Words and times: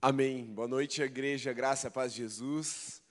Amém. 0.00 0.44
Boa 0.44 0.68
noite, 0.68 1.02
igreja, 1.02 1.52
graça 1.52 1.90
paz 1.90 2.12
de 2.12 2.18
Jesus. 2.18 3.02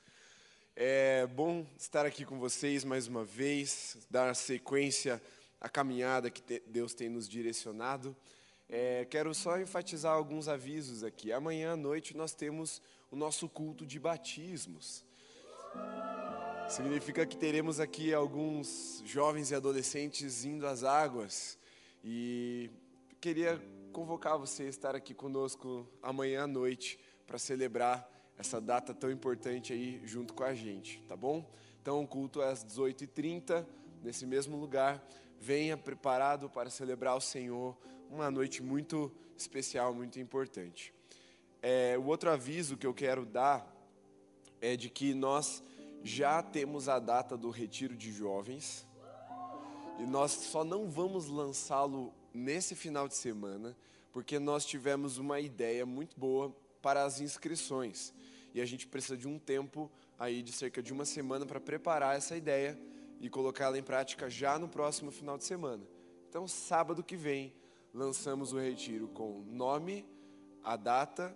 É 0.74 1.28
bom 1.28 1.68
estar 1.78 2.06
aqui 2.06 2.24
com 2.24 2.40
vocês 2.40 2.86
mais 2.86 3.08
uma 3.08 3.26
vez, 3.26 3.98
dar 4.10 4.34
sequência 4.34 5.22
à 5.60 5.68
caminhada 5.68 6.32
que 6.32 6.62
Deus 6.66 6.94
tem 6.94 7.10
nos 7.10 7.28
direcionado. 7.28 8.16
É, 8.70 9.04
quero 9.04 9.36
só 9.36 9.60
enfatizar 9.60 10.14
alguns 10.14 10.48
avisos 10.48 11.04
aqui. 11.04 11.34
Amanhã 11.34 11.74
à 11.74 11.76
noite 11.76 12.16
nós 12.16 12.34
temos 12.34 12.82
o 13.12 13.18
nosso 13.18 13.50
culto 13.50 13.86
de 13.86 14.00
batismos. 14.00 15.04
Significa 16.70 17.26
que 17.26 17.36
teremos 17.36 17.82
aqui 17.82 18.14
alguns 18.14 19.04
jovens 19.06 19.52
e 19.52 19.56
adolescentes 19.56 20.46
indo 20.46 20.66
às 20.66 20.86
águas 20.86 21.60
e 22.02 22.70
queria 23.20 23.62
convocar 23.98 24.38
você 24.38 24.62
a 24.62 24.68
estar 24.68 24.96
aqui 24.96 25.12
conosco 25.12 25.88
amanhã 26.04 26.44
à 26.44 26.48
noite 26.48 27.00
para 27.26 27.40
celebrar 27.40 28.08
essa 28.38 28.62
data 28.62 28.94
tão 28.94 29.10
importante 29.10 29.74
aí 29.74 30.00
junto 30.06 30.36
com 30.36 30.44
a 30.44 30.54
gente, 30.54 31.02
tá 31.08 31.16
bom? 31.16 31.44
Então, 31.82 32.04
o 32.04 32.08
culto 32.08 32.40
é 32.40 32.48
às 32.48 32.64
18h30, 32.64 33.66
nesse 34.04 34.28
mesmo 34.28 34.56
lugar. 34.56 35.04
Venha 35.40 35.76
preparado 35.76 36.48
para 36.48 36.70
celebrar 36.70 37.18
o 37.18 37.20
Senhor, 37.20 37.76
uma 38.08 38.30
noite 38.30 38.62
muito 38.62 39.12
especial, 39.36 39.96
muito 39.96 40.20
importante. 40.20 40.94
É, 41.60 41.98
o 41.98 42.06
outro 42.06 42.30
aviso 42.30 42.78
que 42.78 42.86
eu 42.86 42.94
quero 42.94 43.26
dar 43.26 43.68
é 44.62 44.76
de 44.76 44.92
que 44.92 45.16
nós 45.16 45.64
já 46.04 46.44
temos 46.44 46.88
a 46.88 47.00
data 47.00 47.36
do 47.36 47.50
retiro 47.50 47.98
de 47.98 48.12
jovens 48.12 48.86
e 49.98 50.04
nós 50.04 50.34
só 50.34 50.64
não 50.64 50.88
vamos 50.88 51.28
lançá-lo 51.30 52.14
nesse 52.34 52.76
final 52.76 53.08
de 53.08 53.16
semana, 53.16 53.76
porque 54.12 54.40
nós 54.40 54.66
tivemos 54.66 55.18
uma 55.18 55.40
ideia 55.40 55.86
muito 55.86 56.20
boa 56.20 56.56
para 56.82 57.04
as 57.04 57.20
inscrições. 57.20 58.14
E 58.54 58.62
a 58.62 58.66
gente 58.66 58.88
precisa 58.88 59.18
de 59.18 59.28
um 59.28 59.38
tempo 59.38 59.92
aí 60.18 60.42
de 60.42 60.52
cerca 60.52 60.82
de 60.82 60.92
uma 60.92 61.06
semana 61.06 61.46
para 61.46 61.60
preparar 61.60 62.16
essa 62.16 62.36
ideia 62.36 62.80
e 63.20 63.30
colocá-la 63.30 63.78
em 63.78 63.84
prática 63.84 64.30
já 64.30 64.58
no 64.58 64.68
próximo 64.68 65.12
final 65.12 65.38
de 65.38 65.44
semana. 65.44 65.84
Então, 66.30 66.48
sábado 66.48 67.04
que 67.04 67.16
vem, 67.16 67.54
lançamos 67.94 68.54
o 68.54 68.60
retiro 68.60 69.08
com 69.10 69.44
nome, 69.48 70.06
a 70.64 70.76
data 70.76 71.36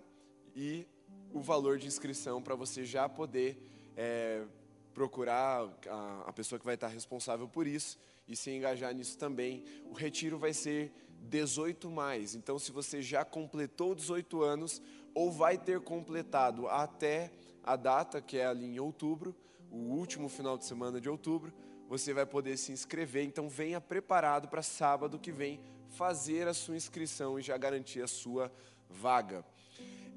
e 0.54 0.86
o 1.32 1.40
valor 1.40 1.78
de 1.78 1.86
inscrição 1.86 2.42
para 2.42 2.54
você 2.54 2.84
já 2.84 3.08
poder 3.08 3.56
é, 3.96 4.44
procurar 4.92 5.68
a, 5.88 6.24
a 6.26 6.32
pessoa 6.32 6.58
que 6.58 6.64
vai 6.64 6.74
estar 6.74 6.88
responsável 6.88 7.48
por 7.48 7.66
isso 7.66 7.98
e 8.26 8.36
se 8.36 8.50
engajar 8.50 8.94
nisso 8.94 9.18
também. 9.18 9.64
O 9.84 9.92
retiro 9.92 10.38
vai 10.38 10.52
ser 10.52 10.92
18 11.28 11.90
mais. 11.90 12.34
Então, 12.34 12.58
se 12.58 12.72
você 12.72 13.00
já 13.00 13.24
completou 13.24 13.94
18 13.94 14.42
anos 14.42 14.82
ou 15.14 15.30
vai 15.30 15.58
ter 15.58 15.80
completado 15.80 16.68
até 16.68 17.30
a 17.62 17.76
data, 17.76 18.20
que 18.20 18.38
é 18.38 18.46
ali 18.46 18.66
em 18.66 18.80
outubro, 18.80 19.34
o 19.70 19.76
último 19.76 20.28
final 20.28 20.58
de 20.58 20.64
semana 20.64 21.00
de 21.00 21.08
outubro, 21.08 21.52
você 21.88 22.12
vai 22.12 22.26
poder 22.26 22.56
se 22.56 22.72
inscrever. 22.72 23.24
Então, 23.24 23.48
venha 23.48 23.80
preparado 23.80 24.48
para 24.48 24.62
sábado 24.62 25.18
que 25.18 25.30
vem 25.30 25.60
fazer 25.88 26.48
a 26.48 26.54
sua 26.54 26.76
inscrição 26.76 27.38
e 27.38 27.42
já 27.42 27.56
garantir 27.56 28.02
a 28.02 28.06
sua 28.06 28.50
vaga. 28.88 29.44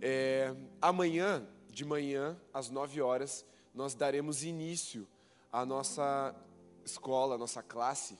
É, 0.01 0.55
amanhã, 0.81 1.47
de 1.69 1.85
manhã, 1.85 2.37
às 2.53 2.69
9 2.69 3.01
horas, 3.01 3.45
nós 3.73 3.93
daremos 3.93 4.43
início 4.43 5.07
à 5.51 5.65
nossa 5.65 6.33
escola, 6.85 7.37
nossa 7.37 7.63
classe, 7.63 8.17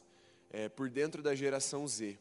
é, 0.49 0.67
por 0.67 0.89
dentro 0.89 1.21
da 1.21 1.35
geração 1.35 1.87
Z. 1.87 2.17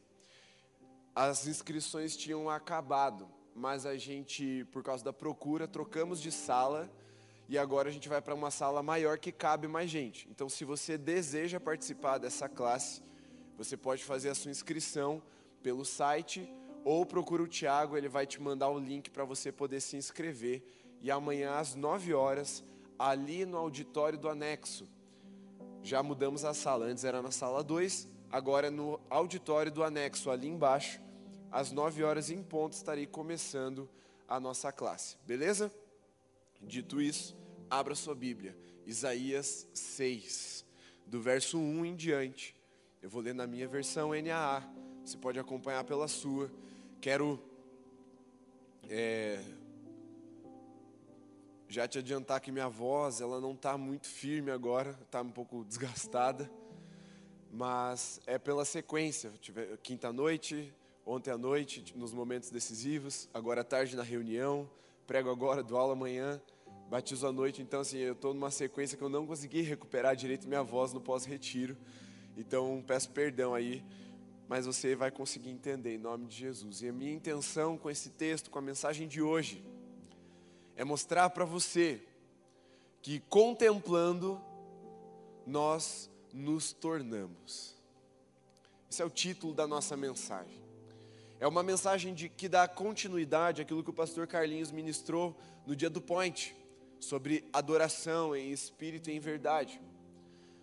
As 1.14 1.46
inscrições 1.46 2.16
tinham 2.16 2.50
acabado, 2.50 3.28
mas 3.54 3.86
a 3.86 3.96
gente, 3.96 4.64
por 4.72 4.82
causa 4.82 5.04
da 5.04 5.12
procura, 5.12 5.66
trocamos 5.66 6.20
de 6.20 6.30
sala 6.30 6.90
e 7.48 7.56
agora 7.56 7.88
a 7.88 7.92
gente 7.92 8.08
vai 8.08 8.20
para 8.20 8.34
uma 8.34 8.50
sala 8.50 8.82
maior 8.82 9.18
que 9.18 9.30
cabe 9.30 9.68
mais 9.68 9.90
gente. 9.90 10.28
Então, 10.30 10.48
se 10.48 10.64
você 10.64 10.98
deseja 10.98 11.60
participar 11.60 12.18
dessa 12.18 12.48
classe, 12.48 13.02
você 13.56 13.76
pode 13.76 14.02
fazer 14.02 14.30
a 14.30 14.34
sua 14.34 14.50
inscrição 14.50 15.22
pelo 15.62 15.84
site 15.84 16.48
ou 16.84 17.06
procura 17.06 17.42
o 17.42 17.48
Tiago, 17.48 17.96
ele 17.96 18.08
vai 18.08 18.26
te 18.26 18.40
mandar 18.40 18.68
o 18.68 18.78
link 18.78 19.10
para 19.10 19.24
você 19.24 19.50
poder 19.50 19.80
se 19.80 19.96
inscrever. 19.96 20.62
E 21.00 21.10
amanhã 21.10 21.54
às 21.54 21.74
9 21.74 22.12
horas 22.12 22.64
ali 22.98 23.46
no 23.46 23.56
auditório 23.56 24.18
do 24.18 24.28
anexo. 24.28 24.88
Já 25.84 26.02
mudamos 26.02 26.46
a 26.46 26.54
sala, 26.54 26.86
antes 26.86 27.04
era 27.04 27.20
na 27.20 27.30
sala 27.30 27.62
2, 27.62 28.08
agora 28.32 28.68
é 28.68 28.70
no 28.70 28.98
auditório 29.10 29.70
do 29.70 29.84
anexo, 29.84 30.30
ali 30.30 30.48
embaixo. 30.48 30.98
Às 31.52 31.70
9 31.72 32.02
horas 32.02 32.30
em 32.30 32.42
ponto 32.42 32.72
estarei 32.72 33.06
começando 33.06 33.86
a 34.26 34.40
nossa 34.40 34.72
classe, 34.72 35.18
beleza? 35.26 35.70
Dito 36.58 37.02
isso, 37.02 37.36
abra 37.68 37.94
sua 37.94 38.14
Bíblia, 38.14 38.56
Isaías 38.86 39.68
6, 39.74 40.64
do 41.06 41.20
verso 41.20 41.58
1 41.58 41.84
em 41.84 41.94
diante. 41.94 42.56
Eu 43.02 43.10
vou 43.10 43.20
ler 43.20 43.34
na 43.34 43.46
minha 43.46 43.68
versão 43.68 44.12
NAA, 44.14 44.62
você 45.04 45.18
pode 45.18 45.38
acompanhar 45.38 45.84
pela 45.84 46.08
sua. 46.08 46.50
Quero 46.98 47.38
é, 48.88 49.38
já 51.68 51.88
te 51.88 51.98
adiantar 51.98 52.40
que 52.40 52.52
minha 52.52 52.68
voz, 52.68 53.20
ela 53.20 53.40
não 53.40 53.52
está 53.52 53.76
muito 53.76 54.06
firme 54.06 54.50
agora, 54.50 54.98
está 55.04 55.22
um 55.22 55.30
pouco 55.30 55.64
desgastada, 55.64 56.50
mas 57.50 58.20
é 58.26 58.38
pela 58.38 58.64
sequência. 58.64 59.32
Tive 59.40 59.76
quinta 59.78 60.12
noite, 60.12 60.72
ontem 61.06 61.30
à 61.30 61.38
noite, 61.38 61.94
nos 61.96 62.12
momentos 62.12 62.50
decisivos, 62.50 63.28
agora 63.32 63.62
à 63.62 63.64
tarde 63.64 63.96
na 63.96 64.02
reunião, 64.02 64.68
prego 65.06 65.30
agora, 65.30 65.62
do 65.62 65.76
aula 65.76 65.92
amanhã, 65.92 66.40
batizo 66.88 67.26
à 67.26 67.32
noite. 67.32 67.62
Então, 67.62 67.80
assim, 67.80 67.98
eu 67.98 68.12
estou 68.12 68.34
numa 68.34 68.50
sequência 68.50 68.96
que 68.96 69.02
eu 69.02 69.08
não 69.08 69.26
consegui 69.26 69.62
recuperar 69.62 70.14
direito 70.14 70.46
minha 70.46 70.62
voz 70.62 70.92
no 70.92 71.00
pós-retiro. 71.00 71.76
Então, 72.36 72.82
peço 72.86 73.10
perdão 73.10 73.54
aí, 73.54 73.84
mas 74.48 74.66
você 74.66 74.94
vai 74.94 75.10
conseguir 75.10 75.50
entender 75.50 75.94
em 75.94 75.98
nome 75.98 76.26
de 76.26 76.36
Jesus. 76.36 76.82
E 76.82 76.88
a 76.88 76.92
minha 76.92 77.12
intenção 77.12 77.78
com 77.78 77.90
esse 77.90 78.10
texto, 78.10 78.50
com 78.50 78.58
a 78.58 78.62
mensagem 78.62 79.08
de 79.08 79.22
hoje, 79.22 79.64
é 80.76 80.84
mostrar 80.84 81.30
para 81.30 81.44
você 81.44 82.02
que 83.02 83.20
contemplando 83.20 84.40
nós 85.46 86.10
nos 86.32 86.72
tornamos. 86.72 87.74
Esse 88.90 89.02
é 89.02 89.04
o 89.04 89.10
título 89.10 89.52
da 89.52 89.66
nossa 89.66 89.96
mensagem. 89.96 90.62
É 91.38 91.46
uma 91.46 91.62
mensagem 91.62 92.14
de, 92.14 92.28
que 92.28 92.48
dá 92.48 92.66
continuidade 92.66 93.60
àquilo 93.60 93.82
que 93.82 93.90
o 93.90 93.94
pastor 93.94 94.26
Carlinhos 94.26 94.70
ministrou 94.70 95.36
no 95.66 95.76
dia 95.76 95.90
do 95.90 96.00
Point, 96.00 96.56
sobre 97.00 97.44
adoração 97.52 98.34
em 98.34 98.50
espírito 98.50 99.10
e 99.10 99.14
em 99.14 99.20
verdade. 99.20 99.80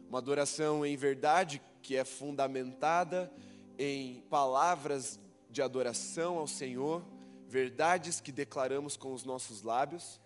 Uma 0.09 0.17
adoração 0.17 0.85
em 0.85 0.95
verdade 0.95 1.61
que 1.81 1.95
é 1.95 2.03
fundamentada 2.03 3.31
em 3.77 4.21
palavras 4.29 5.19
de 5.49 5.61
adoração 5.61 6.37
ao 6.37 6.47
Senhor 6.47 7.03
verdades 7.51 8.21
que 8.21 8.31
declaramos 8.31 8.95
com 8.95 9.13
os 9.13 9.25
nossos 9.25 9.61
lábios, 9.61 10.21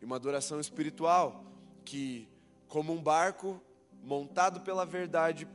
e 0.00 0.04
uma 0.06 0.16
adoração 0.16 0.58
espiritual 0.58 1.44
que, 1.84 2.26
como 2.68 2.90
um 2.94 3.02
barco 3.02 3.60
montado 4.02 4.62
pela 4.62 4.86
verdade, 4.86 5.46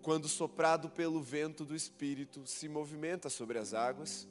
quando 0.00 0.28
soprado 0.28 0.88
pelo 0.88 1.20
vento 1.20 1.64
do 1.64 1.74
Espírito, 1.74 2.46
se 2.46 2.68
movimenta 2.68 3.28
sobre 3.28 3.58
as 3.58 3.74
águas. 3.74 4.28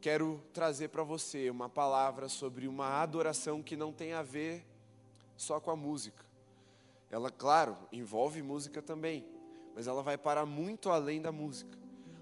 Quero 0.00 0.40
trazer 0.52 0.88
para 0.88 1.02
você 1.02 1.50
uma 1.50 1.68
palavra 1.68 2.28
sobre 2.28 2.68
uma 2.68 3.02
adoração 3.02 3.60
que 3.60 3.76
não 3.76 3.92
tem 3.92 4.12
a 4.12 4.22
ver 4.22 4.64
só 5.36 5.58
com 5.58 5.72
a 5.72 5.76
música. 5.76 6.24
Ela, 7.10 7.28
claro, 7.28 7.76
envolve 7.90 8.40
música 8.40 8.80
também, 8.80 9.26
mas 9.74 9.88
ela 9.88 10.02
vai 10.02 10.16
para 10.16 10.46
muito 10.46 10.90
além 10.90 11.20
da 11.20 11.32
música. 11.32 11.76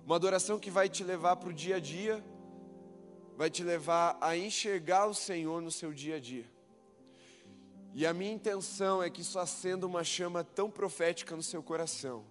Uma 0.07 0.17
adoração 0.17 0.59
que 0.59 0.71
vai 0.71 0.89
te 0.89 1.05
levar 1.05 1.37
para 1.37 1.51
o 1.51 1.53
dia 1.53 1.77
a 1.77 1.81
dia, 1.81 2.25
vai 3.41 3.49
te 3.49 3.65
levar 3.65 4.19
a 4.21 4.37
enxergar 4.37 5.07
o 5.07 5.15
Senhor 5.15 5.63
no 5.63 5.71
seu 5.71 5.95
dia 5.95 6.17
a 6.17 6.21
dia. 6.21 6.45
E 7.95 8.05
a 8.05 8.13
minha 8.13 8.35
intenção 8.35 9.03
é 9.03 9.09
que 9.09 9.23
isso 9.23 9.39
acenda 9.39 9.87
uma 9.87 10.05
chama 10.05 10.45
tão 10.45 10.71
profética 10.71 11.35
no 11.35 11.43
seu 11.43 11.63
coração, 11.63 12.23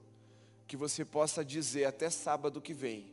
que 0.68 0.78
você 0.78 1.04
possa 1.04 1.44
dizer 1.44 1.86
até 1.86 2.12
sábado 2.12 2.62
que 2.62 2.76
vem: 2.76 3.12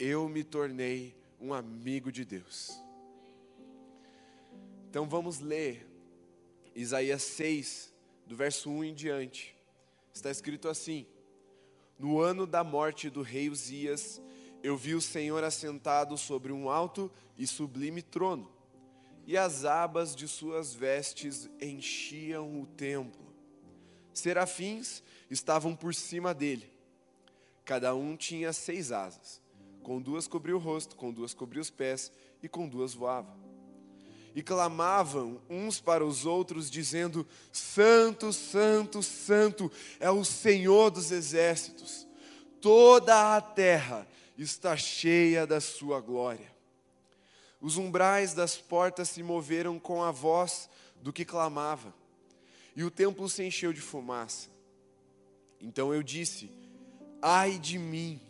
Eu 0.00 0.28
me 0.28 0.42
tornei 0.42 1.14
um 1.40 1.54
amigo 1.54 2.10
de 2.10 2.24
Deus. 2.24 2.72
Então 4.90 5.08
vamos 5.08 5.38
ler 5.38 5.86
Isaías 6.74 7.22
6, 7.22 7.94
do 8.26 8.34
verso 8.34 8.68
1 8.68 8.82
em 8.82 8.94
diante. 8.94 9.56
Está 10.12 10.28
escrito 10.28 10.68
assim: 10.68 11.06
No 11.96 12.18
ano 12.18 12.48
da 12.48 12.64
morte 12.64 13.08
do 13.08 13.22
rei 13.22 13.48
Uzias, 13.48 14.20
eu 14.62 14.76
vi 14.76 14.94
o 14.94 15.00
Senhor 15.00 15.42
assentado 15.44 16.16
sobre 16.16 16.52
um 16.52 16.68
alto 16.68 17.10
e 17.36 17.46
sublime 17.46 18.02
trono, 18.02 18.50
e 19.26 19.36
as 19.36 19.64
abas 19.64 20.16
de 20.16 20.26
suas 20.26 20.74
vestes 20.74 21.48
enchiam 21.60 22.60
o 22.60 22.66
templo. 22.66 23.26
Serafins 24.12 25.02
estavam 25.30 25.76
por 25.76 25.94
cima 25.94 26.34
dele. 26.34 26.72
Cada 27.64 27.94
um 27.94 28.16
tinha 28.16 28.52
seis 28.52 28.90
asas. 28.90 29.40
Com 29.82 30.00
duas 30.00 30.26
cobria 30.26 30.56
o 30.56 30.58
rosto, 30.58 30.96
com 30.96 31.12
duas 31.12 31.34
cobria 31.34 31.62
os 31.62 31.70
pés, 31.70 32.10
e 32.42 32.48
com 32.48 32.68
duas 32.68 32.94
voava. 32.94 33.36
e 34.34 34.42
clamavam 34.42 35.40
uns 35.48 35.80
para 35.80 36.04
os 36.04 36.24
outros, 36.24 36.70
dizendo: 36.70 37.26
Santo, 37.52 38.32
Santo, 38.32 39.02
Santo 39.02 39.70
é 39.98 40.10
o 40.10 40.24
Senhor 40.24 40.90
dos 40.90 41.10
exércitos, 41.10 42.06
toda 42.60 43.36
a 43.36 43.40
terra 43.40 44.06
está 44.42 44.76
cheia 44.76 45.46
da 45.46 45.60
sua 45.60 46.00
glória. 46.00 46.54
Os 47.60 47.76
umbrais 47.76 48.32
das 48.32 48.56
portas 48.56 49.08
se 49.08 49.22
moveram 49.22 49.78
com 49.78 50.02
a 50.02 50.12
voz 50.12 50.70
do 51.02 51.12
que 51.12 51.24
clamava, 51.24 51.92
e 52.76 52.84
o 52.84 52.90
templo 52.90 53.28
se 53.28 53.42
encheu 53.42 53.72
de 53.72 53.80
fumaça. 53.80 54.48
Então 55.60 55.92
eu 55.92 56.02
disse: 56.02 56.50
Ai 57.20 57.58
de 57.58 57.78
mim, 57.78 58.20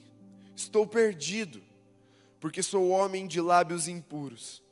estou 0.56 0.86
perdido, 0.86 1.62
porque 2.40 2.62
sou 2.62 2.88
homem 2.88 3.26
de 3.26 3.40
lábios 3.40 3.86
impuros 3.86 4.62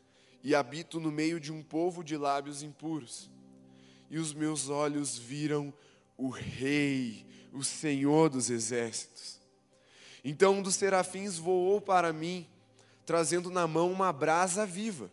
e 0.47 0.55
habito 0.55 1.01
no 1.01 1.11
meio 1.11 1.41
de 1.41 1.53
um 1.53 1.61
povo 1.61 2.05
de 2.05 2.17
lábios 2.17 2.63
impuros. 2.63 3.29
E 4.09 4.17
os 4.17 4.33
meus 4.33 4.69
olhos 4.69 5.19
viram 5.19 5.75
o 6.17 6.29
Rei, 6.29 7.27
o 7.53 7.65
Senhor 7.65 8.31
dos 8.31 8.49
exércitos. 8.49 9.41
Então 10.29 10.55
um 10.55 10.63
dos 10.63 10.75
serafins 10.75 11.39
voou 11.39 11.81
para 11.81 12.13
mim, 12.13 12.49
trazendo 13.05 13.49
na 13.49 13.65
mão 13.65 13.93
uma 13.93 14.13
brasa 14.13 14.67
viva, 14.67 15.09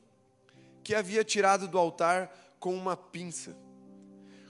que 0.84 0.96
havia 0.96 1.24
tirado 1.24 1.68
do 1.68 1.78
altar 1.78 2.36
com 2.60 2.74
uma 2.74 2.98
pinça. 2.98 3.56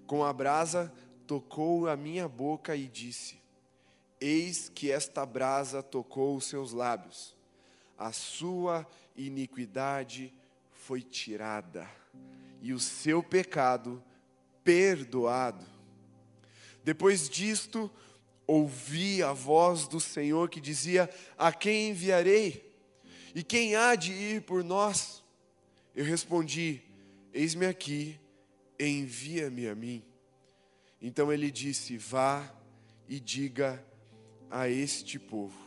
Com 0.07 0.23
a 0.23 0.31
brasa 0.31 0.89
tocou 1.27 1.89
a 1.89 1.97
minha 1.97 2.29
boca 2.29 2.77
e 2.77 2.87
disse: 2.87 3.41
Eis 4.21 4.69
que 4.73 4.89
esta 4.89 5.25
brasa 5.25 5.83
tocou 5.83 6.37
os 6.37 6.45
seus 6.45 6.71
lábios, 6.71 7.35
a 7.97 8.13
sua 8.13 8.87
iniquidade 9.17 10.33
foi 10.71 11.01
tirada 11.01 11.85
e 12.61 12.71
o 12.71 12.79
seu 12.79 13.21
pecado 13.21 14.01
perdoado. 14.63 15.65
Depois 16.85 17.27
disto, 17.27 17.91
ouvi 18.47 19.23
a 19.23 19.33
voz 19.33 19.87
do 19.87 19.99
Senhor 19.99 20.49
que 20.49 20.59
dizia: 20.59 21.09
A 21.37 21.51
quem 21.51 21.89
enviarei? 21.89 22.71
E 23.35 23.43
quem 23.43 23.75
há 23.75 23.95
de 23.95 24.11
ir 24.11 24.41
por 24.41 24.63
nós? 24.63 25.23
Eu 25.95 26.05
respondi: 26.05 26.81
Eis-me 27.33 27.65
aqui, 27.65 28.19
envia-me 28.79 29.67
a 29.67 29.75
mim. 29.75 30.03
Então 31.01 31.31
ele 31.31 31.49
disse: 31.51 31.97
Vá 31.97 32.53
e 33.07 33.19
diga 33.19 33.83
a 34.49 34.69
este 34.69 35.19
povo. 35.19 35.57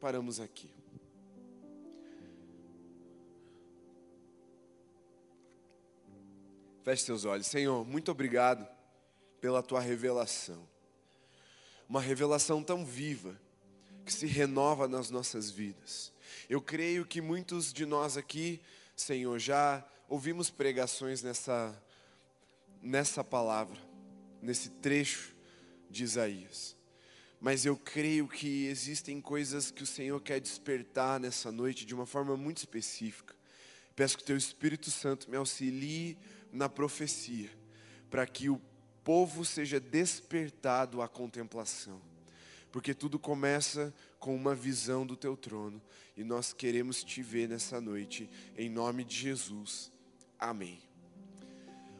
Paramos 0.00 0.40
aqui. 0.40 0.70
Feche 6.82 7.04
seus 7.04 7.24
olhos. 7.24 7.46
Senhor, 7.46 7.84
muito 7.86 8.10
obrigado 8.10 8.66
pela 9.40 9.62
tua 9.62 9.80
revelação. 9.80 10.69
Uma 11.90 12.00
revelação 12.00 12.62
tão 12.62 12.86
viva 12.86 13.36
que 14.06 14.12
se 14.12 14.24
renova 14.24 14.86
nas 14.86 15.10
nossas 15.10 15.50
vidas. 15.50 16.12
Eu 16.48 16.62
creio 16.62 17.04
que 17.04 17.20
muitos 17.20 17.72
de 17.72 17.84
nós 17.84 18.16
aqui, 18.16 18.60
Senhor, 18.94 19.36
já 19.40 19.84
ouvimos 20.08 20.50
pregações 20.50 21.20
nessa 21.20 21.76
nessa 22.80 23.24
palavra, 23.24 23.76
nesse 24.40 24.70
trecho 24.70 25.34
de 25.90 26.04
Isaías. 26.04 26.76
Mas 27.40 27.66
eu 27.66 27.76
creio 27.76 28.28
que 28.28 28.66
existem 28.66 29.20
coisas 29.20 29.72
que 29.72 29.82
o 29.82 29.86
Senhor 29.86 30.20
quer 30.20 30.40
despertar 30.40 31.18
nessa 31.18 31.50
noite 31.50 31.84
de 31.84 31.92
uma 31.92 32.06
forma 32.06 32.36
muito 32.36 32.58
específica. 32.58 33.34
Peço 33.96 34.16
que 34.16 34.22
o 34.22 34.26
teu 34.26 34.36
Espírito 34.36 34.92
Santo 34.92 35.28
me 35.28 35.36
auxilie 35.36 36.16
na 36.52 36.68
profecia, 36.68 37.50
para 38.08 38.24
que 38.28 38.48
o 38.48 38.60
povo 39.10 39.44
seja 39.44 39.80
despertado 39.80 41.02
à 41.02 41.08
contemplação. 41.08 42.00
Porque 42.70 42.94
tudo 42.94 43.18
começa 43.18 43.92
com 44.20 44.36
uma 44.36 44.54
visão 44.54 45.04
do 45.04 45.16
teu 45.16 45.36
trono, 45.36 45.82
e 46.16 46.22
nós 46.22 46.52
queremos 46.52 47.02
te 47.02 47.20
ver 47.20 47.48
nessa 47.48 47.80
noite, 47.80 48.30
em 48.56 48.70
nome 48.70 49.02
de 49.02 49.16
Jesus. 49.16 49.90
Amém. 50.38 50.78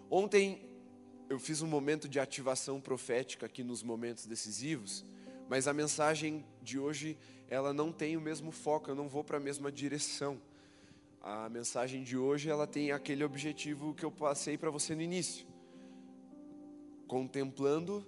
Ontem 0.09 0.71
eu 1.29 1.41
fiz 1.41 1.63
um 1.63 1.67
momento 1.67 2.09
de 2.09 2.21
ativação 2.21 2.81
profética 2.81 3.47
aqui 3.47 3.65
nos 3.65 3.83
momentos 3.83 4.25
decisivos, 4.25 5.05
mas 5.49 5.67
a 5.67 5.73
mensagem 5.73 6.45
de 6.63 6.79
hoje 6.79 7.19
ela 7.49 7.75
não 7.75 7.91
tem 7.91 8.17
o 8.17 8.21
mesmo 8.21 8.53
foco, 8.53 8.89
eu 8.89 8.95
não 8.95 9.09
vou 9.09 9.25
para 9.25 9.39
a 9.39 9.41
mesma 9.41 9.73
direção 9.73 10.41
a 11.21 11.51
mensagem 11.51 12.05
de 12.05 12.17
hoje 12.17 12.49
ela 12.49 12.67
tem 12.67 12.93
aquele 12.93 13.23
objetivo 13.23 13.95
que 13.95 14.05
eu 14.05 14.11
passei 14.11 14.57
para 14.57 14.71
você 14.71 14.95
no 14.95 15.03
início. 15.03 15.45
Contemplando, 17.11 18.07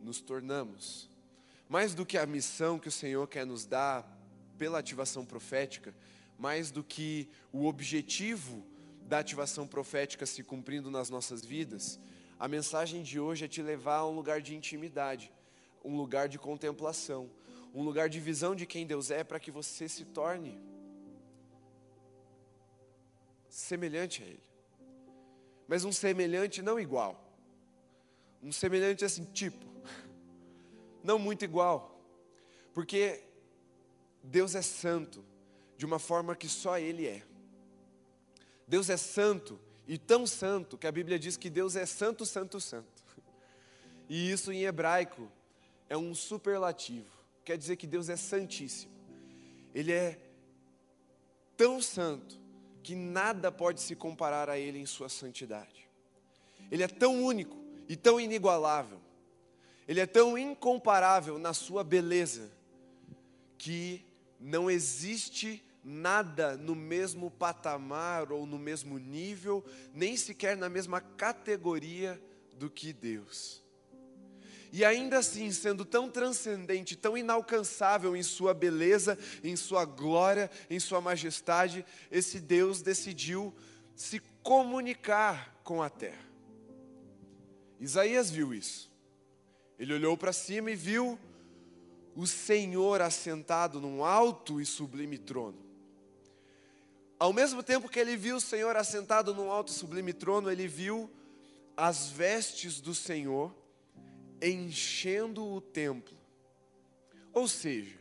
nos 0.00 0.20
tornamos. 0.20 1.10
Mais 1.68 1.92
do 1.92 2.06
que 2.06 2.16
a 2.16 2.24
missão 2.24 2.78
que 2.78 2.86
o 2.86 2.92
Senhor 2.92 3.26
quer 3.26 3.44
nos 3.44 3.66
dar 3.66 4.06
pela 4.56 4.78
ativação 4.78 5.26
profética, 5.26 5.92
mais 6.38 6.70
do 6.70 6.84
que 6.84 7.28
o 7.52 7.66
objetivo 7.66 8.64
da 9.02 9.18
ativação 9.18 9.66
profética 9.66 10.24
se 10.24 10.44
cumprindo 10.44 10.88
nas 10.88 11.10
nossas 11.10 11.44
vidas, 11.44 11.98
a 12.38 12.46
mensagem 12.46 13.02
de 13.02 13.18
hoje 13.18 13.44
é 13.44 13.48
te 13.48 13.60
levar 13.60 13.96
a 13.96 14.06
um 14.06 14.14
lugar 14.14 14.40
de 14.40 14.54
intimidade, 14.54 15.32
um 15.84 15.96
lugar 15.96 16.28
de 16.28 16.38
contemplação, 16.38 17.28
um 17.74 17.82
lugar 17.82 18.08
de 18.08 18.20
visão 18.20 18.54
de 18.54 18.66
quem 18.66 18.86
Deus 18.86 19.10
é 19.10 19.24
para 19.24 19.40
que 19.40 19.50
você 19.50 19.88
se 19.88 20.04
torne 20.04 20.60
semelhante 23.48 24.22
a 24.22 24.26
Ele. 24.26 24.48
Mas 25.66 25.84
um 25.84 25.90
semelhante 25.90 26.62
não 26.62 26.78
igual. 26.78 27.27
Um 28.42 28.52
semelhante 28.52 29.04
assim, 29.04 29.24
tipo. 29.24 29.66
Não 31.02 31.18
muito 31.18 31.44
igual. 31.44 32.00
Porque 32.72 33.24
Deus 34.22 34.54
é 34.54 34.62
santo 34.62 35.24
de 35.76 35.86
uma 35.86 35.98
forma 35.98 36.34
que 36.36 36.48
só 36.48 36.78
Ele 36.78 37.06
é. 37.06 37.22
Deus 38.66 38.90
é 38.90 38.96
santo 38.96 39.58
e 39.86 39.96
tão 39.96 40.26
santo 40.26 40.76
que 40.76 40.86
a 40.86 40.92
Bíblia 40.92 41.18
diz 41.18 41.36
que 41.36 41.48
Deus 41.48 41.74
é 41.76 41.86
santo, 41.86 42.26
santo, 42.26 42.60
santo. 42.60 43.02
E 44.08 44.30
isso 44.30 44.52
em 44.52 44.64
hebraico 44.64 45.30
é 45.88 45.96
um 45.96 46.14
superlativo. 46.14 47.10
Quer 47.44 47.56
dizer 47.56 47.76
que 47.76 47.86
Deus 47.86 48.08
é 48.08 48.16
santíssimo. 48.16 48.92
Ele 49.74 49.92
é 49.92 50.18
tão 51.56 51.80
santo 51.80 52.38
que 52.82 52.94
nada 52.94 53.50
pode 53.50 53.80
se 53.80 53.94
comparar 53.94 54.48
a 54.48 54.58
Ele 54.58 54.78
em 54.78 54.86
sua 54.86 55.08
santidade. 55.08 55.88
Ele 56.70 56.82
é 56.82 56.88
tão 56.88 57.22
único 57.22 57.56
e 57.88 57.96
tão 57.96 58.20
inigualável, 58.20 59.00
Ele 59.86 60.00
é 60.00 60.06
tão 60.06 60.36
incomparável 60.36 61.38
na 61.38 61.54
sua 61.54 61.82
beleza, 61.82 62.50
que 63.56 64.04
não 64.38 64.70
existe 64.70 65.64
nada 65.82 66.56
no 66.56 66.74
mesmo 66.74 67.30
patamar 67.30 68.30
ou 68.30 68.46
no 68.46 68.58
mesmo 68.58 68.98
nível, 68.98 69.64
nem 69.94 70.16
sequer 70.16 70.56
na 70.56 70.68
mesma 70.68 71.00
categoria 71.00 72.20
do 72.52 72.68
que 72.68 72.92
Deus. 72.92 73.64
E 74.70 74.84
ainda 74.84 75.18
assim, 75.18 75.50
sendo 75.50 75.84
tão 75.84 76.10
transcendente, 76.10 76.94
tão 76.94 77.16
inalcançável 77.16 78.14
em 78.14 78.22
sua 78.22 78.52
beleza, 78.52 79.18
em 79.42 79.56
sua 79.56 79.86
glória, 79.86 80.50
em 80.68 80.78
sua 80.78 81.00
majestade, 81.00 81.86
esse 82.10 82.38
Deus 82.38 82.82
decidiu 82.82 83.54
se 83.96 84.20
comunicar 84.42 85.58
com 85.64 85.82
a 85.82 85.88
terra. 85.88 86.27
Isaías 87.80 88.30
viu 88.30 88.52
isso. 88.52 88.90
Ele 89.78 89.94
olhou 89.94 90.16
para 90.16 90.32
cima 90.32 90.70
e 90.70 90.74
viu 90.74 91.18
o 92.16 92.26
Senhor 92.26 93.00
assentado 93.00 93.80
num 93.80 94.04
alto 94.04 94.60
e 94.60 94.66
sublime 94.66 95.18
trono. 95.18 95.58
Ao 97.18 97.32
mesmo 97.32 97.62
tempo 97.62 97.88
que 97.88 97.98
ele 97.98 98.16
viu 98.16 98.36
o 98.36 98.40
Senhor 98.40 98.76
assentado 98.76 99.34
num 99.34 99.50
alto 99.50 99.70
e 99.70 99.74
sublime 99.74 100.12
trono, 100.12 100.50
ele 100.50 100.66
viu 100.66 101.10
as 101.76 102.08
vestes 102.10 102.80
do 102.80 102.94
Senhor 102.94 103.54
enchendo 104.42 105.44
o 105.44 105.60
templo. 105.60 106.16
Ou 107.32 107.46
seja, 107.46 107.98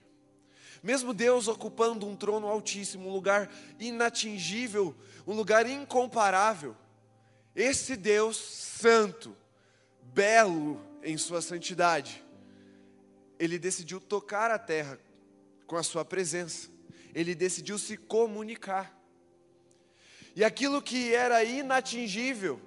mesmo 0.81 1.13
Deus 1.13 1.47
ocupando 1.47 2.07
um 2.07 2.15
trono 2.15 2.47
altíssimo, 2.47 3.09
um 3.09 3.11
lugar 3.11 3.51
inatingível, 3.79 4.95
um 5.25 5.33
lugar 5.33 5.67
incomparável, 5.67 6.75
esse 7.55 7.95
Deus 7.95 8.37
santo, 8.37 9.35
belo 10.13 10.81
em 11.03 11.17
sua 11.17 11.41
santidade, 11.41 12.23
ele 13.39 13.59
decidiu 13.59 13.99
tocar 13.99 14.51
a 14.51 14.59
terra 14.59 14.99
com 15.65 15.75
a 15.75 15.83
sua 15.83 16.03
presença, 16.03 16.69
ele 17.13 17.35
decidiu 17.35 17.77
se 17.77 17.97
comunicar. 17.97 18.95
E 20.35 20.43
aquilo 20.43 20.81
que 20.81 21.13
era 21.13 21.43
inatingível, 21.43 22.61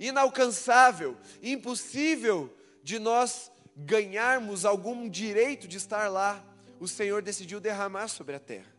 inalcançável, 0.00 1.16
impossível 1.42 2.54
de 2.82 2.98
nós 2.98 3.50
ganharmos 3.76 4.64
algum 4.64 5.08
direito 5.08 5.66
de 5.66 5.76
estar 5.76 6.08
lá, 6.08 6.44
o 6.80 6.88
Senhor 6.88 7.22
decidiu 7.22 7.60
derramar 7.60 8.08
sobre 8.08 8.34
a 8.34 8.40
terra. 8.40 8.72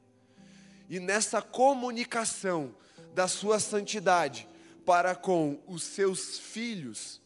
E 0.89 0.99
nessa 0.99 1.41
comunicação 1.41 2.75
da 3.13 3.27
sua 3.27 3.59
santidade 3.59 4.47
para 4.85 5.15
com 5.15 5.59
os 5.67 5.83
seus 5.83 6.37
filhos, 6.37 7.21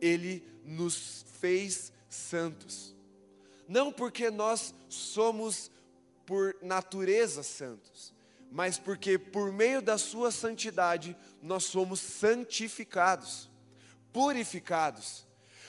ele 0.00 0.44
nos 0.64 1.24
fez 1.40 1.92
santos. 2.08 2.94
Não 3.68 3.92
porque 3.92 4.30
nós 4.30 4.74
somos 4.88 5.70
por 6.26 6.56
natureza 6.62 7.42
santos, 7.42 8.12
mas 8.50 8.78
porque 8.78 9.18
por 9.18 9.52
meio 9.52 9.80
da 9.80 9.96
sua 9.96 10.30
santidade 10.30 11.16
nós 11.42 11.64
somos 11.64 12.00
santificados, 12.00 13.48
purificados, 14.12 15.26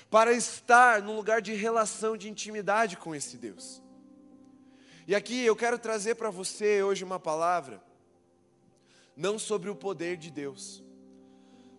para 0.09 0.33
estar 0.33 1.01
num 1.01 1.15
lugar 1.15 1.41
de 1.41 1.53
relação, 1.53 2.17
de 2.17 2.29
intimidade 2.29 2.97
com 2.97 3.15
esse 3.15 3.37
Deus. 3.37 3.81
E 5.07 5.15
aqui 5.15 5.45
eu 5.45 5.55
quero 5.55 5.79
trazer 5.79 6.15
para 6.15 6.29
você 6.29 6.83
hoje 6.83 7.03
uma 7.03 7.19
palavra, 7.19 7.81
não 9.15 9.39
sobre 9.39 9.69
o 9.69 9.75
poder 9.75 10.17
de 10.17 10.29
Deus, 10.29 10.83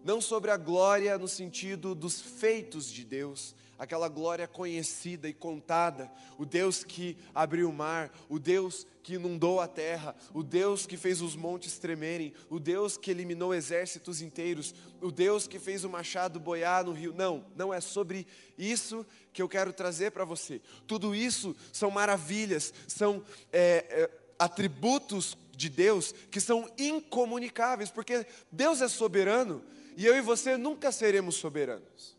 não 0.04 0.20
sobre 0.20 0.50
a 0.50 0.56
glória 0.56 1.16
no 1.18 1.28
sentido 1.28 1.94
dos 1.94 2.20
feitos 2.20 2.90
de 2.90 3.04
Deus, 3.04 3.54
aquela 3.82 4.08
glória 4.08 4.46
conhecida 4.46 5.28
e 5.28 5.32
contada, 5.32 6.08
o 6.38 6.46
Deus 6.46 6.84
que 6.84 7.16
abriu 7.34 7.68
o 7.68 7.72
mar, 7.72 8.12
o 8.28 8.38
Deus 8.38 8.86
que 9.02 9.14
inundou 9.14 9.60
a 9.60 9.66
terra, 9.66 10.14
o 10.32 10.40
Deus 10.40 10.86
que 10.86 10.96
fez 10.96 11.20
os 11.20 11.34
montes 11.34 11.78
tremerem, 11.78 12.32
o 12.48 12.60
Deus 12.60 12.96
que 12.96 13.10
eliminou 13.10 13.52
exércitos 13.52 14.22
inteiros, 14.22 14.72
o 15.00 15.10
Deus 15.10 15.48
que 15.48 15.58
fez 15.58 15.82
o 15.82 15.90
machado 15.90 16.38
boiar 16.38 16.84
no 16.84 16.92
rio. 16.92 17.12
Não, 17.12 17.44
não 17.56 17.74
é 17.74 17.80
sobre 17.80 18.24
isso 18.56 19.04
que 19.32 19.42
eu 19.42 19.48
quero 19.48 19.72
trazer 19.72 20.12
para 20.12 20.24
você. 20.24 20.60
Tudo 20.86 21.12
isso 21.12 21.56
são 21.72 21.90
maravilhas, 21.90 22.72
são 22.86 23.20
é, 23.52 23.84
é, 23.88 24.10
atributos 24.38 25.36
de 25.56 25.68
Deus 25.68 26.14
que 26.30 26.40
são 26.40 26.70
incomunicáveis, 26.78 27.90
porque 27.90 28.24
Deus 28.52 28.80
é 28.80 28.86
soberano 28.86 29.60
e 29.96 30.06
eu 30.06 30.16
e 30.16 30.20
você 30.20 30.56
nunca 30.56 30.90
seremos 30.90 31.36
soberanos. 31.36 32.16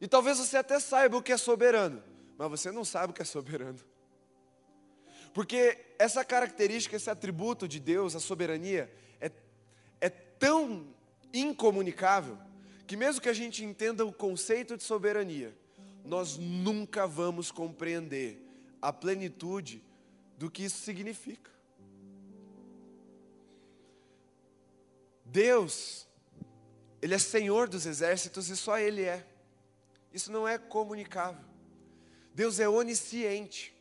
E 0.00 0.06
talvez 0.06 0.38
você 0.38 0.56
até 0.56 0.78
saiba 0.78 1.16
o 1.16 1.22
que 1.22 1.32
é 1.32 1.36
soberano, 1.36 2.02
mas 2.36 2.50
você 2.50 2.70
não 2.70 2.84
sabe 2.84 3.12
o 3.12 3.14
que 3.14 3.22
é 3.22 3.24
soberano. 3.24 3.78
Porque 5.32 5.78
essa 5.98 6.24
característica, 6.24 6.94
esse 6.94 7.10
atributo 7.10 7.66
de 7.66 7.80
Deus, 7.80 8.14
a 8.14 8.20
soberania, 8.20 8.92
é, 9.20 9.30
é 10.00 10.08
tão 10.08 10.94
incomunicável 11.32 12.38
que, 12.86 12.96
mesmo 12.96 13.20
que 13.20 13.28
a 13.28 13.34
gente 13.34 13.64
entenda 13.64 14.04
o 14.04 14.12
conceito 14.12 14.76
de 14.76 14.84
soberania, 14.84 15.56
nós 16.04 16.36
nunca 16.36 17.06
vamos 17.06 17.50
compreender 17.50 18.40
a 18.80 18.92
plenitude 18.92 19.82
do 20.36 20.50
que 20.50 20.64
isso 20.64 20.78
significa. 20.82 21.50
Deus 25.24 26.06
ele 27.04 27.14
é 27.14 27.18
Senhor 27.18 27.68
dos 27.68 27.84
exércitos 27.84 28.48
e 28.48 28.56
só 28.56 28.78
Ele 28.78 29.02
é. 29.02 29.26
Isso 30.10 30.32
não 30.32 30.48
é 30.48 30.56
comunicável. 30.56 31.44
Deus 32.34 32.58
é 32.58 32.66
onisciente 32.66 33.76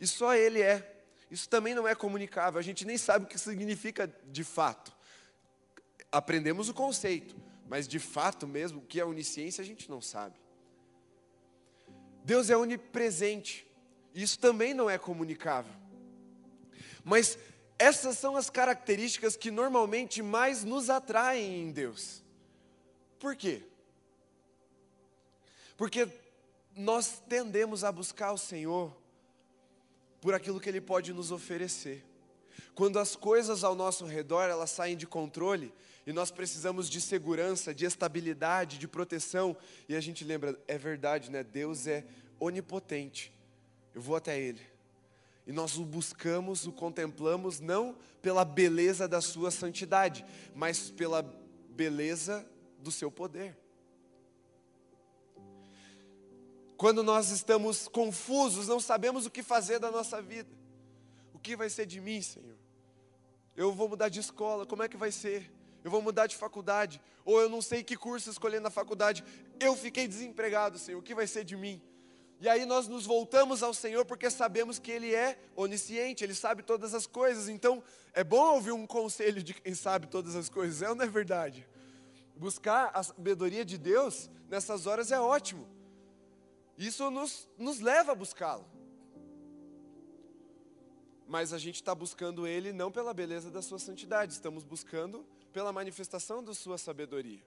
e 0.00 0.08
só 0.08 0.34
Ele 0.34 0.60
é. 0.60 1.04
Isso 1.30 1.48
também 1.48 1.72
não 1.72 1.86
é 1.86 1.94
comunicável. 1.94 2.58
A 2.58 2.62
gente 2.62 2.84
nem 2.84 2.98
sabe 2.98 3.26
o 3.26 3.28
que 3.28 3.38
significa 3.38 4.12
de 4.24 4.42
fato. 4.42 4.92
Aprendemos 6.10 6.68
o 6.68 6.74
conceito, 6.74 7.36
mas 7.68 7.86
de 7.86 8.00
fato 8.00 8.44
mesmo, 8.44 8.80
o 8.80 8.84
que 8.84 8.98
é 8.98 9.04
onisciência 9.04 9.62
a 9.62 9.64
gente 9.64 9.88
não 9.88 10.00
sabe. 10.00 10.34
Deus 12.24 12.50
é 12.50 12.56
onipresente. 12.56 13.70
Isso 14.12 14.36
também 14.36 14.74
não 14.74 14.90
é 14.90 14.98
comunicável. 14.98 15.72
Mas 17.04 17.38
essas 17.78 18.18
são 18.18 18.34
as 18.34 18.50
características 18.50 19.36
que 19.36 19.48
normalmente 19.48 20.22
mais 20.22 20.64
nos 20.64 20.90
atraem 20.90 21.62
em 21.62 21.70
Deus. 21.70 22.26
Por 23.18 23.34
quê? 23.34 23.62
Porque 25.76 26.08
nós 26.76 27.22
tendemos 27.28 27.84
a 27.84 27.90
buscar 27.90 28.32
o 28.32 28.38
Senhor 28.38 28.96
por 30.20 30.34
aquilo 30.34 30.60
que 30.60 30.68
Ele 30.68 30.80
pode 30.80 31.12
nos 31.12 31.30
oferecer. 31.30 32.04
Quando 32.74 32.98
as 32.98 33.16
coisas 33.16 33.64
ao 33.64 33.74
nosso 33.74 34.04
redor 34.04 34.48
elas 34.48 34.70
saem 34.70 34.96
de 34.96 35.06
controle 35.06 35.72
e 36.06 36.12
nós 36.12 36.30
precisamos 36.30 36.88
de 36.88 37.00
segurança, 37.00 37.74
de 37.74 37.84
estabilidade, 37.84 38.78
de 38.78 38.88
proteção, 38.88 39.56
e 39.88 39.94
a 39.94 40.00
gente 40.00 40.24
lembra, 40.24 40.58
é 40.66 40.78
verdade, 40.78 41.30
né? 41.30 41.44
Deus 41.44 41.86
é 41.86 42.04
onipotente. 42.40 43.32
Eu 43.94 44.00
vou 44.00 44.16
até 44.16 44.40
Ele. 44.40 44.60
E 45.46 45.52
nós 45.52 45.76
o 45.76 45.84
buscamos, 45.84 46.66
o 46.66 46.72
contemplamos 46.72 47.60
não 47.60 47.96
pela 48.22 48.44
beleza 48.44 49.08
da 49.08 49.20
sua 49.20 49.50
santidade, 49.50 50.24
mas 50.54 50.90
pela 50.90 51.22
beleza 51.70 52.46
do 52.78 52.90
seu 52.90 53.10
poder. 53.10 53.58
Quando 56.76 57.02
nós 57.02 57.30
estamos 57.30 57.88
confusos, 57.88 58.68
não 58.68 58.78
sabemos 58.78 59.26
o 59.26 59.30
que 59.30 59.42
fazer 59.42 59.80
da 59.80 59.90
nossa 59.90 60.22
vida. 60.22 60.50
O 61.34 61.38
que 61.38 61.56
vai 61.56 61.68
ser 61.68 61.86
de 61.86 62.00
mim, 62.00 62.22
Senhor? 62.22 62.56
Eu 63.56 63.72
vou 63.72 63.88
mudar 63.88 64.08
de 64.08 64.20
escola, 64.20 64.64
como 64.64 64.84
é 64.84 64.88
que 64.88 64.96
vai 64.96 65.10
ser? 65.10 65.52
Eu 65.82 65.90
vou 65.90 66.00
mudar 66.00 66.28
de 66.28 66.36
faculdade, 66.36 67.00
ou 67.24 67.40
eu 67.40 67.48
não 67.48 67.60
sei 67.60 67.82
que 67.82 67.96
curso 67.96 68.30
escolher 68.30 68.60
na 68.60 68.70
faculdade. 68.70 69.24
Eu 69.58 69.74
fiquei 69.74 70.06
desempregado, 70.06 70.78
Senhor, 70.78 70.98
o 70.98 71.02
que 71.02 71.14
vai 71.14 71.26
ser 71.26 71.44
de 71.44 71.56
mim? 71.56 71.82
E 72.40 72.48
aí 72.48 72.64
nós 72.64 72.86
nos 72.86 73.04
voltamos 73.04 73.64
ao 73.64 73.74
Senhor 73.74 74.04
porque 74.04 74.30
sabemos 74.30 74.78
que 74.78 74.92
Ele 74.92 75.12
é 75.12 75.36
onisciente, 75.56 76.22
Ele 76.22 76.34
sabe 76.34 76.62
todas 76.62 76.94
as 76.94 77.06
coisas. 77.06 77.48
Então 77.48 77.82
é 78.12 78.22
bom 78.22 78.54
ouvir 78.54 78.70
um 78.70 78.86
conselho 78.86 79.42
de 79.42 79.54
quem 79.54 79.74
sabe 79.74 80.06
todas 80.06 80.36
as 80.36 80.48
coisas, 80.48 80.80
é 80.80 80.88
ou 80.88 80.94
não 80.94 81.04
é 81.04 81.08
verdade? 81.08 81.66
Buscar 82.38 82.92
a 82.94 83.02
sabedoria 83.02 83.64
de 83.64 83.76
Deus 83.76 84.30
nessas 84.48 84.86
horas 84.86 85.10
é 85.10 85.20
ótimo. 85.20 85.66
Isso 86.76 87.10
nos, 87.10 87.48
nos 87.58 87.80
leva 87.80 88.12
a 88.12 88.14
buscá-lo. 88.14 88.64
Mas 91.26 91.52
a 91.52 91.58
gente 91.58 91.74
está 91.74 91.92
buscando 91.94 92.46
Ele 92.46 92.72
não 92.72 92.92
pela 92.92 93.12
beleza 93.12 93.50
da 93.50 93.60
Sua 93.60 93.80
santidade, 93.80 94.32
estamos 94.32 94.62
buscando 94.64 95.26
pela 95.52 95.72
manifestação 95.72 96.42
da 96.42 96.54
Sua 96.54 96.78
sabedoria, 96.78 97.42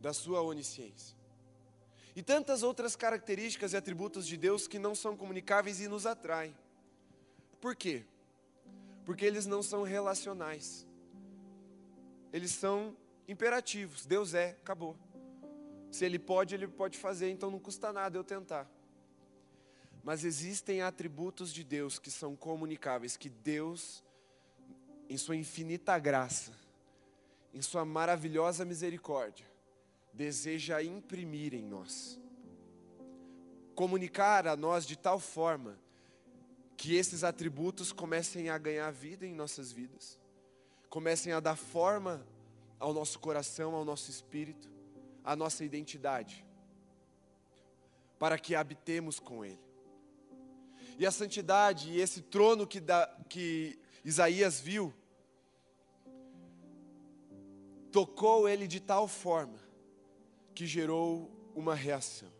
da 0.00 0.12
Sua 0.12 0.40
onisciência. 0.40 1.16
E 2.14 2.22
tantas 2.22 2.62
outras 2.62 2.94
características 2.94 3.72
e 3.72 3.76
atributos 3.76 4.24
de 4.24 4.36
Deus 4.36 4.68
que 4.68 4.78
não 4.78 4.94
são 4.94 5.16
comunicáveis 5.16 5.80
e 5.80 5.88
nos 5.88 6.06
atraem. 6.06 6.56
Por 7.60 7.74
quê? 7.74 8.06
Porque 9.04 9.24
eles 9.24 9.46
não 9.46 9.64
são 9.64 9.82
relacionais 9.82 10.86
eles 12.34 12.50
são 12.50 12.96
imperativos. 13.28 14.04
Deus 14.04 14.34
é, 14.34 14.56
acabou. 14.60 14.96
Se 15.88 16.04
Ele 16.04 16.18
pode, 16.18 16.52
Ele 16.52 16.66
pode 16.66 16.98
fazer, 16.98 17.30
então 17.30 17.48
não 17.48 17.60
custa 17.60 17.92
nada 17.92 18.18
eu 18.18 18.24
tentar. 18.24 18.68
Mas 20.02 20.24
existem 20.24 20.82
atributos 20.82 21.52
de 21.52 21.62
Deus 21.62 21.96
que 21.96 22.10
são 22.10 22.34
comunicáveis, 22.34 23.16
que 23.16 23.28
Deus, 23.28 24.02
em 25.08 25.16
Sua 25.16 25.36
infinita 25.36 25.96
graça, 25.96 26.50
em 27.54 27.62
Sua 27.62 27.84
maravilhosa 27.84 28.64
misericórdia, 28.64 29.46
deseja 30.12 30.82
imprimir 30.82 31.54
em 31.54 31.62
nós. 31.62 32.20
Comunicar 33.76 34.48
a 34.48 34.56
nós 34.56 34.84
de 34.84 34.96
tal 34.96 35.20
forma 35.20 35.78
que 36.76 36.96
esses 36.96 37.22
atributos 37.22 37.92
comecem 37.92 38.50
a 38.50 38.58
ganhar 38.58 38.90
vida 38.90 39.24
em 39.24 39.32
nossas 39.32 39.70
vidas 39.70 40.18
comecem 40.94 41.32
a 41.32 41.40
dar 41.40 41.56
forma 41.56 42.24
ao 42.78 42.94
nosso 42.94 43.18
coração, 43.18 43.74
ao 43.74 43.84
nosso 43.84 44.12
espírito, 44.12 44.70
à 45.24 45.34
nossa 45.34 45.64
identidade, 45.64 46.46
para 48.16 48.38
que 48.38 48.54
habitemos 48.54 49.18
com 49.18 49.44
Ele. 49.44 49.58
E 50.96 51.04
a 51.04 51.10
santidade 51.10 51.90
e 51.90 52.00
esse 52.00 52.22
trono 52.22 52.64
que, 52.64 52.78
da, 52.78 53.12
que 53.28 53.76
Isaías 54.04 54.60
viu, 54.60 54.94
tocou 57.90 58.48
ele 58.48 58.68
de 58.68 58.78
tal 58.78 59.08
forma 59.08 59.58
que 60.54 60.64
gerou 60.64 61.28
uma 61.56 61.74
reação. 61.74 62.30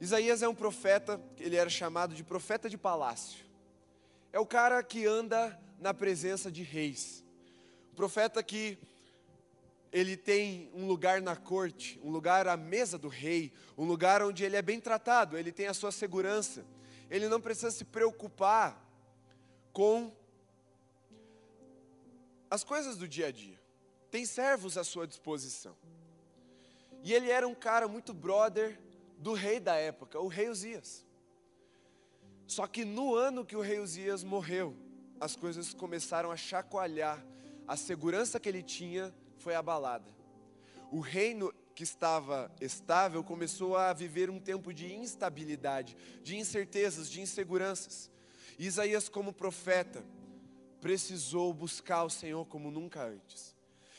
Isaías 0.00 0.42
é 0.42 0.48
um 0.48 0.54
profeta, 0.54 1.20
ele 1.38 1.56
era 1.56 1.68
chamado 1.68 2.14
de 2.14 2.24
profeta 2.24 2.70
de 2.70 2.78
palácio. 2.78 3.44
É 4.32 4.40
o 4.40 4.46
cara 4.46 4.82
que 4.82 5.04
anda 5.04 5.60
na 5.80 5.94
presença 5.94 6.50
de 6.50 6.62
reis. 6.62 7.24
O 7.92 7.96
profeta 7.96 8.42
que 8.42 8.78
ele 9.92 10.16
tem 10.16 10.70
um 10.74 10.86
lugar 10.86 11.20
na 11.20 11.34
corte, 11.34 11.98
um 12.04 12.10
lugar 12.10 12.46
à 12.46 12.56
mesa 12.56 12.96
do 12.96 13.08
rei, 13.08 13.52
um 13.76 13.84
lugar 13.84 14.22
onde 14.22 14.44
ele 14.44 14.56
é 14.56 14.62
bem 14.62 14.78
tratado, 14.80 15.36
ele 15.36 15.50
tem 15.50 15.66
a 15.66 15.74
sua 15.74 15.90
segurança. 15.90 16.64
Ele 17.10 17.28
não 17.28 17.40
precisa 17.40 17.70
se 17.72 17.84
preocupar 17.84 18.80
com 19.72 20.12
as 22.48 22.62
coisas 22.62 22.96
do 22.96 23.08
dia 23.08 23.28
a 23.28 23.32
dia. 23.32 23.58
Tem 24.10 24.24
servos 24.24 24.76
à 24.76 24.84
sua 24.84 25.06
disposição. 25.06 25.76
E 27.02 27.12
ele 27.12 27.30
era 27.30 27.48
um 27.48 27.54
cara 27.54 27.88
muito 27.88 28.12
brother 28.12 28.78
do 29.18 29.32
rei 29.32 29.58
da 29.58 29.74
época, 29.74 30.20
o 30.20 30.28
rei 30.28 30.48
Uzias. 30.48 31.04
Só 32.46 32.66
que 32.66 32.84
no 32.84 33.14
ano 33.14 33.44
que 33.44 33.56
o 33.56 33.60
rei 33.60 33.78
Uzias 33.78 34.22
morreu, 34.22 34.76
as 35.20 35.36
coisas 35.36 35.74
começaram 35.74 36.30
a 36.30 36.36
chacoalhar. 36.36 37.22
A 37.68 37.76
segurança 37.76 38.40
que 38.40 38.48
ele 38.48 38.62
tinha 38.62 39.14
foi 39.36 39.54
abalada. 39.54 40.10
O 40.90 41.00
reino 41.00 41.52
que 41.74 41.84
estava 41.84 42.50
estável 42.60 43.22
começou 43.22 43.76
a 43.76 43.92
viver 43.92 44.28
um 44.28 44.40
tempo 44.40 44.72
de 44.72 44.92
instabilidade, 44.92 45.96
de 46.22 46.36
incertezas, 46.36 47.10
de 47.10 47.20
inseguranças. 47.20 48.10
Isaías, 48.58 49.08
como 49.08 49.32
profeta, 49.32 50.04
precisou 50.80 51.52
buscar 51.54 52.04
o 52.04 52.10
Senhor 52.10 52.44
como 52.46 52.70
nunca 52.70 53.04
antes. 53.04 53.54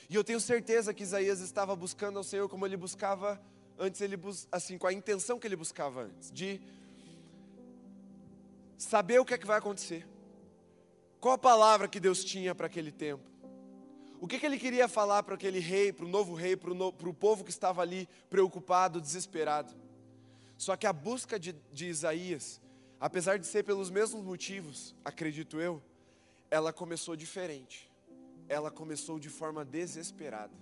E 0.10 0.16
eu 0.16 0.24
tenho 0.24 0.40
certeza 0.40 0.94
que 0.94 1.04
Isaías 1.04 1.40
estava 1.40 1.76
buscando 1.76 2.18
ao 2.18 2.24
Senhor 2.24 2.50
como 2.50 2.66
ele 2.66 2.76
buscava 2.76 3.42
antes, 3.80 4.02
ele 4.02 4.20
assim, 4.52 4.78
com 4.78 4.88
a 4.88 4.94
intenção 4.94 5.40
que 5.40 5.48
ele 5.48 5.56
buscava 5.56 6.04
antes, 6.04 6.32
de 6.32 6.62
saber 8.78 9.20
o 9.20 9.26
que 9.26 9.34
é 9.34 9.38
que 9.38 9.48
vai 9.48 9.58
acontecer. 9.58 10.06
Qual 11.22 11.36
a 11.36 11.38
palavra 11.38 11.88
que 11.88 12.00
Deus 12.00 12.24
tinha 12.24 12.56
para 12.56 12.66
aquele 12.66 12.92
tempo? 12.92 13.24
O 14.20 14.28
que, 14.28 14.40
que 14.40 14.46
ele 14.46 14.58
queria 14.58 14.88
falar 14.88 15.22
para 15.22 15.36
aquele 15.36 15.60
rei, 15.60 15.94
para 15.94 16.04
o 16.04 16.10
novo 16.10 16.34
rei, 16.34 16.56
para 16.58 16.72
o 16.72 16.74
no, 16.74 16.92
povo 16.92 17.44
que 17.44 17.52
estava 17.52 17.80
ali 17.84 18.10
preocupado, 18.28 19.00
desesperado? 19.00 19.72
Só 20.58 20.76
que 20.76 20.88
a 20.88 20.92
busca 20.92 21.40
de, 21.40 21.54
de 21.72 21.86
Isaías, 21.86 22.60
apesar 23.00 23.38
de 23.38 23.46
ser 23.46 23.64
pelos 23.64 23.92
mesmos 23.92 24.24
motivos, 24.24 24.96
acredito 25.06 25.62
eu, 25.62 25.80
ela 26.50 26.74
começou 26.74 27.16
diferente. 27.16 27.88
Ela 28.50 28.72
começou 28.72 29.20
de 29.20 29.30
forma 29.30 29.64
desesperada. 29.64 30.54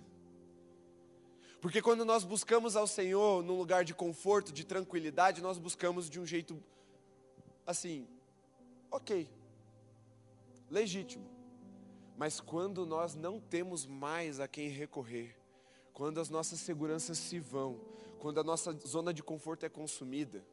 Porque 1.58 1.80
quando 1.80 2.04
nós 2.04 2.22
buscamos 2.22 2.76
ao 2.76 2.86
Senhor 2.86 3.42
num 3.42 3.56
lugar 3.56 3.82
de 3.82 3.94
conforto, 3.94 4.52
de 4.52 4.64
tranquilidade, 4.64 5.40
nós 5.40 5.56
buscamos 5.56 6.10
de 6.10 6.20
um 6.20 6.26
jeito 6.26 6.62
assim, 7.66 8.06
ok, 8.90 9.26
legítimo. 10.70 11.28
Mas 12.16 12.40
quando 12.40 12.86
nós 12.86 13.14
não 13.14 13.40
temos 13.40 13.86
mais 13.86 14.40
a 14.40 14.46
quem 14.46 14.68
recorrer, 14.68 15.36
quando 15.92 16.20
as 16.20 16.30
nossas 16.30 16.60
seguranças 16.60 17.18
se 17.18 17.38
vão, 17.38 17.80
quando 18.18 18.38
a 18.38 18.44
nossa 18.44 18.72
zona 18.86 19.12
de 19.12 19.22
conforto 19.22 19.64
é 19.64 19.68
consumida, 19.68 20.44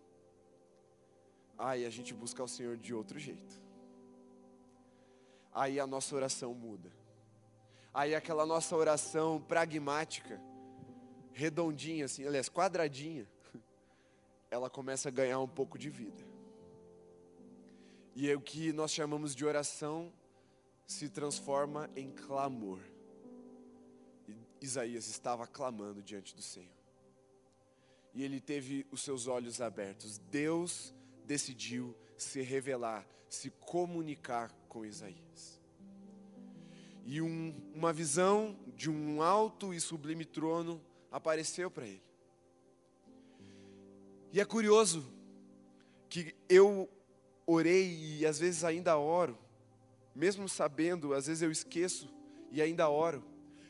aí 1.58 1.86
a 1.86 1.90
gente 1.90 2.14
busca 2.14 2.44
o 2.44 2.48
Senhor 2.48 2.78
de 2.78 2.94
outro 2.94 3.20
jeito. 3.20 3.62
Aí 5.54 5.80
a 5.80 5.88
nossa 5.88 6.16
oração 6.16 6.54
muda. 6.54 6.92
Aí 7.94 8.14
aquela 8.14 8.46
nossa 8.46 8.76
oração 8.76 9.42
pragmática, 9.42 10.40
redondinha 11.34 12.06
assim, 12.06 12.26
aliás, 12.26 12.48
quadradinha, 12.50 13.28
ela 14.52 14.70
começa 14.70 15.10
a 15.10 15.12
ganhar 15.12 15.40
um 15.40 15.48
pouco 15.48 15.78
de 15.78 15.90
vida. 15.90 16.27
E 18.20 18.32
é 18.32 18.36
o 18.36 18.42
que 18.42 18.74
nós 18.74 18.92
chamamos 18.92 19.36
de 19.36 19.46
oração 19.46 20.12
se 20.88 21.08
transforma 21.08 21.88
em 21.96 22.10
clamor. 22.10 22.80
Isaías 24.60 25.08
estava 25.08 25.46
clamando 25.46 26.02
diante 26.02 26.36
do 26.36 26.42
Senhor. 26.42 26.74
E 28.16 28.24
ele 28.24 28.42
teve 28.42 28.88
os 28.90 29.02
seus 29.04 29.28
olhos 29.28 29.62
abertos. 29.62 30.18
Deus 30.18 30.96
decidiu 31.28 31.96
se 32.18 32.42
revelar, 32.42 33.08
se 33.30 33.52
comunicar 33.52 34.52
com 34.68 34.84
Isaías. 34.84 35.62
E 37.06 37.22
um, 37.22 37.54
uma 37.76 37.94
visão 37.94 38.58
de 38.76 38.90
um 38.90 39.22
alto 39.22 39.76
e 39.76 39.80
sublime 39.80 40.26
trono 40.26 40.82
apareceu 41.12 41.70
para 41.70 41.86
ele. 41.86 42.02
E 44.34 44.42
é 44.42 44.46
curioso 44.46 45.08
que 46.10 46.36
eu 46.50 46.90
orei 47.48 48.20
e 48.20 48.26
às 48.28 48.38
vezes 48.38 48.64
ainda 48.64 48.98
oro 48.98 49.36
mesmo 50.18 50.50
sabendo, 50.50 51.14
às 51.14 51.28
vezes 51.28 51.44
eu 51.44 51.52
esqueço 51.52 52.12
e 52.52 52.60
ainda 52.60 52.90
oro, 52.90 53.24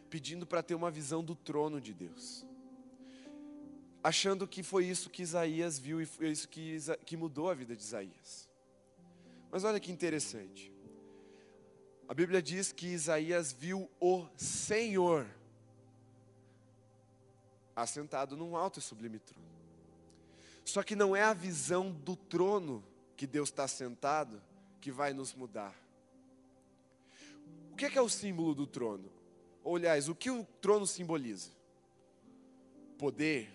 pedindo 0.09 0.47
para 0.47 0.63
ter 0.63 0.75
uma 0.75 0.89
visão 0.89 1.21
do 1.21 1.35
trono 1.35 1.81
de 1.81 1.93
Deus. 1.93 2.45
Achando 4.01 4.47
que 4.47 4.63
foi 4.63 4.85
isso 4.85 5.09
que 5.09 5.21
Isaías 5.21 5.77
viu 5.77 6.01
e 6.01 6.05
foi 6.05 6.29
isso 6.31 6.47
que, 6.47 6.77
que 7.05 7.17
mudou 7.17 7.49
a 7.49 7.53
vida 7.53 7.75
de 7.75 7.83
Isaías. 7.83 8.49
Mas 9.51 9.65
olha 9.65 9.77
que 9.77 9.91
interessante. 9.91 10.71
A 12.07 12.13
Bíblia 12.13 12.41
diz 12.41 12.71
que 12.71 12.87
Isaías 12.87 13.51
viu 13.51 13.89
o 13.99 14.25
Senhor 14.37 15.27
assentado 17.75 18.37
num 18.37 18.55
alto 18.55 18.79
e 18.79 18.81
sublime 18.81 19.19
trono. 19.19 19.45
Só 20.63 20.81
que 20.81 20.95
não 20.95 21.13
é 21.13 21.23
a 21.23 21.33
visão 21.33 21.91
do 21.91 22.15
trono 22.15 22.81
que 23.17 23.25
Deus 23.25 23.49
está 23.49 23.67
sentado 23.67 24.41
que 24.79 24.91
vai 24.91 25.11
nos 25.11 25.33
mudar. 25.33 25.75
O 27.71 27.75
que 27.75 27.85
é, 27.85 27.89
que 27.89 27.97
é 27.97 28.01
o 28.01 28.07
símbolo 28.07 28.53
do 28.53 28.67
trono? 28.67 29.11
Ou, 29.63 29.75
aliás, 29.75 30.07
o 30.07 30.15
que 30.15 30.29
o 30.29 30.45
trono 30.61 30.85
simboliza? 30.85 31.51
Poder, 32.97 33.51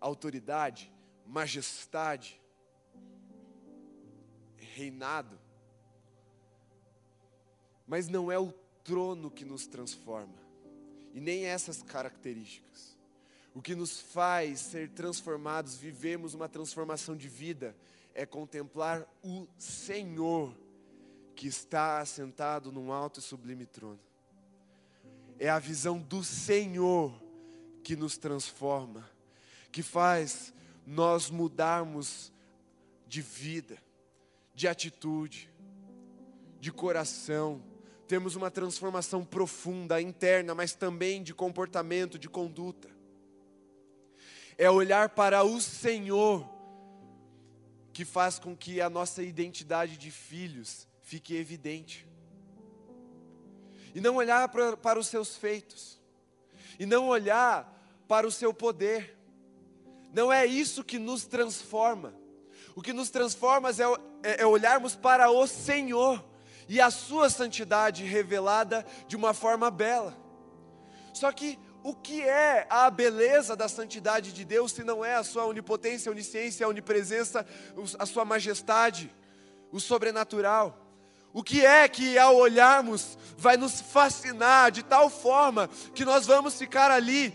autoridade, 0.00 0.90
majestade, 1.26 2.40
reinado. 4.56 5.38
Mas 7.86 8.08
não 8.08 8.32
é 8.32 8.38
o 8.38 8.52
trono 8.82 9.30
que 9.30 9.44
nos 9.44 9.66
transforma, 9.66 10.42
e 11.12 11.20
nem 11.20 11.44
essas 11.44 11.82
características. 11.82 12.94
O 13.54 13.62
que 13.62 13.74
nos 13.74 14.00
faz 14.00 14.60
ser 14.60 14.90
transformados, 14.90 15.76
vivemos 15.76 16.34
uma 16.34 16.48
transformação 16.48 17.16
de 17.16 17.28
vida, 17.28 17.76
é 18.14 18.24
contemplar 18.24 19.04
o 19.22 19.46
Senhor 19.58 20.56
que 21.34 21.48
está 21.48 21.98
assentado 21.98 22.70
num 22.70 22.92
alto 22.92 23.18
e 23.18 23.22
sublime 23.22 23.66
trono. 23.66 23.98
É 25.38 25.50
a 25.50 25.58
visão 25.58 25.98
do 25.98 26.22
Senhor 26.22 27.12
que 27.82 27.96
nos 27.96 28.16
transforma, 28.16 29.08
que 29.72 29.82
faz 29.82 30.54
nós 30.86 31.28
mudarmos 31.28 32.32
de 33.08 33.20
vida, 33.20 33.78
de 34.54 34.68
atitude, 34.68 35.50
de 36.60 36.70
coração. 36.70 37.60
Temos 38.06 38.36
uma 38.36 38.50
transformação 38.50 39.24
profunda, 39.24 40.00
interna, 40.00 40.54
mas 40.54 40.72
também 40.72 41.20
de 41.20 41.34
comportamento, 41.34 42.16
de 42.16 42.28
conduta. 42.28 42.88
É 44.56 44.70
olhar 44.70 45.08
para 45.08 45.42
o 45.42 45.60
Senhor 45.60 46.53
que 47.94 48.04
faz 48.04 48.40
com 48.40 48.56
que 48.56 48.80
a 48.80 48.90
nossa 48.90 49.22
identidade 49.22 49.96
de 49.96 50.10
filhos 50.10 50.86
fique 51.00 51.36
evidente. 51.36 52.04
E 53.94 54.00
não 54.00 54.16
olhar 54.16 54.48
para, 54.48 54.76
para 54.76 54.98
os 54.98 55.06
seus 55.06 55.36
feitos, 55.36 56.00
e 56.76 56.84
não 56.84 57.06
olhar 57.06 57.72
para 58.08 58.26
o 58.26 58.32
seu 58.32 58.52
poder. 58.52 59.16
Não 60.12 60.32
é 60.32 60.44
isso 60.44 60.82
que 60.82 60.98
nos 60.98 61.24
transforma. 61.24 62.12
O 62.74 62.82
que 62.82 62.92
nos 62.92 63.10
transforma 63.10 63.70
é, 63.70 64.28
é, 64.28 64.42
é 64.42 64.46
olharmos 64.46 64.96
para 64.96 65.30
o 65.30 65.46
Senhor 65.46 66.22
e 66.68 66.80
a 66.80 66.90
Sua 66.90 67.30
santidade 67.30 68.02
revelada 68.02 68.84
de 69.06 69.14
uma 69.14 69.32
forma 69.32 69.70
bela. 69.70 70.16
Só 71.12 71.30
que 71.30 71.60
o 71.84 71.94
que 71.94 72.22
é 72.22 72.66
a 72.70 72.88
beleza 72.88 73.54
da 73.54 73.68
santidade 73.68 74.32
de 74.32 74.42
Deus 74.42 74.72
se 74.72 74.82
não 74.82 75.04
é 75.04 75.16
a 75.16 75.22
Sua 75.22 75.44
onipotência, 75.44 76.10
onisciência, 76.10 76.64
a 76.64 76.68
onipresença, 76.70 77.46
a 77.98 78.06
Sua 78.06 78.24
majestade, 78.24 79.14
o 79.70 79.78
sobrenatural? 79.78 80.80
O 81.30 81.42
que 81.42 81.62
é 81.62 81.86
que 81.86 82.16
ao 82.16 82.36
olharmos 82.36 83.18
vai 83.36 83.58
nos 83.58 83.82
fascinar 83.82 84.72
de 84.72 84.82
tal 84.82 85.10
forma 85.10 85.68
que 85.94 86.06
nós 86.06 86.24
vamos 86.24 86.58
ficar 86.58 86.90
ali 86.90 87.34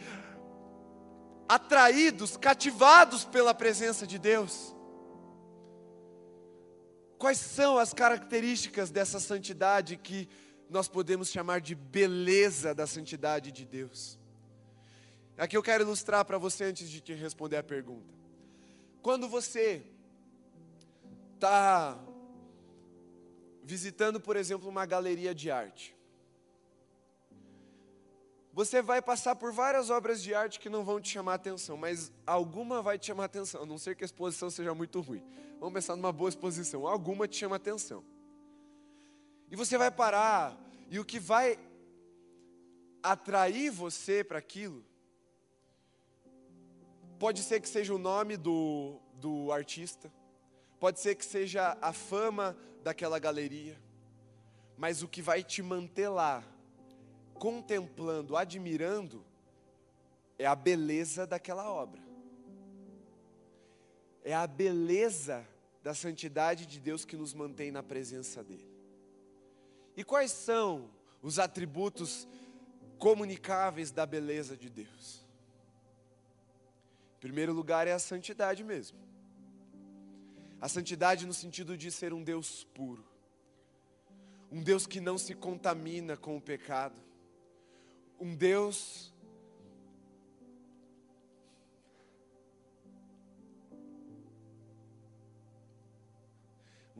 atraídos, 1.48 2.36
cativados 2.36 3.26
pela 3.26 3.54
presença 3.54 4.08
de 4.08 4.18
Deus? 4.18 4.76
Quais 7.20 7.38
são 7.38 7.78
as 7.78 7.94
características 7.94 8.90
dessa 8.90 9.20
santidade 9.20 9.96
que 9.96 10.28
nós 10.72 10.88
podemos 10.88 11.30
chamar 11.30 11.62
de 11.62 11.76
beleza 11.76 12.74
da 12.74 12.88
santidade 12.88 13.52
de 13.52 13.64
Deus? 13.64 14.19
Aqui 15.40 15.56
eu 15.56 15.64
quero 15.64 15.86
ilustrar 15.86 16.26
para 16.26 16.38
você 16.38 16.66
antes 16.66 16.90
de 16.90 17.00
te 17.00 17.14
responder 17.14 17.56
a 17.56 17.64
pergunta. 17.64 18.14
Quando 19.02 19.30
você 19.30 19.82
está 21.36 21.98
visitando, 23.64 24.20
por 24.20 24.36
exemplo, 24.36 24.68
uma 24.68 24.86
galeria 24.86 25.34
de 25.34 25.50
arte. 25.50 25.96
Você 28.52 28.82
vai 28.82 29.02
passar 29.02 29.36
por 29.36 29.54
várias 29.54 29.90
obras 29.90 30.22
de 30.22 30.34
arte 30.34 30.60
que 30.60 30.70
não 30.70 30.84
vão 30.84 31.00
te 31.00 31.08
chamar 31.08 31.36
atenção, 31.36 31.78
mas 31.78 32.12
alguma 32.28 32.82
vai 32.82 33.00
te 33.00 33.06
chamar 33.06 33.26
atenção, 33.26 33.62
a 33.62 33.66
não 33.66 33.78
ser 33.78 33.96
que 33.96 34.04
a 34.04 34.08
exposição 34.08 34.50
seja 34.50 34.74
muito 34.74 35.00
ruim. 35.00 35.24
Vamos 35.60 35.74
pensar 35.74 35.96
numa 35.96 36.12
boa 36.12 36.28
exposição, 36.28 36.86
alguma 36.86 37.28
te 37.28 37.38
chama 37.38 37.56
atenção. 37.56 38.04
E 39.50 39.56
você 39.56 39.78
vai 39.78 39.90
parar, 39.90 40.60
e 40.90 41.00
o 41.00 41.06
que 41.06 41.20
vai 41.20 41.58
atrair 43.02 43.70
você 43.70 44.22
para 44.24 44.40
aquilo, 44.40 44.84
pode 47.20 47.44
ser 47.44 47.60
que 47.60 47.68
seja 47.68 47.94
o 47.94 47.98
nome 47.98 48.38
do, 48.38 48.98
do 49.16 49.52
artista, 49.52 50.12
pode 50.80 51.02
ser 51.02 51.16
que 51.16 51.26
seja 51.26 51.78
a 51.82 51.92
fama 51.92 52.58
daquela 52.82 53.20
galeria, 53.20 53.78
Mas 54.78 55.04
o 55.04 55.08
que 55.10 55.22
vai 55.22 55.44
te 55.44 55.62
manter 55.62 56.08
lá, 56.08 56.42
contemplando, 57.34 58.38
admirando, 58.38 59.26
é 60.38 60.46
a 60.46 60.56
beleza 60.56 61.28
daquela 61.28 61.70
obra. 61.70 62.02
É 64.24 64.34
a 64.34 64.48
beleza 64.48 65.46
da 65.84 65.94
santidade 65.94 66.66
de 66.66 66.80
Deus 66.80 67.04
que 67.04 67.18
nos 67.18 67.34
mantém 67.34 67.72
na 67.72 67.84
presença 67.84 68.42
dEle. 68.42 68.70
E 69.98 70.04
quais 70.04 70.32
são 70.32 70.90
os 71.22 71.38
atributos 71.40 72.26
comunicáveis 72.98 73.92
da 73.92 74.06
beleza 74.06 74.56
de 74.56 74.70
Deus? 74.70 75.29
Primeiro 77.20 77.54
lugar 77.54 77.88
é 77.88 77.92
a 77.92 78.00
santidade 78.00 78.64
mesmo. 78.64 78.98
A 80.62 80.68
santidade 80.68 81.26
no 81.26 81.34
sentido 81.34 81.78
de 81.78 81.92
ser 81.92 82.14
um 82.14 82.24
Deus 82.24 82.64
puro. 82.74 83.06
Um 84.52 84.62
Deus 84.62 84.88
que 84.88 85.00
não 85.00 85.18
se 85.18 85.34
contamina 85.36 86.18
com 86.18 86.38
o 86.38 86.42
pecado. 86.42 87.00
Um 88.20 88.36
Deus 88.36 89.14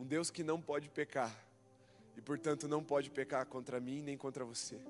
Um 0.00 0.06
Deus 0.06 0.30
que 0.30 0.42
não 0.42 0.58
pode 0.58 0.88
pecar 0.88 1.30
e, 2.16 2.22
portanto, 2.22 2.66
não 2.66 2.82
pode 2.82 3.10
pecar 3.10 3.44
contra 3.44 3.78
mim 3.78 4.00
nem 4.00 4.16
contra 4.16 4.46
você. 4.46 4.80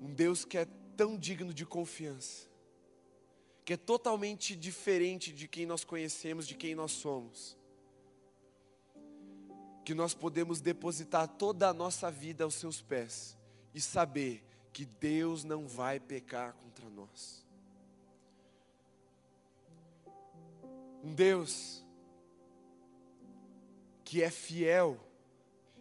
Um 0.00 0.14
Deus 0.14 0.44
que 0.44 0.56
é 0.56 0.68
tão 0.96 1.18
digno 1.18 1.52
de 1.52 1.66
confiança, 1.66 2.46
que 3.64 3.74
é 3.74 3.76
totalmente 3.76 4.56
diferente 4.56 5.32
de 5.32 5.46
quem 5.46 5.66
nós 5.66 5.84
conhecemos, 5.84 6.46
de 6.46 6.54
quem 6.54 6.74
nós 6.74 6.92
somos. 6.92 7.56
Que 9.84 9.94
nós 9.94 10.14
podemos 10.14 10.60
depositar 10.60 11.28
toda 11.28 11.68
a 11.68 11.72
nossa 11.72 12.10
vida 12.10 12.44
aos 12.44 12.54
seus 12.54 12.80
pés 12.80 13.36
e 13.74 13.80
saber 13.80 14.44
que 14.72 14.84
Deus 14.84 15.44
não 15.44 15.66
vai 15.66 16.00
pecar 16.00 16.54
contra 16.54 16.88
nós. 16.90 17.46
Um 21.04 21.14
Deus 21.14 21.84
que 24.04 24.22
é 24.22 24.30
fiel 24.30 25.00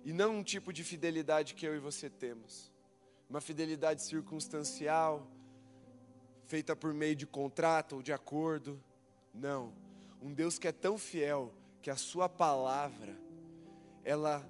e 0.04 0.12
não 0.12 0.38
um 0.38 0.44
tipo 0.44 0.72
de 0.72 0.84
fidelidade 0.84 1.54
que 1.54 1.66
eu 1.66 1.76
e 1.76 1.80
você 1.80 2.10
temos, 2.10 2.72
uma 3.30 3.40
fidelidade 3.40 4.02
circunstancial, 4.02 5.28
feita 6.52 6.76
por 6.76 6.94
meio 6.94 7.16
de 7.16 7.26
contrato 7.26 7.96
ou 7.96 8.04
de 8.04 8.12
acordo. 8.12 8.78
Não, 9.34 9.74
um 10.22 10.34
Deus 10.34 10.60
que 10.60 10.68
é 10.68 10.72
tão 10.74 10.98
fiel 10.98 11.54
que 11.82 11.90
a 11.90 11.96
sua 11.96 12.28
palavra 12.28 13.18
ela 14.04 14.46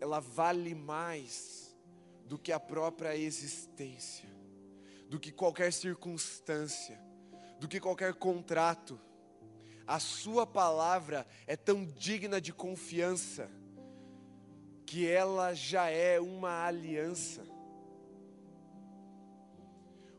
ela 0.00 0.20
vale 0.20 0.76
mais 0.76 1.76
do 2.24 2.38
que 2.38 2.52
a 2.52 2.60
própria 2.60 3.16
existência, 3.16 4.28
do 5.08 5.18
que 5.18 5.32
qualquer 5.32 5.72
circunstância, 5.72 7.00
do 7.58 7.66
que 7.66 7.80
qualquer 7.80 8.14
contrato 8.14 9.00
a 9.86 9.98
Sua 9.98 10.46
palavra 10.46 11.26
é 11.46 11.56
tão 11.56 11.84
digna 11.84 12.40
de 12.40 12.52
confiança, 12.52 13.50
que 14.86 15.06
ela 15.06 15.52
já 15.52 15.90
é 15.90 16.20
uma 16.20 16.64
aliança. 16.64 17.42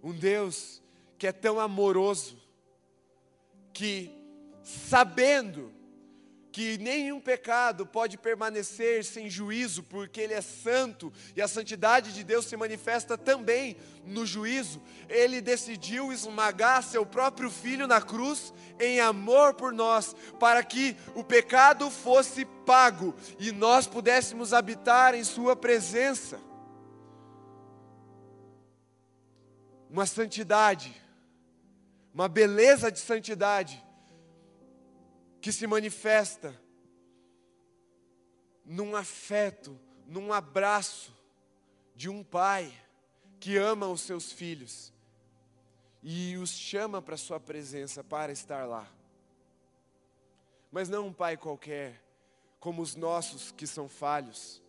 Um 0.04 0.12
Deus 0.12 0.85
que 1.18 1.28
é 1.28 1.32
tão 1.32 1.60
amoroso, 1.60 2.38
que 3.74 4.12
sabendo 4.64 5.76
que 6.56 6.78
nenhum 6.78 7.20
pecado 7.20 7.86
pode 7.86 8.18
permanecer 8.18 9.04
sem 9.04 9.30
juízo, 9.30 9.84
porque 9.84 10.22
Ele 10.22 10.34
é 10.34 10.40
santo 10.40 11.12
e 11.36 11.42
a 11.42 11.50
santidade 11.50 12.14
de 12.14 12.24
Deus 12.24 12.46
se 12.46 12.56
manifesta 12.56 13.18
também 13.18 13.76
no 14.06 14.26
juízo. 14.26 14.82
Ele 15.10 15.42
decidiu 15.42 16.14
esmagar 16.14 16.82
seu 16.82 17.06
próprio 17.06 17.52
filho 17.52 17.88
na 17.88 18.00
cruz 18.00 18.54
em 18.80 19.02
amor 19.02 19.56
por 19.56 19.74
nós, 19.74 20.16
para 20.40 20.64
que 20.64 20.96
o 21.14 21.26
pecado 21.26 21.92
fosse 21.92 22.46
pago 22.66 23.14
e 23.38 23.52
nós 23.52 23.86
pudéssemos 23.86 24.54
habitar 24.54 25.14
em 25.14 25.26
Sua 25.26 25.58
presença. 25.58 26.40
Uma 29.90 30.06
santidade, 30.06 30.96
uma 32.16 32.30
beleza 32.30 32.90
de 32.90 32.98
santidade 32.98 33.84
que 35.42 35.52
se 35.52 35.68
manifesta 35.68 36.58
num 38.64 38.96
afeto, 38.96 39.78
num 40.08 40.32
abraço 40.32 41.14
de 41.94 42.08
um 42.08 42.24
pai 42.24 42.74
que 43.38 43.58
ama 43.58 43.90
os 43.90 44.00
seus 44.00 44.32
filhos 44.32 44.94
e 46.02 46.38
os 46.38 46.52
chama 46.52 47.02
para 47.02 47.18
sua 47.18 47.38
presença 47.38 48.02
para 48.02 48.32
estar 48.32 48.66
lá. 48.66 48.90
Mas 50.72 50.88
não 50.88 51.08
um 51.08 51.14
pai 51.14 51.36
qualquer, 51.36 52.02
como 52.62 52.82
os 52.82 52.96
nossos 52.96 53.52
que 53.52 53.68
são 53.68 53.90
falhos, 53.90 54.64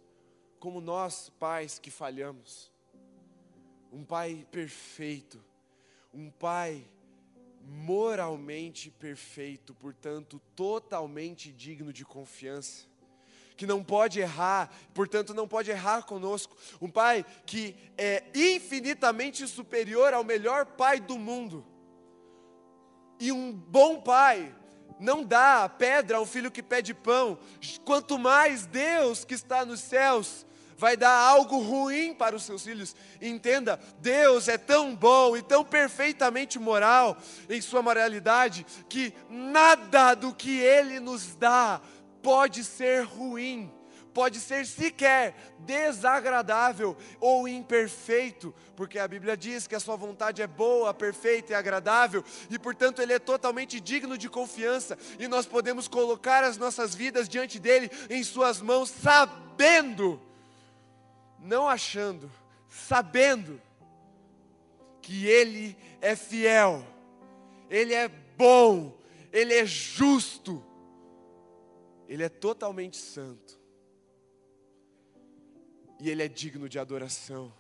como 0.58 0.80
nós 0.80 1.30
pais 1.38 1.78
que 1.78 1.92
falhamos. 1.92 2.72
Um 3.92 4.04
pai 4.04 4.44
perfeito, 4.50 5.40
um 6.12 6.28
pai 6.28 6.84
moralmente 7.66 8.90
perfeito, 8.90 9.74
portanto, 9.74 10.40
totalmente 10.54 11.50
digno 11.50 11.92
de 11.92 12.04
confiança, 12.04 12.86
que 13.56 13.66
não 13.66 13.82
pode 13.82 14.20
errar, 14.20 14.70
portanto, 14.94 15.34
não 15.34 15.48
pode 15.48 15.70
errar 15.70 16.02
conosco. 16.02 16.56
Um 16.80 16.90
pai 16.90 17.24
que 17.44 17.74
é 17.98 18.22
infinitamente 18.34 19.46
superior 19.48 20.14
ao 20.14 20.22
melhor 20.22 20.66
pai 20.66 21.00
do 21.00 21.18
mundo. 21.18 21.66
E 23.18 23.32
um 23.32 23.52
bom 23.52 24.00
pai 24.00 24.54
não 25.00 25.24
dá 25.24 25.68
pedra 25.68 26.18
ao 26.18 26.26
filho 26.26 26.50
que 26.50 26.62
pede 26.62 26.94
pão, 26.94 27.38
quanto 27.84 28.18
mais 28.18 28.66
Deus 28.66 29.24
que 29.24 29.34
está 29.34 29.64
nos 29.64 29.80
céus 29.80 30.46
vai 30.76 30.96
dar 30.96 31.16
algo 31.16 31.58
ruim 31.58 32.14
para 32.14 32.36
os 32.36 32.44
seus 32.44 32.62
filhos. 32.62 32.94
Entenda, 33.20 33.80
Deus 33.98 34.48
é 34.48 34.58
tão 34.58 34.94
bom 34.94 35.36
e 35.36 35.42
tão 35.42 35.64
perfeitamente 35.64 36.58
moral 36.58 37.16
em 37.48 37.60
sua 37.60 37.82
moralidade 37.82 38.66
que 38.88 39.12
nada 39.28 40.14
do 40.14 40.34
que 40.34 40.58
Ele 40.58 41.00
nos 41.00 41.34
dá 41.34 41.80
pode 42.22 42.64
ser 42.64 43.04
ruim, 43.04 43.72
pode 44.12 44.40
ser 44.40 44.66
sequer 44.66 45.34
desagradável 45.60 46.96
ou 47.20 47.46
imperfeito, 47.46 48.52
porque 48.74 48.98
a 48.98 49.06
Bíblia 49.06 49.36
diz 49.36 49.66
que 49.66 49.74
a 49.74 49.80
sua 49.80 49.94
vontade 49.94 50.42
é 50.42 50.46
boa, 50.46 50.92
perfeita 50.92 51.52
e 51.52 51.54
agradável, 51.54 52.24
e 52.50 52.58
portanto 52.58 53.00
Ele 53.00 53.12
é 53.12 53.18
totalmente 53.18 53.78
digno 53.78 54.18
de 54.18 54.28
confiança, 54.28 54.98
e 55.18 55.28
nós 55.28 55.46
podemos 55.46 55.86
colocar 55.86 56.42
as 56.42 56.58
nossas 56.58 56.94
vidas 56.94 57.28
diante 57.28 57.58
dEle 57.58 57.90
em 58.10 58.24
Suas 58.24 58.60
mãos, 58.60 58.90
sabendo 58.90 60.20
não 61.38 61.68
achando, 61.68 62.30
sabendo 62.68 63.60
que 65.00 65.26
Ele 65.26 65.76
é 66.00 66.16
fiel, 66.16 66.84
Ele 67.70 67.94
é 67.94 68.08
bom, 68.08 68.98
Ele 69.32 69.54
é 69.54 69.64
justo, 69.64 70.64
Ele 72.08 72.22
é 72.22 72.28
totalmente 72.28 72.96
santo 72.96 73.60
e 76.00 76.10
Ele 76.10 76.22
é 76.22 76.28
digno 76.28 76.68
de 76.68 76.78
adoração. 76.78 77.52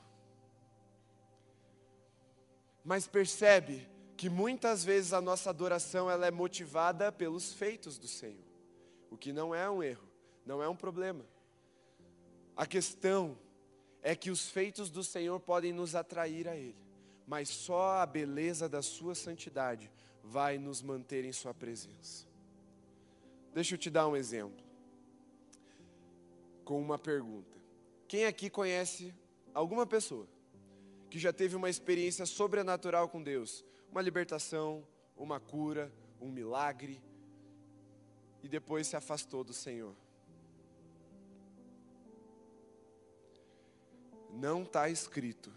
Mas 2.84 3.06
percebe 3.06 3.88
que 4.16 4.30
muitas 4.30 4.84
vezes 4.84 5.12
a 5.12 5.20
nossa 5.20 5.50
adoração 5.50 6.10
ela 6.10 6.26
é 6.26 6.30
motivada 6.30 7.12
pelos 7.12 7.52
feitos 7.52 7.98
do 7.98 8.08
Senhor, 8.08 8.44
o 9.10 9.16
que 9.16 9.32
não 9.32 9.54
é 9.54 9.68
um 9.68 9.82
erro, 9.82 10.08
não 10.44 10.62
é 10.62 10.68
um 10.68 10.76
problema. 10.76 11.24
A 12.56 12.64
questão 12.64 13.36
é 14.06 14.14
que 14.14 14.30
os 14.30 14.48
feitos 14.48 14.88
do 14.88 15.02
Senhor 15.02 15.40
podem 15.40 15.72
nos 15.72 15.96
atrair 15.96 16.46
a 16.46 16.54
Ele, 16.54 16.78
mas 17.26 17.48
só 17.48 17.94
a 18.02 18.06
beleza 18.06 18.68
da 18.68 18.80
Sua 18.80 19.16
santidade 19.16 19.90
vai 20.22 20.58
nos 20.58 20.80
manter 20.80 21.24
em 21.24 21.32
Sua 21.32 21.52
presença. 21.52 22.24
Deixa 23.52 23.74
eu 23.74 23.78
te 23.78 23.90
dar 23.90 24.06
um 24.06 24.14
exemplo, 24.14 24.64
com 26.64 26.80
uma 26.80 26.96
pergunta. 26.96 27.58
Quem 28.06 28.26
aqui 28.26 28.48
conhece 28.48 29.12
alguma 29.52 29.84
pessoa 29.84 30.28
que 31.10 31.18
já 31.18 31.32
teve 31.32 31.56
uma 31.56 31.68
experiência 31.68 32.26
sobrenatural 32.26 33.08
com 33.08 33.20
Deus? 33.20 33.64
Uma 33.90 34.02
libertação, 34.02 34.86
uma 35.16 35.40
cura, 35.40 35.92
um 36.20 36.30
milagre, 36.30 37.02
e 38.40 38.48
depois 38.48 38.86
se 38.86 38.94
afastou 38.94 39.42
do 39.42 39.52
Senhor? 39.52 39.96
Não 44.36 44.62
está 44.62 44.88
escrito 44.88 45.52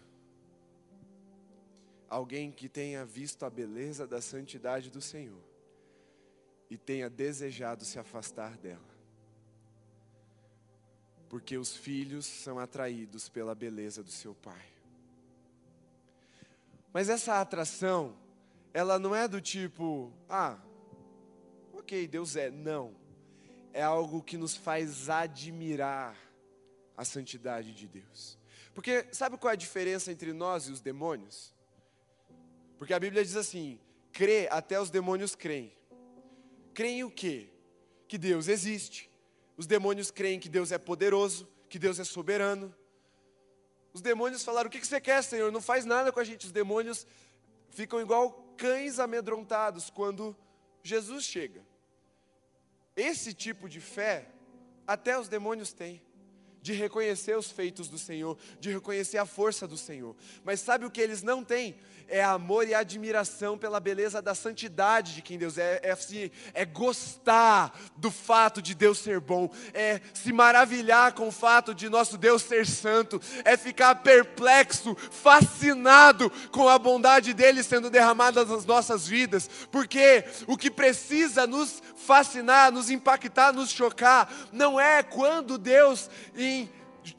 alguém 2.08 2.50
que 2.50 2.68
tenha 2.68 3.04
visto 3.04 3.44
a 3.44 3.50
beleza 3.50 4.06
da 4.06 4.20
santidade 4.20 4.90
do 4.90 5.00
Senhor 5.00 5.42
e 6.68 6.76
tenha 6.76 7.08
desejado 7.08 7.84
se 7.84 7.98
afastar 7.98 8.56
dela. 8.56 8.90
porque 11.28 11.56
os 11.56 11.76
filhos 11.76 12.26
são 12.26 12.58
atraídos 12.58 13.28
pela 13.28 13.54
beleza 13.54 14.02
do 14.02 14.10
seu 14.10 14.34
pai. 14.34 14.66
Mas 16.92 17.08
essa 17.08 17.40
atração, 17.40 18.16
ela 18.74 18.98
não 18.98 19.14
é 19.14 19.28
do 19.28 19.40
tipo, 19.40 20.12
ah, 20.28 20.58
ok, 21.72 22.08
Deus 22.08 22.34
é. 22.34 22.50
Não. 22.50 22.96
É 23.72 23.80
algo 23.80 24.20
que 24.20 24.36
nos 24.36 24.56
faz 24.56 25.08
admirar 25.08 26.16
a 26.96 27.04
santidade 27.04 27.72
de 27.72 27.86
Deus. 27.86 28.39
Porque 28.74 29.06
sabe 29.12 29.36
qual 29.36 29.50
é 29.50 29.54
a 29.54 29.56
diferença 29.56 30.12
entre 30.12 30.32
nós 30.32 30.64
e 30.64 30.72
os 30.72 30.80
demônios? 30.80 31.54
Porque 32.78 32.94
a 32.94 32.98
Bíblia 32.98 33.24
diz 33.24 33.36
assim: 33.36 33.78
crê, 34.12 34.48
até 34.50 34.80
os 34.80 34.90
demônios 34.90 35.34
creem. 35.34 35.72
Creem 36.72 37.04
o 37.04 37.10
quê? 37.10 37.48
Que 38.06 38.16
Deus 38.16 38.48
existe. 38.48 39.10
Os 39.56 39.66
demônios 39.66 40.10
creem 40.10 40.40
que 40.40 40.48
Deus 40.48 40.72
é 40.72 40.78
poderoso, 40.78 41.48
que 41.68 41.78
Deus 41.78 41.98
é 41.98 42.04
soberano. 42.04 42.74
Os 43.92 44.00
demônios 44.00 44.42
falaram: 44.44 44.68
O 44.68 44.70
que 44.70 44.84
você 44.84 45.00
quer, 45.00 45.22
Senhor? 45.22 45.50
Não 45.52 45.60
faz 45.60 45.84
nada 45.84 46.12
com 46.12 46.20
a 46.20 46.24
gente. 46.24 46.46
Os 46.46 46.52
demônios 46.52 47.06
ficam 47.70 48.00
igual 48.00 48.54
cães 48.56 48.98
amedrontados 48.98 49.90
quando 49.90 50.36
Jesus 50.82 51.24
chega. 51.24 51.64
Esse 52.96 53.32
tipo 53.32 53.68
de 53.68 53.80
fé, 53.80 54.28
até 54.86 55.18
os 55.18 55.28
demônios 55.28 55.72
têm 55.72 56.02
de 56.62 56.72
reconhecer 56.72 57.36
os 57.36 57.50
feitos 57.50 57.88
do 57.88 57.98
Senhor, 57.98 58.36
de 58.58 58.70
reconhecer 58.70 59.18
a 59.18 59.26
força 59.26 59.66
do 59.66 59.76
Senhor. 59.76 60.14
Mas 60.44 60.60
sabe 60.60 60.84
o 60.84 60.90
que 60.90 61.00
eles 61.00 61.22
não 61.22 61.42
têm? 61.42 61.76
É 62.12 62.24
amor 62.24 62.66
e 62.66 62.74
admiração 62.74 63.56
pela 63.56 63.78
beleza 63.78 64.20
da 64.20 64.34
santidade 64.34 65.14
de 65.14 65.22
quem 65.22 65.38
Deus 65.38 65.56
é. 65.56 65.80
É, 65.82 65.92
assim, 65.92 66.28
é 66.52 66.64
gostar 66.64 67.72
do 67.96 68.10
fato 68.10 68.60
de 68.60 68.74
Deus 68.74 68.98
ser 68.98 69.20
bom, 69.20 69.48
é 69.72 70.00
se 70.12 70.32
maravilhar 70.32 71.12
com 71.12 71.28
o 71.28 71.32
fato 71.32 71.72
de 71.72 71.88
nosso 71.88 72.18
Deus 72.18 72.42
ser 72.42 72.66
santo, 72.66 73.20
é 73.44 73.56
ficar 73.56 73.94
perplexo, 73.96 74.96
fascinado 74.96 76.28
com 76.50 76.68
a 76.68 76.78
bondade 76.78 77.32
dele 77.32 77.62
sendo 77.62 77.88
derramada 77.88 78.44
nas 78.44 78.64
nossas 78.64 79.06
vidas, 79.06 79.48
porque 79.70 80.24
o 80.48 80.56
que 80.56 80.70
precisa 80.70 81.46
nos 81.46 81.80
fascinar, 82.10 82.72
nos 82.72 82.90
impactar, 82.90 83.52
nos 83.52 83.70
chocar, 83.70 84.28
não 84.50 84.80
é 84.80 85.00
quando 85.00 85.56
Deus 85.56 86.10
em 86.36 86.68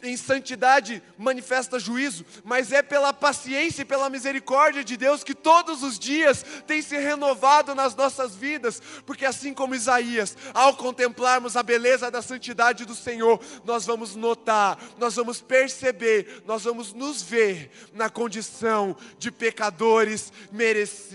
em 0.03 0.17
santidade 0.17 1.01
manifesta 1.17 1.79
juízo, 1.79 2.25
mas 2.43 2.71
é 2.71 2.81
pela 2.81 3.13
paciência 3.13 3.81
e 3.81 3.85
pela 3.85 4.09
misericórdia 4.09 4.83
de 4.83 4.97
Deus 4.97 5.23
que 5.23 5.35
todos 5.35 5.83
os 5.83 5.97
dias 5.97 6.43
tem 6.65 6.81
se 6.81 6.97
renovado 6.97 7.73
nas 7.75 7.95
nossas 7.95 8.35
vidas, 8.35 8.81
porque 9.05 9.25
assim 9.25 9.53
como 9.53 9.75
Isaías, 9.75 10.35
ao 10.53 10.75
contemplarmos 10.75 11.55
a 11.55 11.63
beleza 11.63 12.09
da 12.11 12.21
santidade 12.21 12.85
do 12.85 12.95
Senhor, 12.95 13.39
nós 13.63 13.85
vamos 13.85 14.15
notar, 14.15 14.77
nós 14.97 15.15
vamos 15.15 15.41
perceber, 15.41 16.43
nós 16.45 16.63
vamos 16.63 16.93
nos 16.93 17.21
ver 17.21 17.71
na 17.93 18.09
condição 18.09 18.95
de 19.17 19.31
pecadores 19.31 20.31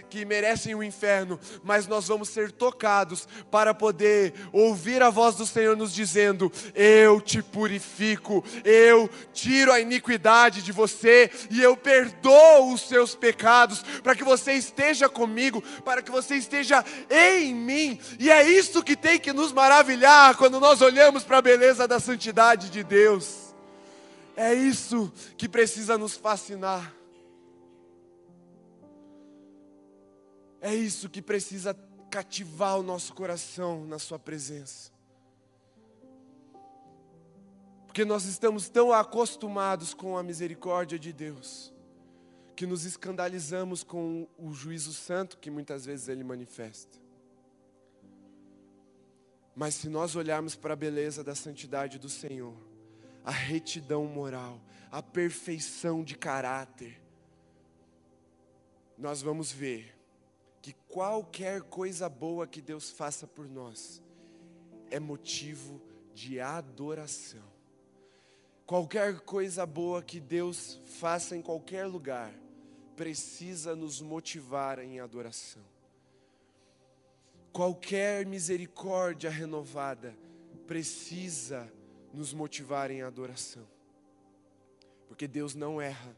que 0.08 0.24
merecem 0.24 0.74
o 0.74 0.82
inferno, 0.82 1.38
mas 1.62 1.86
nós 1.86 2.08
vamos 2.08 2.28
ser 2.28 2.52
tocados 2.52 3.28
para 3.50 3.74
poder 3.74 4.34
ouvir 4.52 5.02
a 5.02 5.10
voz 5.10 5.36
do 5.36 5.46
Senhor 5.46 5.76
nos 5.76 5.92
dizendo: 5.92 6.50
Eu 6.74 7.20
te 7.20 7.42
purifico 7.42 8.44
eu 8.64 9.08
tiro 9.32 9.72
a 9.72 9.80
iniquidade 9.80 10.62
de 10.62 10.72
você 10.72 11.30
e 11.50 11.62
eu 11.62 11.76
perdoo 11.76 12.72
os 12.72 12.82
seus 12.82 13.14
pecados, 13.14 13.82
para 14.02 14.14
que 14.14 14.24
você 14.24 14.52
esteja 14.52 15.08
comigo, 15.08 15.62
para 15.84 16.02
que 16.02 16.10
você 16.10 16.36
esteja 16.36 16.84
em 17.10 17.54
mim. 17.54 17.98
E 18.18 18.30
é 18.30 18.48
isso 18.48 18.82
que 18.82 18.96
tem 18.96 19.18
que 19.18 19.32
nos 19.32 19.52
maravilhar 19.52 20.36
quando 20.36 20.60
nós 20.60 20.80
olhamos 20.80 21.24
para 21.24 21.38
a 21.38 21.42
beleza 21.42 21.86
da 21.86 22.00
santidade 22.00 22.70
de 22.70 22.82
Deus. 22.82 23.54
É 24.36 24.52
isso 24.52 25.12
que 25.36 25.48
precisa 25.48 25.96
nos 25.96 26.14
fascinar. 26.14 26.94
É 30.60 30.74
isso 30.74 31.08
que 31.08 31.22
precisa 31.22 31.76
cativar 32.10 32.78
o 32.78 32.82
nosso 32.82 33.14
coração 33.14 33.84
na 33.86 33.98
Sua 33.98 34.18
presença. 34.18 34.95
Porque 37.96 38.04
nós 38.04 38.26
estamos 38.26 38.68
tão 38.68 38.92
acostumados 38.92 39.94
com 39.94 40.18
a 40.18 40.22
misericórdia 40.22 40.98
de 40.98 41.14
Deus, 41.14 41.72
que 42.54 42.66
nos 42.66 42.84
escandalizamos 42.84 43.82
com 43.82 44.28
o 44.36 44.52
juízo 44.52 44.92
santo 44.92 45.38
que 45.38 45.50
muitas 45.50 45.86
vezes 45.86 46.06
Ele 46.06 46.22
manifesta. 46.22 46.98
Mas 49.54 49.76
se 49.76 49.88
nós 49.88 50.14
olharmos 50.14 50.54
para 50.54 50.74
a 50.74 50.76
beleza 50.76 51.24
da 51.24 51.34
santidade 51.34 51.98
do 51.98 52.10
Senhor, 52.10 52.54
a 53.24 53.30
retidão 53.30 54.04
moral, 54.04 54.60
a 54.92 55.02
perfeição 55.02 56.04
de 56.04 56.18
caráter, 56.18 57.00
nós 58.98 59.22
vamos 59.22 59.50
ver 59.50 59.96
que 60.60 60.74
qualquer 60.86 61.62
coisa 61.62 62.10
boa 62.10 62.46
que 62.46 62.60
Deus 62.60 62.90
faça 62.90 63.26
por 63.26 63.48
nós 63.48 64.02
é 64.90 65.00
motivo 65.00 65.80
de 66.12 66.38
adoração. 66.38 67.55
Qualquer 68.66 69.20
coisa 69.20 69.64
boa 69.64 70.02
que 70.02 70.18
Deus 70.18 70.80
faça 70.84 71.36
em 71.36 71.40
qualquer 71.40 71.86
lugar, 71.86 72.34
precisa 72.96 73.76
nos 73.76 74.00
motivar 74.00 74.80
em 74.80 74.98
adoração. 74.98 75.62
Qualquer 77.52 78.26
misericórdia 78.26 79.30
renovada 79.30 80.16
precisa 80.66 81.72
nos 82.12 82.32
motivar 82.34 82.90
em 82.90 83.02
adoração. 83.02 83.66
Porque 85.06 85.28
Deus 85.28 85.54
não 85.54 85.80
erra, 85.80 86.16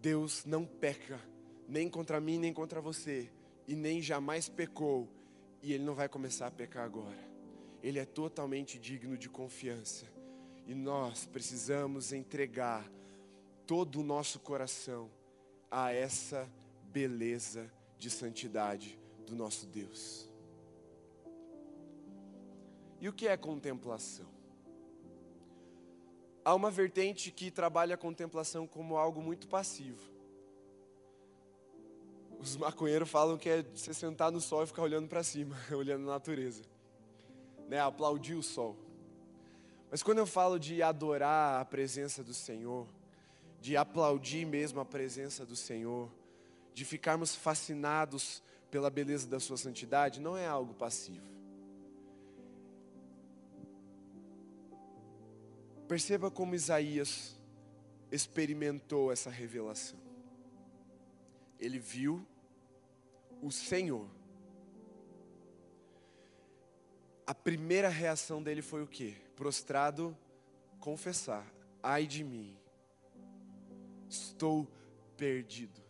Deus 0.00 0.44
não 0.44 0.64
peca, 0.64 1.20
nem 1.68 1.88
contra 1.88 2.20
mim, 2.20 2.36
nem 2.36 2.52
contra 2.52 2.80
você, 2.80 3.30
e 3.68 3.76
nem 3.76 4.02
jamais 4.02 4.48
pecou, 4.48 5.08
e 5.62 5.72
Ele 5.72 5.84
não 5.84 5.94
vai 5.94 6.08
começar 6.08 6.48
a 6.48 6.50
pecar 6.50 6.84
agora. 6.84 7.32
Ele 7.80 8.00
é 8.00 8.04
totalmente 8.04 8.76
digno 8.76 9.16
de 9.16 9.28
confiança. 9.28 10.13
E 10.66 10.74
nós 10.74 11.26
precisamos 11.26 12.12
entregar 12.12 12.88
todo 13.66 14.00
o 14.00 14.04
nosso 14.04 14.38
coração 14.40 15.10
a 15.70 15.92
essa 15.92 16.48
beleza 16.84 17.70
de 17.98 18.10
santidade 18.10 18.98
do 19.26 19.34
nosso 19.34 19.66
Deus. 19.66 20.30
E 23.00 23.08
o 23.08 23.12
que 23.12 23.26
é 23.26 23.36
contemplação? 23.36 24.26
Há 26.44 26.54
uma 26.54 26.70
vertente 26.70 27.30
que 27.30 27.50
trabalha 27.50 27.94
a 27.94 27.98
contemplação 27.98 28.66
como 28.66 28.96
algo 28.96 29.20
muito 29.22 29.48
passivo. 29.48 30.12
Os 32.38 32.56
maconheiros 32.56 33.08
falam 33.08 33.38
que 33.38 33.48
é 33.48 33.62
você 33.62 33.94
sentar 33.94 34.30
no 34.30 34.40
sol 34.40 34.62
e 34.62 34.66
ficar 34.66 34.82
olhando 34.82 35.08
para 35.08 35.22
cima, 35.22 35.56
olhando 35.72 36.02
a 36.10 36.12
natureza, 36.12 36.62
né? 37.68 37.80
Aplaudir 37.80 38.34
o 38.34 38.42
sol. 38.42 38.76
Mas 39.94 40.02
quando 40.02 40.18
eu 40.18 40.26
falo 40.26 40.58
de 40.58 40.82
adorar 40.82 41.60
a 41.60 41.64
presença 41.64 42.24
do 42.24 42.34
Senhor, 42.34 42.84
de 43.60 43.76
aplaudir 43.76 44.44
mesmo 44.44 44.80
a 44.80 44.84
presença 44.84 45.46
do 45.46 45.54
Senhor, 45.54 46.10
de 46.72 46.84
ficarmos 46.84 47.36
fascinados 47.36 48.42
pela 48.72 48.90
beleza 48.90 49.28
da 49.28 49.38
Sua 49.38 49.56
santidade, 49.56 50.20
não 50.20 50.36
é 50.36 50.48
algo 50.48 50.74
passivo. 50.74 51.24
Perceba 55.86 56.28
como 56.28 56.56
Isaías 56.56 57.40
experimentou 58.10 59.12
essa 59.12 59.30
revelação. 59.30 60.00
Ele 61.56 61.78
viu 61.78 62.26
o 63.40 63.52
Senhor. 63.52 64.08
A 67.24 67.32
primeira 67.32 67.88
reação 67.88 68.42
dele 68.42 68.60
foi 68.60 68.82
o 68.82 68.88
quê? 68.88 69.22
Prostrado, 69.36 70.16
confessar: 70.80 71.46
ai 71.82 72.06
de 72.06 72.24
mim, 72.24 72.56
estou 74.08 74.66
perdido. 75.16 75.82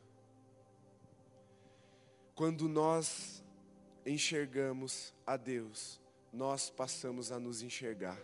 Quando 2.34 2.68
nós 2.68 3.42
enxergamos 4.04 5.14
a 5.26 5.36
Deus, 5.36 6.00
nós 6.32 6.68
passamos 6.68 7.30
a 7.30 7.38
nos 7.38 7.62
enxergar. 7.62 8.18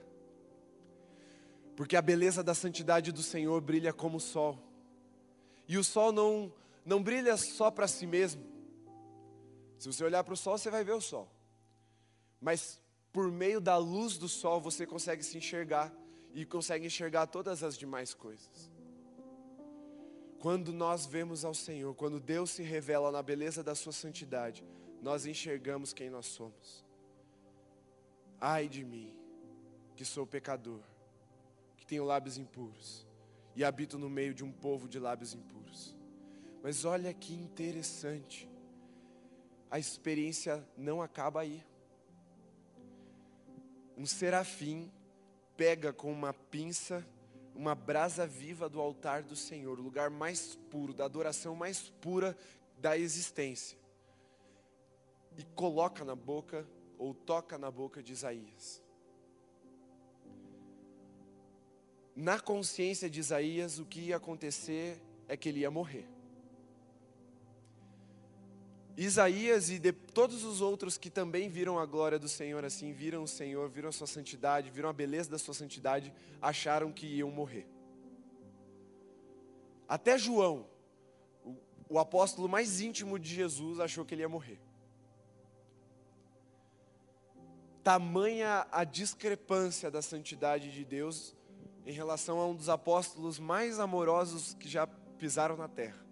Porque 1.77 1.97
a 1.97 2.03
beleza 2.03 2.43
da 2.43 2.55
santidade 2.55 3.13
do 3.13 3.23
Senhor 3.23 3.61
brilha 3.61 3.93
como 3.93 4.19
o 4.19 4.21
sol. 4.21 4.59
E 5.67 5.79
o 5.79 5.85
sol 5.85 6.13
não, 6.13 6.53
não 6.85 7.03
brilha 7.03 7.37
só 7.37 7.71
para 7.71 7.87
si 7.87 8.07
mesmo. 8.07 8.45
Se 9.79 9.87
você 9.87 10.05
olhar 10.05 10.23
para 10.25 10.35
o 10.35 10.37
sol, 10.37 10.59
você 10.59 10.71
vai 10.71 10.85
ver 10.85 10.93
o 10.93 11.01
sol. 11.01 11.29
Mas 12.41 12.80
por 13.13 13.31
meio 13.31 13.61
da 13.61 13.77
luz 13.77 14.17
do 14.17 14.29
sol 14.29 14.61
você 14.61 14.87
consegue 14.87 15.23
se 15.23 15.37
enxergar 15.39 15.93
e 16.33 16.45
consegue 16.45 16.87
enxergar 16.87 17.27
todas 17.27 17.63
as 17.63 17.77
demais 17.77 18.15
coisas. 18.15 18.71
Quando 20.39 20.73
nós 20.73 21.05
vemos 21.05 21.45
ao 21.45 21.53
Senhor, 21.53 21.95
quando 21.95 22.19
Deus 22.19 22.51
se 22.51 22.63
revela 22.63 23.11
na 23.11 23.23
beleza 23.23 23.63
da 23.63 23.75
Sua 23.75 23.93
santidade, 23.93 24.65
nós 25.03 25.27
enxergamos 25.27 25.93
quem 25.93 26.09
nós 26.09 26.27
somos. 26.27 26.85
Ai 28.41 28.69
de 28.69 28.85
mim, 28.85 29.15
que 29.95 30.05
sou 30.05 30.27
pecador, 30.27 30.81
tenho 31.91 32.05
lábios 32.05 32.39
impuros 32.39 33.05
e 33.57 33.65
habito 33.65 33.99
no 33.99 34.09
meio 34.09 34.33
de 34.33 34.45
um 34.45 34.53
povo 34.53 34.89
de 34.89 34.97
lábios 34.97 35.35
impuros. 35.35 35.93
Mas 36.63 36.85
olha 36.85 37.13
que 37.13 37.35
interessante, 37.35 38.49
a 39.69 39.77
experiência 39.77 40.65
não 40.77 41.03
acaba 41.03 41.41
aí. 41.41 41.61
Um 44.01 44.07
serafim 44.07 44.91
pega 45.59 45.93
com 45.93 46.11
uma 46.11 46.33
pinça 46.33 47.07
uma 47.55 47.75
brasa 47.75 48.27
viva 48.27 48.67
do 48.67 48.81
altar 48.81 49.23
do 49.23 49.37
Senhor, 49.37 49.79
o 49.79 49.83
lugar 49.83 50.09
mais 50.09 50.57
puro, 50.71 50.95
da 50.95 51.05
adoração 51.05 51.55
mais 51.55 51.91
pura 52.01 52.35
da 52.79 52.97
existência, 52.97 53.77
e 55.37 55.45
coloca 55.55 56.03
na 56.03 56.17
boca 56.17 56.67
ou 56.97 57.13
toca 57.13 57.59
na 57.59 57.71
boca 57.71 58.03
de 58.03 58.15
Isaías. 58.15 58.83
Na 62.17 62.41
consciência 62.41 63.11
de 63.11 63.21
Isaías, 63.21 63.79
o 63.79 63.85
que 63.85 64.01
ia 64.01 64.17
acontecer 64.17 64.99
é 65.29 65.37
que 65.37 65.51
ele 65.51 65.61
ia 65.61 65.71
morrer. 65.71 66.09
Isaías 69.03 69.71
e 69.71 69.79
de, 69.79 69.93
todos 69.93 70.45
os 70.45 70.61
outros 70.61 70.99
que 70.99 71.09
também 71.09 71.49
viram 71.49 71.79
a 71.79 71.87
glória 71.87 72.19
do 72.19 72.29
Senhor 72.29 72.63
assim, 72.67 72.93
viram 72.93 73.23
o 73.23 73.27
Senhor, 73.27 73.67
viram 73.71 73.89
a 73.89 73.93
sua 73.93 74.07
santidade, 74.07 74.69
viram 74.69 74.91
a 74.91 74.93
beleza 74.93 75.31
da 75.31 75.39
sua 75.39 75.55
santidade, 75.55 76.13
acharam 76.39 76.93
que 76.93 77.07
iam 77.07 77.31
morrer. 77.31 77.67
Até 79.89 80.19
João, 80.19 80.67
o, 81.43 81.57
o 81.89 81.99
apóstolo 81.99 82.47
mais 82.47 82.83
íntimo 82.83 83.19
de 83.19 83.35
Jesus, 83.35 83.81
achou 83.81 84.05
que 84.05 84.15
ele 84.15 84.21
ia 84.21 84.29
morrer. 84.29 84.61
Tamanha 87.83 88.67
a 88.71 88.85
discrepância 88.85 89.91
da 89.91 90.03
santidade 90.03 90.71
de 90.71 90.85
Deus 90.85 91.35
em 91.87 91.93
relação 91.93 92.39
a 92.39 92.47
um 92.47 92.55
dos 92.55 92.69
apóstolos 92.69 93.39
mais 93.39 93.81
amorosos 93.81 94.53
que 94.53 94.69
já 94.69 94.87
pisaram 94.87 95.57
na 95.57 95.69
terra. 95.69 96.05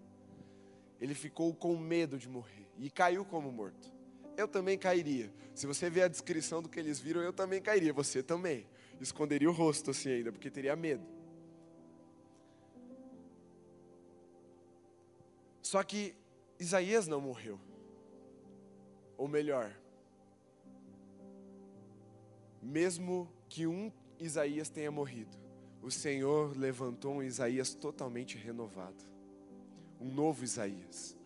Ele 0.99 1.13
ficou 1.13 1.53
com 1.53 1.77
medo 1.77 2.17
de 2.17 2.27
morrer 2.27 2.58
e 2.79 2.89
caiu 2.89 3.25
como 3.25 3.51
morto. 3.51 3.91
Eu 4.37 4.47
também 4.47 4.77
cairia. 4.77 5.31
Se 5.53 5.67
você 5.67 5.89
ver 5.89 6.03
a 6.03 6.07
descrição 6.07 6.61
do 6.61 6.69
que 6.69 6.79
eles 6.79 6.97
viram, 6.99 7.21
eu 7.21 7.33
também 7.33 7.61
cairia. 7.61 7.91
Você 7.91 8.23
também. 8.23 8.65
Esconderia 9.01 9.49
o 9.49 9.53
rosto 9.53 9.91
assim 9.91 10.09
ainda, 10.09 10.31
porque 10.31 10.49
teria 10.49 10.75
medo. 10.75 11.05
Só 15.61 15.83
que 15.83 16.15
Isaías 16.57 17.05
não 17.05 17.19
morreu. 17.19 17.59
Ou 19.17 19.27
melhor, 19.27 19.77
mesmo 22.61 23.29
que 23.49 23.67
um 23.67 23.91
Isaías 24.17 24.69
tenha 24.69 24.89
morrido, 24.89 25.37
o 25.81 25.91
Senhor 25.91 26.57
levantou 26.57 27.15
um 27.15 27.23
Isaías 27.23 27.73
totalmente 27.73 28.37
renovado. 28.37 29.03
Um 29.99 30.09
novo 30.09 30.45
Isaías 30.45 31.18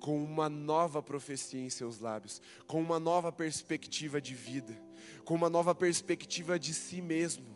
com 0.00 0.22
uma 0.22 0.48
nova 0.48 1.02
profecia 1.02 1.60
em 1.60 1.70
seus 1.70 2.00
lábios, 2.00 2.40
com 2.66 2.80
uma 2.80 2.98
nova 2.98 3.30
perspectiva 3.30 4.20
de 4.20 4.34
vida, 4.34 4.76
com 5.24 5.34
uma 5.34 5.50
nova 5.50 5.74
perspectiva 5.74 6.58
de 6.58 6.74
si 6.74 7.00
mesmo. 7.00 7.46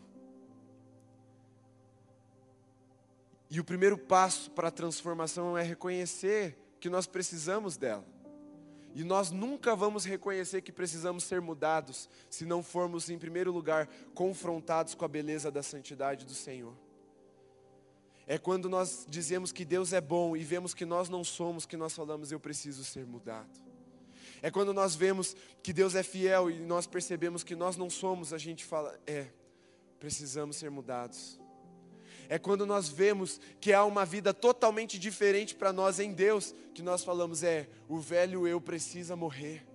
E 3.50 3.58
o 3.58 3.64
primeiro 3.64 3.96
passo 3.96 4.50
para 4.50 4.68
a 4.68 4.70
transformação 4.70 5.56
é 5.56 5.62
reconhecer 5.62 6.56
que 6.78 6.90
nós 6.90 7.06
precisamos 7.06 7.76
dela. 7.76 8.04
E 8.94 9.02
nós 9.02 9.30
nunca 9.30 9.74
vamos 9.74 10.04
reconhecer 10.04 10.62
que 10.62 10.70
precisamos 10.70 11.24
ser 11.24 11.40
mudados 11.40 12.08
se 12.30 12.44
não 12.44 12.62
formos, 12.62 13.10
em 13.10 13.18
primeiro 13.18 13.50
lugar, 13.50 13.88
confrontados 14.14 14.94
com 14.94 15.04
a 15.04 15.08
beleza 15.08 15.50
da 15.50 15.62
santidade 15.62 16.24
do 16.24 16.34
Senhor. 16.34 16.83
É 18.26 18.38
quando 18.38 18.68
nós 18.68 19.06
dizemos 19.08 19.52
que 19.52 19.64
Deus 19.64 19.92
é 19.92 20.00
bom 20.00 20.36
e 20.36 20.42
vemos 20.42 20.72
que 20.72 20.84
nós 20.84 21.08
não 21.08 21.22
somos, 21.22 21.66
que 21.66 21.76
nós 21.76 21.92
falamos, 21.94 22.32
eu 22.32 22.40
preciso 22.40 22.82
ser 22.84 23.04
mudado. 23.04 23.50
É 24.40 24.50
quando 24.50 24.72
nós 24.72 24.94
vemos 24.94 25.36
que 25.62 25.72
Deus 25.72 25.94
é 25.94 26.02
fiel 26.02 26.50
e 26.50 26.58
nós 26.60 26.86
percebemos 26.86 27.42
que 27.42 27.54
nós 27.54 27.76
não 27.76 27.88
somos, 27.90 28.32
a 28.32 28.38
gente 28.38 28.64
fala, 28.64 28.98
é, 29.06 29.26
precisamos 29.98 30.56
ser 30.56 30.70
mudados. 30.70 31.40
É 32.28 32.38
quando 32.38 32.66
nós 32.66 32.88
vemos 32.88 33.40
que 33.60 33.72
há 33.72 33.84
uma 33.84 34.04
vida 34.04 34.32
totalmente 34.32 34.98
diferente 34.98 35.54
para 35.54 35.72
nós 35.72 36.00
em 36.00 36.12
Deus, 36.12 36.54
que 36.74 36.82
nós 36.82 37.04
falamos, 37.04 37.42
é, 37.42 37.68
o 37.88 37.98
velho 37.98 38.46
eu 38.46 38.60
precisa 38.60 39.14
morrer. 39.14 39.66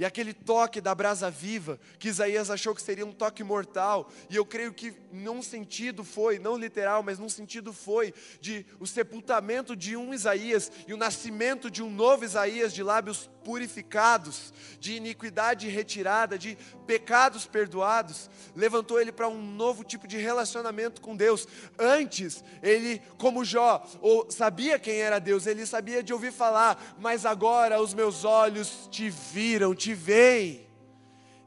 E 0.00 0.04
aquele 0.06 0.32
toque 0.32 0.80
da 0.80 0.94
brasa 0.94 1.30
viva, 1.30 1.78
que 1.98 2.08
Isaías 2.08 2.50
achou 2.50 2.74
que 2.74 2.80
seria 2.80 3.04
um 3.04 3.12
toque 3.12 3.44
mortal, 3.44 4.10
e 4.30 4.36
eu 4.36 4.46
creio 4.46 4.72
que 4.72 4.94
num 5.12 5.42
sentido 5.42 6.02
foi, 6.02 6.38
não 6.38 6.56
literal, 6.56 7.02
mas 7.02 7.18
num 7.18 7.28
sentido 7.28 7.70
foi, 7.70 8.14
de 8.40 8.64
o 8.78 8.86
sepultamento 8.86 9.76
de 9.76 9.98
um 9.98 10.14
Isaías 10.14 10.72
e 10.88 10.94
o 10.94 10.96
nascimento 10.96 11.70
de 11.70 11.82
um 11.82 11.90
novo 11.90 12.24
Isaías 12.24 12.72
de 12.72 12.82
lábios 12.82 13.28
purificados, 13.44 14.52
de 14.78 14.94
iniquidade 14.94 15.68
retirada, 15.68 16.38
de 16.38 16.56
pecados 16.86 17.46
perdoados, 17.46 18.30
levantou 18.54 19.00
ele 19.00 19.12
para 19.12 19.28
um 19.28 19.40
novo 19.42 19.84
tipo 19.84 20.06
de 20.06 20.16
relacionamento 20.16 21.00
com 21.00 21.16
Deus. 21.16 21.46
Antes, 21.78 22.42
ele, 22.62 23.00
como 23.18 23.44
Jó, 23.44 23.84
ou 24.00 24.30
sabia 24.30 24.78
quem 24.78 25.00
era 25.00 25.18
Deus, 25.18 25.46
ele 25.46 25.66
sabia 25.66 26.02
de 26.02 26.12
ouvir 26.12 26.32
falar, 26.32 26.96
mas 26.98 27.26
agora 27.26 27.80
os 27.80 27.94
meus 27.94 28.24
olhos 28.24 28.88
te 28.90 29.10
viram, 29.10 29.74
te 29.74 29.94
veem. 29.94 30.66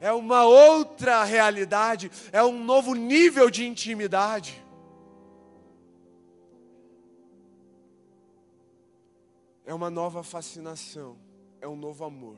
É 0.00 0.12
uma 0.12 0.44
outra 0.44 1.24
realidade, 1.24 2.10
é 2.30 2.42
um 2.42 2.62
novo 2.62 2.94
nível 2.94 3.48
de 3.48 3.66
intimidade. 3.66 4.62
É 9.66 9.72
uma 9.72 9.88
nova 9.88 10.22
fascinação 10.22 11.23
é 11.64 11.68
um 11.68 11.76
novo 11.76 12.04
amor, 12.04 12.36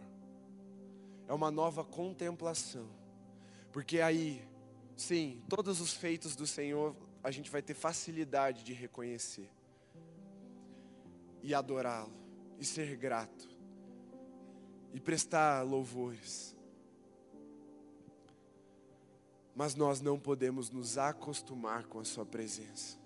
é 1.27 1.35
uma 1.35 1.51
nova 1.51 1.85
contemplação, 1.85 2.89
porque 3.73 4.01
aí, 4.01 4.41
sim, 4.97 5.43
todos 5.49 5.81
os 5.81 5.93
feitos 5.93 6.37
do 6.37 6.47
Senhor 6.47 6.95
a 7.25 7.33
gente 7.33 7.51
vai 7.51 7.61
ter 7.61 7.75
facilidade 7.75 8.63
de 8.63 8.73
reconhecer 8.73 9.51
e 11.43 11.53
adorá-lo, 11.53 12.13
e 12.57 12.65
ser 12.65 12.97
grato, 12.97 13.49
e 14.95 15.01
prestar 15.01 15.63
louvores. 15.63 16.55
Mas 19.57 19.75
nós 19.75 20.01
não 20.01 20.21
podemos 20.21 20.71
nos 20.71 20.99
acostumar 20.99 21.87
com 21.87 21.99
a 21.99 22.05
Sua 22.05 22.25
presença, 22.25 22.97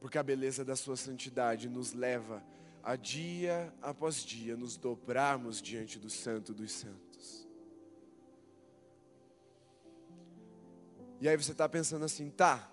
porque 0.00 0.16
a 0.16 0.22
beleza 0.22 0.64
da 0.64 0.74
Sua 0.74 0.96
santidade 0.96 1.68
nos 1.68 1.92
leva 1.92 2.42
a 2.56 2.57
a 2.88 2.96
dia 2.96 3.70
após 3.82 4.24
dia 4.24 4.56
nos 4.56 4.78
dobrarmos 4.78 5.60
diante 5.60 5.98
do 5.98 6.08
Santo 6.08 6.54
dos 6.54 6.72
Santos. 6.72 7.46
E 11.20 11.28
aí 11.28 11.36
você 11.36 11.52
está 11.52 11.68
pensando 11.68 12.06
assim, 12.06 12.30
tá, 12.30 12.72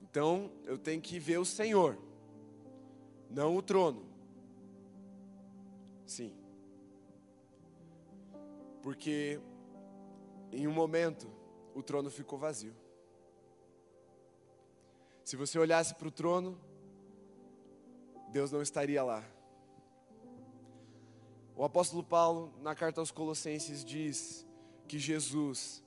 então 0.00 0.50
eu 0.64 0.78
tenho 0.78 1.02
que 1.02 1.18
ver 1.18 1.36
o 1.36 1.44
Senhor, 1.44 1.98
não 3.28 3.54
o 3.54 3.60
trono. 3.60 4.06
Sim. 6.06 6.32
Porque 8.82 9.38
em 10.50 10.66
um 10.66 10.72
momento 10.72 11.30
o 11.74 11.82
trono 11.82 12.08
ficou 12.08 12.38
vazio. 12.38 12.74
Se 15.22 15.36
você 15.36 15.58
olhasse 15.58 15.94
para 15.94 16.08
o 16.08 16.10
trono, 16.10 16.58
Deus 18.34 18.50
não 18.50 18.60
estaria 18.60 19.00
lá. 19.00 19.22
O 21.54 21.62
apóstolo 21.62 22.02
Paulo, 22.02 22.52
na 22.60 22.74
carta 22.74 23.00
aos 23.00 23.12
Colossenses, 23.12 23.84
diz 23.84 24.44
que 24.88 24.98
Jesus 24.98 25.84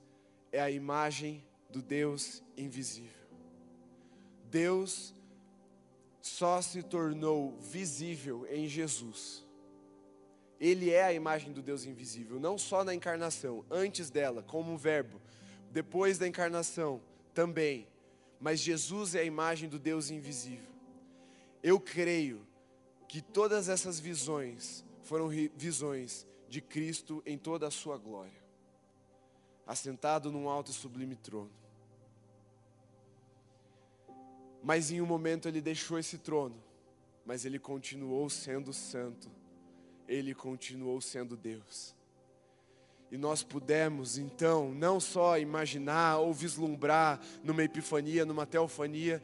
é 0.50 0.58
a 0.58 0.70
imagem 0.70 1.44
do 1.68 1.82
Deus 1.82 2.42
invisível. 2.56 3.28
Deus 4.50 5.14
só 6.22 6.62
se 6.62 6.82
tornou 6.82 7.54
visível 7.60 8.46
em 8.50 8.66
Jesus. 8.66 9.44
Ele 10.58 10.90
é 10.90 11.04
a 11.04 11.12
imagem 11.12 11.52
do 11.52 11.60
Deus 11.60 11.84
invisível, 11.84 12.40
não 12.40 12.56
só 12.56 12.82
na 12.82 12.94
encarnação, 12.94 13.62
antes 13.70 14.08
dela, 14.08 14.42
como 14.42 14.78
Verbo, 14.78 15.20
depois 15.70 16.16
da 16.16 16.26
encarnação 16.26 16.98
também, 17.34 17.86
mas 18.40 18.58
Jesus 18.58 19.14
é 19.14 19.20
a 19.20 19.24
imagem 19.24 19.68
do 19.68 19.78
Deus 19.78 20.08
invisível. 20.08 20.77
Eu 21.68 21.78
creio 21.78 22.40
que 23.06 23.20
todas 23.20 23.68
essas 23.68 24.00
visões 24.00 24.82
foram 25.02 25.28
visões 25.54 26.26
de 26.48 26.62
Cristo 26.62 27.22
em 27.26 27.36
toda 27.36 27.66
a 27.66 27.70
sua 27.70 27.98
glória, 27.98 28.42
assentado 29.66 30.32
num 30.32 30.48
alto 30.48 30.70
e 30.70 30.74
sublime 30.74 31.14
trono. 31.14 31.50
Mas 34.62 34.90
em 34.90 35.02
um 35.02 35.04
momento 35.04 35.46
ele 35.46 35.60
deixou 35.60 35.98
esse 35.98 36.16
trono, 36.16 36.56
mas 37.26 37.44
ele 37.44 37.58
continuou 37.58 38.30
sendo 38.30 38.72
santo, 38.72 39.30
ele 40.08 40.34
continuou 40.34 41.02
sendo 41.02 41.36
Deus. 41.36 41.94
e 43.10 43.16
nós 43.16 43.42
pudemos 43.42 44.18
então 44.18 44.72
não 44.72 45.00
só 45.00 45.38
imaginar 45.38 46.18
ou 46.18 46.32
vislumbrar 46.32 47.20
numa 47.42 47.62
epifania, 47.62 48.24
numa 48.24 48.46
teofania, 48.46 49.22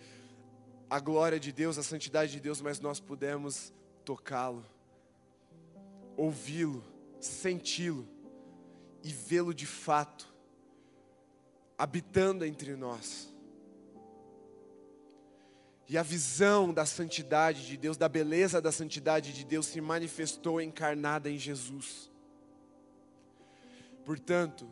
a 0.95 1.01
glória 1.01 1.41
de 1.41 1.51
Deus, 1.51 1.77
a 1.77 1.83
santidade 1.83 2.31
de 2.31 2.39
Deus, 2.39 2.61
mas 2.61 2.79
nós 2.79 3.01
pudemos 3.01 3.73
tocá-lo, 4.05 4.65
ouvi-lo, 6.17 6.85
senti-lo 7.19 8.07
e 9.03 9.13
vê-lo 9.13 9.53
de 9.53 9.67
fato, 9.67 10.33
habitando 11.77 12.45
entre 12.45 12.77
nós. 12.77 13.35
E 15.89 15.99
a 15.99 16.03
visão 16.05 16.73
da 16.73 16.87
santidade 16.87 17.67
de 17.67 17.77
Deus, 17.77 17.97
da 17.97 18.09
beleza 18.09 18.61
da 18.61 18.71
santidade 18.71 19.33
de 19.33 19.45
Deus 19.45 19.67
se 19.67 19.81
manifestou 19.81 20.61
encarnada 20.61 21.29
em 21.29 21.37
Jesus. 21.37 22.09
Portanto, 24.05 24.71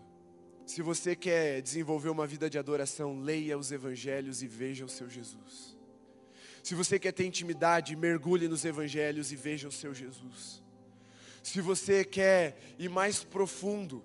se 0.64 0.82
você 0.82 1.16
quer 1.16 1.60
desenvolver 1.60 2.10
uma 2.10 2.28
vida 2.28 2.48
de 2.48 2.60
adoração, 2.60 3.20
leia 3.20 3.58
os 3.58 3.72
evangelhos 3.72 4.40
e 4.40 4.46
veja 4.46 4.84
o 4.84 4.88
seu 4.88 5.10
Jesus. 5.10 5.81
Se 6.62 6.74
você 6.74 6.98
quer 6.98 7.12
ter 7.12 7.26
intimidade, 7.26 7.96
mergulhe 7.96 8.48
nos 8.48 8.64
evangelhos 8.64 9.32
e 9.32 9.36
veja 9.36 9.68
o 9.68 9.72
seu 9.72 9.92
Jesus. 9.92 10.62
Se 11.42 11.60
você 11.60 12.04
quer 12.04 12.56
ir 12.78 12.88
mais 12.88 13.24
profundo, 13.24 14.02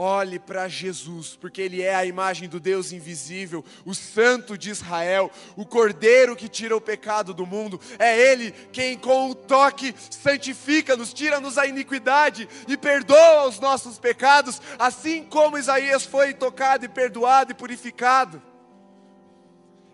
Olhe 0.00 0.38
para 0.38 0.68
Jesus, 0.68 1.36
porque 1.40 1.60
Ele 1.60 1.82
é 1.82 1.92
a 1.92 2.06
imagem 2.06 2.48
do 2.48 2.60
Deus 2.60 2.92
invisível, 2.92 3.64
o 3.84 3.92
Santo 3.92 4.56
de 4.56 4.70
Israel, 4.70 5.28
o 5.56 5.66
Cordeiro 5.66 6.36
que 6.36 6.48
tira 6.48 6.76
o 6.76 6.80
pecado 6.80 7.34
do 7.34 7.44
mundo. 7.44 7.80
É 7.98 8.16
Ele 8.16 8.52
quem, 8.70 8.96
com 8.96 9.28
o 9.28 9.34
toque, 9.34 9.92
santifica-nos, 10.08 11.12
tira-nos 11.12 11.58
a 11.58 11.66
iniquidade 11.66 12.48
e 12.68 12.76
perdoa 12.76 13.48
os 13.48 13.58
nossos 13.58 13.98
pecados, 13.98 14.62
assim 14.78 15.24
como 15.24 15.58
Isaías 15.58 16.04
foi 16.04 16.32
tocado 16.32 16.84
e 16.84 16.88
perdoado 16.88 17.50
e 17.50 17.54
purificado 17.56 18.40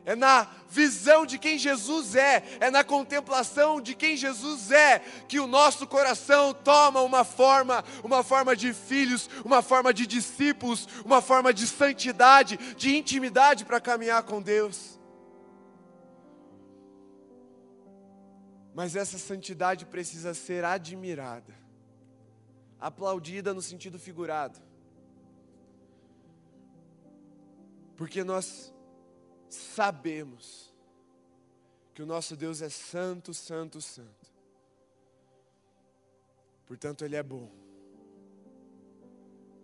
é 0.05 0.15
na 0.15 0.47
visão 0.69 1.25
de 1.25 1.39
quem 1.39 1.59
Jesus 1.59 2.15
é, 2.15 2.43
é 2.61 2.71
na 2.71 2.85
contemplação 2.85 3.81
de 3.81 3.95
quem 3.95 4.17
Jesus 4.17 4.71
é, 4.71 4.99
que 5.29 5.41
o 5.41 5.47
nosso 5.47 5.87
coração 5.87 6.53
toma 6.53 7.01
uma 7.01 7.25
forma, 7.25 7.83
uma 8.03 8.23
forma 8.23 8.55
de 8.55 8.75
filhos, 8.75 9.31
uma 9.45 9.63
forma 9.63 9.95
de 9.95 10.07
discípulos, 10.07 10.87
uma 11.05 11.23
forma 11.23 11.55
de 11.55 11.67
santidade, 11.67 12.57
de 12.75 12.95
intimidade 12.95 13.65
para 13.65 13.81
caminhar 13.81 14.23
com 14.25 14.43
Deus. 14.43 14.99
Mas 18.75 18.97
essa 18.97 19.17
santidade 19.17 19.87
precisa 19.87 20.35
ser 20.35 20.65
admirada, 20.65 21.55
aplaudida 22.79 23.55
no 23.55 23.63
sentido 23.63 23.99
figurado. 23.99 24.59
Porque 27.97 28.25
nós 28.25 28.74
sabemos 29.55 30.73
que 31.95 32.03
o 32.03 32.07
nosso 32.07 32.37
Deus 32.37 32.61
é 32.61 32.69
santo, 32.69 33.33
santo, 33.33 33.81
santo. 33.81 34.33
Portanto, 36.67 37.05
Ele 37.05 37.17
é 37.17 37.23
bom. 37.23 37.51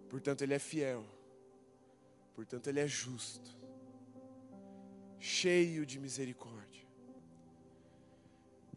Portanto, 0.08 0.42
Ele 0.42 0.54
é 0.54 0.58
fiel. 0.58 1.04
Portanto, 2.34 2.68
Ele 2.68 2.80
é 2.80 2.86
justo. 2.86 3.58
Cheio 5.18 5.84
de 5.84 5.98
misericórdia. 5.98 6.86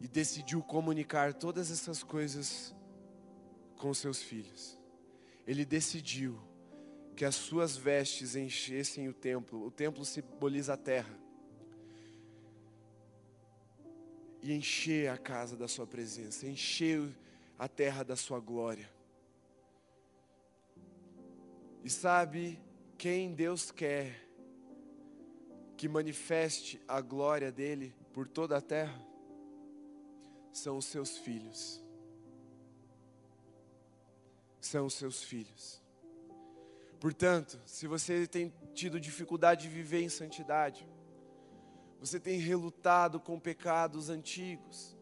E 0.00 0.08
decidiu 0.08 0.62
comunicar 0.62 1.32
todas 1.32 1.70
essas 1.70 2.02
coisas 2.02 2.74
com 3.78 3.94
seus 3.94 4.22
filhos. 4.22 4.78
Ele 5.46 5.64
decidiu 5.64 6.40
que 7.14 7.24
as 7.24 7.34
suas 7.34 7.76
vestes 7.76 8.34
enchessem 8.34 9.08
o 9.08 9.12
templo. 9.12 9.64
O 9.64 9.70
templo 9.70 10.04
simboliza 10.04 10.74
a 10.74 10.76
terra. 10.76 11.16
E 14.42 14.52
encher 14.52 15.08
a 15.08 15.16
casa 15.16 15.56
da 15.56 15.66
sua 15.66 15.86
presença, 15.86 16.46
encher 16.46 17.08
a 17.58 17.68
terra 17.68 18.02
da 18.02 18.16
sua 18.16 18.40
glória. 18.40 18.90
E 21.82 21.88
sabe 21.88 22.58
quem 22.98 23.34
Deus 23.34 23.70
quer 23.70 24.22
que 25.76 25.88
manifeste 25.88 26.80
a 26.86 27.00
glória 27.00 27.50
dele 27.50 27.94
por 28.12 28.28
toda 28.28 28.56
a 28.56 28.60
terra? 28.60 29.00
São 30.52 30.78
os 30.78 30.86
seus 30.86 31.16
filhos. 31.18 31.82
São 34.60 34.86
os 34.86 34.94
seus 34.94 35.22
filhos. 35.22 35.83
Portanto, 37.04 37.60
se 37.66 37.86
você 37.86 38.26
tem 38.26 38.50
tido 38.72 38.98
dificuldade 38.98 39.64
de 39.64 39.68
viver 39.68 40.00
em 40.00 40.08
santidade, 40.08 40.88
você 42.00 42.18
tem 42.18 42.38
relutado 42.38 43.20
com 43.20 43.38
pecados 43.38 44.08
antigos, 44.08 44.96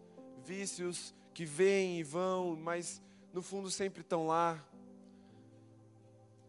vícios 0.44 1.14
que 1.32 1.44
vêm 1.44 2.00
e 2.00 2.02
vão, 2.02 2.56
mas 2.56 3.00
no 3.32 3.40
fundo 3.40 3.70
sempre 3.70 4.00
estão 4.00 4.26
lá. 4.26 4.60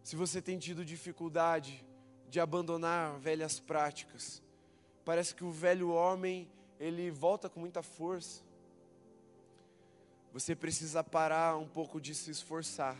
Se 0.03 0.15
você 0.15 0.41
tem 0.41 0.57
tido 0.57 0.83
dificuldade 0.83 1.85
de 2.27 2.39
abandonar 2.39 3.19
velhas 3.19 3.59
práticas, 3.59 4.41
parece 5.05 5.35
que 5.35 5.43
o 5.43 5.51
velho 5.51 5.91
homem, 5.91 6.49
ele 6.79 7.11
volta 7.11 7.47
com 7.47 7.59
muita 7.59 7.83
força. 7.83 8.41
Você 10.31 10.55
precisa 10.55 11.03
parar 11.03 11.57
um 11.57 11.67
pouco 11.67 12.01
de 12.01 12.15
se 12.15 12.31
esforçar 12.31 12.97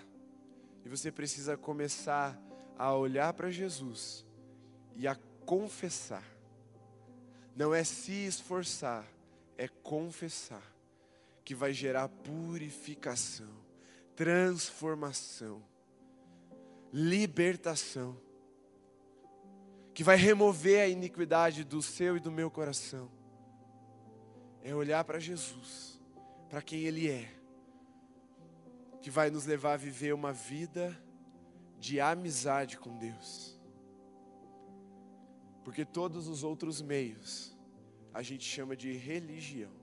e 0.85 0.89
você 0.89 1.11
precisa 1.11 1.55
começar 1.55 2.39
a 2.77 2.93
olhar 2.93 3.33
para 3.33 3.49
Jesus 3.49 4.25
e 4.95 5.07
a 5.07 5.15
confessar. 5.45 6.23
Não 7.55 7.73
é 7.73 7.83
se 7.83 8.25
esforçar, 8.25 9.05
é 9.57 9.67
confessar, 9.67 10.63
que 11.45 11.55
vai 11.55 11.71
gerar 11.71 12.09
purificação, 12.09 13.49
transformação, 14.15 15.63
libertação, 16.91 18.17
que 19.93 20.03
vai 20.03 20.17
remover 20.17 20.81
a 20.81 20.87
iniquidade 20.87 21.63
do 21.63 21.81
seu 21.81 22.17
e 22.17 22.19
do 22.19 22.31
meu 22.31 22.49
coração. 22.49 23.09
É 24.63 24.73
olhar 24.73 25.03
para 25.03 25.19
Jesus, 25.19 26.01
para 26.49 26.61
quem 26.61 26.79
Ele 26.81 27.09
é 27.09 27.42
que 29.03 29.11
vai 29.11 29.29
nos 29.29 29.45
levar 29.45 29.73
a 29.73 29.77
viver 29.77 30.13
uma 30.13 30.31
vida 30.31 30.97
de 31.77 31.99
amizade 31.99 32.77
com 32.77 32.97
Deus. 32.97 33.59
Porque 35.61 35.83
todos 35.83 36.29
os 36.29 36.41
outros 36.41 36.81
meios 36.81 37.53
a 38.13 38.21
gente 38.21 38.45
chama 38.45 38.77
de 38.77 38.93
religião, 38.93 39.73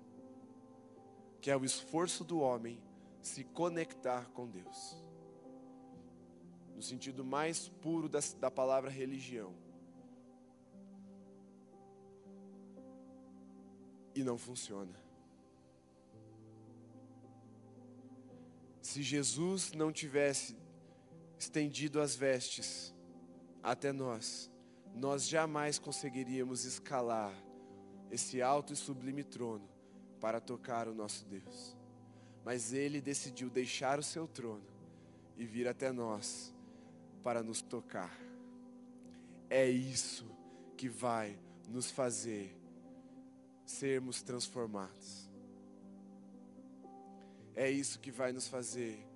que 1.39 1.51
é 1.51 1.57
o 1.57 1.67
esforço 1.67 2.25
do 2.25 2.41
homem 2.41 2.83
se 3.21 3.45
conectar 3.45 4.31
com 4.31 4.49
Deus. 4.49 5.05
No 6.75 6.81
sentido 6.81 7.23
mais 7.23 7.69
puro 7.69 8.09
da, 8.09 8.21
da 8.41 8.51
palavra 8.51 8.89
religião. 8.89 9.53
E 14.15 14.25
não 14.25 14.39
funciona. 14.39 15.10
Se 18.91 19.05
Jesus 19.05 19.71
não 19.71 19.93
tivesse 19.93 20.57
estendido 21.39 22.01
as 22.01 22.17
vestes 22.17 22.93
até 23.63 23.93
nós, 23.93 24.51
nós 24.93 25.29
jamais 25.29 25.79
conseguiríamos 25.79 26.65
escalar 26.65 27.33
esse 28.11 28.43
alto 28.43 28.73
e 28.73 28.77
sublime 28.77 29.23
trono 29.23 29.71
para 30.21 30.41
tocar 30.41 30.89
o 30.89 30.93
nosso 30.93 31.25
Deus. 31.27 31.77
Mas 32.45 32.73
Ele 32.73 33.01
decidiu 33.01 33.49
deixar 33.49 33.97
o 33.97 34.03
seu 34.03 34.27
trono 34.27 34.67
e 35.37 35.47
vir 35.47 35.69
até 35.69 35.93
nós 35.93 36.53
para 37.23 37.45
nos 37.45 37.63
tocar. 37.63 38.19
É 39.49 39.71
isso 39.71 40.27
que 40.77 40.89
vai 40.89 41.39
nos 41.69 41.93
fazer 41.93 42.53
sermos 43.65 44.21
transformados. 44.21 45.30
É 47.55 47.71
isso 47.71 47.99
que 47.99 48.11
vai 48.11 48.33
nos 48.33 48.49
fazer 48.49 49.07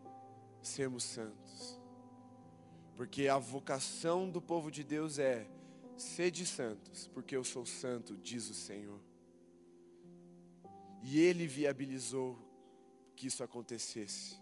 sermos 0.62 1.04
santos. 1.04 1.80
Porque 2.96 3.28
a 3.28 3.38
vocação 3.38 4.30
do 4.30 4.40
povo 4.40 4.70
de 4.70 4.84
Deus 4.84 5.18
é: 5.18 5.46
sede 5.96 6.46
santos, 6.46 7.08
porque 7.08 7.36
eu 7.36 7.44
sou 7.44 7.66
santo, 7.66 8.16
diz 8.16 8.48
o 8.48 8.54
Senhor. 8.54 9.00
E 11.02 11.20
Ele 11.20 11.46
viabilizou 11.46 12.38
que 13.14 13.26
isso 13.26 13.42
acontecesse. 13.42 14.40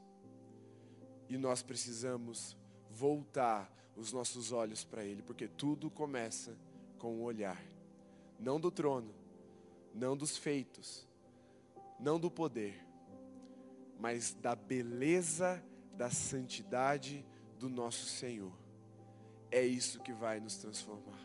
E 1.28 1.36
nós 1.36 1.62
precisamos 1.62 2.56
voltar 2.90 3.72
os 3.96 4.12
nossos 4.12 4.52
olhos 4.52 4.84
para 4.84 5.04
Ele, 5.04 5.22
porque 5.22 5.48
tudo 5.48 5.90
começa 5.90 6.56
com 6.98 7.16
o 7.16 7.22
olhar, 7.22 7.60
não 8.38 8.60
do 8.60 8.70
trono, 8.70 9.12
não 9.94 10.16
dos 10.16 10.36
feitos, 10.36 11.06
não 11.98 12.18
do 12.20 12.30
poder, 12.30 12.91
mas 14.02 14.34
da 14.34 14.56
beleza, 14.56 15.62
da 15.96 16.10
santidade 16.10 17.24
do 17.56 17.68
nosso 17.68 18.06
Senhor. 18.06 18.52
É 19.48 19.64
isso 19.64 20.00
que 20.00 20.12
vai 20.12 20.40
nos 20.40 20.56
transformar. 20.56 21.20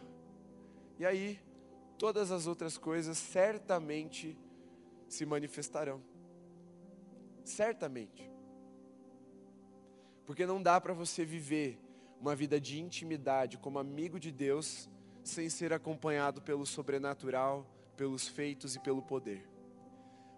E 0.99 1.03
aí, 1.03 1.39
todas 1.97 2.30
as 2.30 2.45
outras 2.45 2.78
coisas 2.78 3.17
certamente 3.17 4.38
se 5.07 5.25
manifestarão. 5.25 6.03
Certamente. 7.43 8.32
Porque 10.28 10.45
não 10.45 10.61
dá 10.61 10.80
para 10.80 10.93
você 10.93 11.25
viver 11.25 11.82
uma 12.21 12.36
vida 12.36 12.61
de 12.61 12.80
intimidade 12.80 13.57
como 13.57 13.80
amigo 13.80 14.19
de 14.19 14.32
Deus 14.32 14.88
sem 15.23 15.49
ser 15.49 15.73
acompanhado 15.73 16.43
pelo 16.43 16.63
sobrenatural, 16.63 17.65
pelos 17.95 18.28
feitos 18.28 18.75
e 18.75 18.80
pelo 18.80 19.01
poder. 19.01 19.49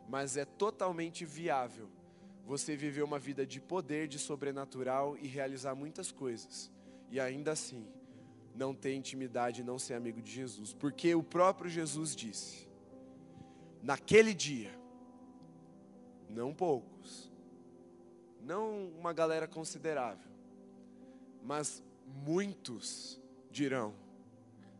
Mas 0.07 0.37
é 0.37 0.45
totalmente 0.45 1.25
viável 1.25 1.98
você 2.49 2.75
viver 2.75 3.03
uma 3.03 3.19
vida 3.19 3.45
de 3.45 3.61
poder, 3.61 4.07
de 4.07 4.17
sobrenatural 4.17 5.15
e 5.15 5.27
realizar 5.27 5.75
muitas 5.75 6.11
coisas. 6.11 6.71
E 7.11 7.19
ainda 7.19 7.51
assim, 7.51 7.87
não 8.55 8.73
ter 8.73 8.95
intimidade 8.95 9.61
e 9.61 9.63
não 9.63 9.77
ser 9.77 9.93
amigo 9.93 10.19
de 10.19 10.31
Jesus. 10.31 10.73
Porque 10.73 11.13
o 11.13 11.21
próprio 11.21 11.69
Jesus 11.69 12.15
disse: 12.15 12.67
naquele 13.83 14.33
dia, 14.33 14.73
não 16.27 16.51
poucos, 16.51 17.31
não 18.41 18.87
uma 18.97 19.13
galera 19.13 19.47
considerável, 19.47 20.31
mas 21.43 21.83
muitos 22.03 23.21
dirão: 23.51 23.93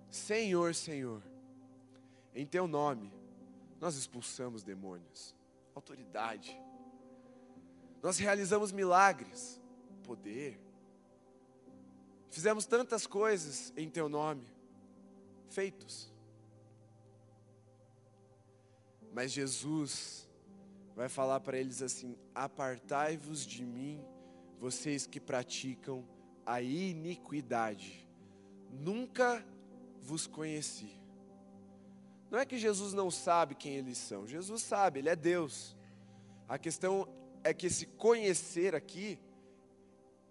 Senhor, 0.09 0.73
Senhor, 0.73 1.21
em 2.33 2.47
teu 2.47 2.67
nome 2.67 3.13
nós 3.79 3.95
expulsamos 3.95 4.63
demônios, 4.63 5.35
autoridade, 5.75 6.59
nós 8.01 8.17
realizamos 8.17 8.71
milagres, 8.71 9.59
poder, 10.03 10.59
fizemos 12.29 12.65
tantas 12.65 13.05
coisas 13.05 13.73
em 13.75 13.89
teu 13.89 14.07
nome, 14.07 14.45
feitos. 15.49 16.11
Mas 19.13 19.31
Jesus 19.31 20.29
vai 20.95 21.09
falar 21.09 21.39
para 21.39 21.57
eles 21.57 21.81
assim: 21.81 22.17
Apartai-vos 22.33 23.45
de 23.45 23.65
mim, 23.65 24.03
vocês 24.59 25.05
que 25.05 25.19
praticam 25.19 26.07
a 26.45 26.61
iniquidade, 26.61 28.07
nunca 28.69 29.45
vos 29.99 30.25
conheci. 30.25 30.99
Não 32.29 32.39
é 32.39 32.45
que 32.45 32.57
Jesus 32.57 32.93
não 32.93 33.09
sabe 33.09 33.55
quem 33.55 33.75
eles 33.75 33.97
são, 33.97 34.27
Jesus 34.27 34.61
sabe, 34.61 34.99
Ele 34.99 35.09
é 35.09 35.15
Deus. 35.15 35.75
A 36.47 36.57
questão 36.57 37.07
é 37.43 37.53
que 37.53 37.67
esse 37.67 37.85
conhecer 37.85 38.75
aqui 38.75 39.19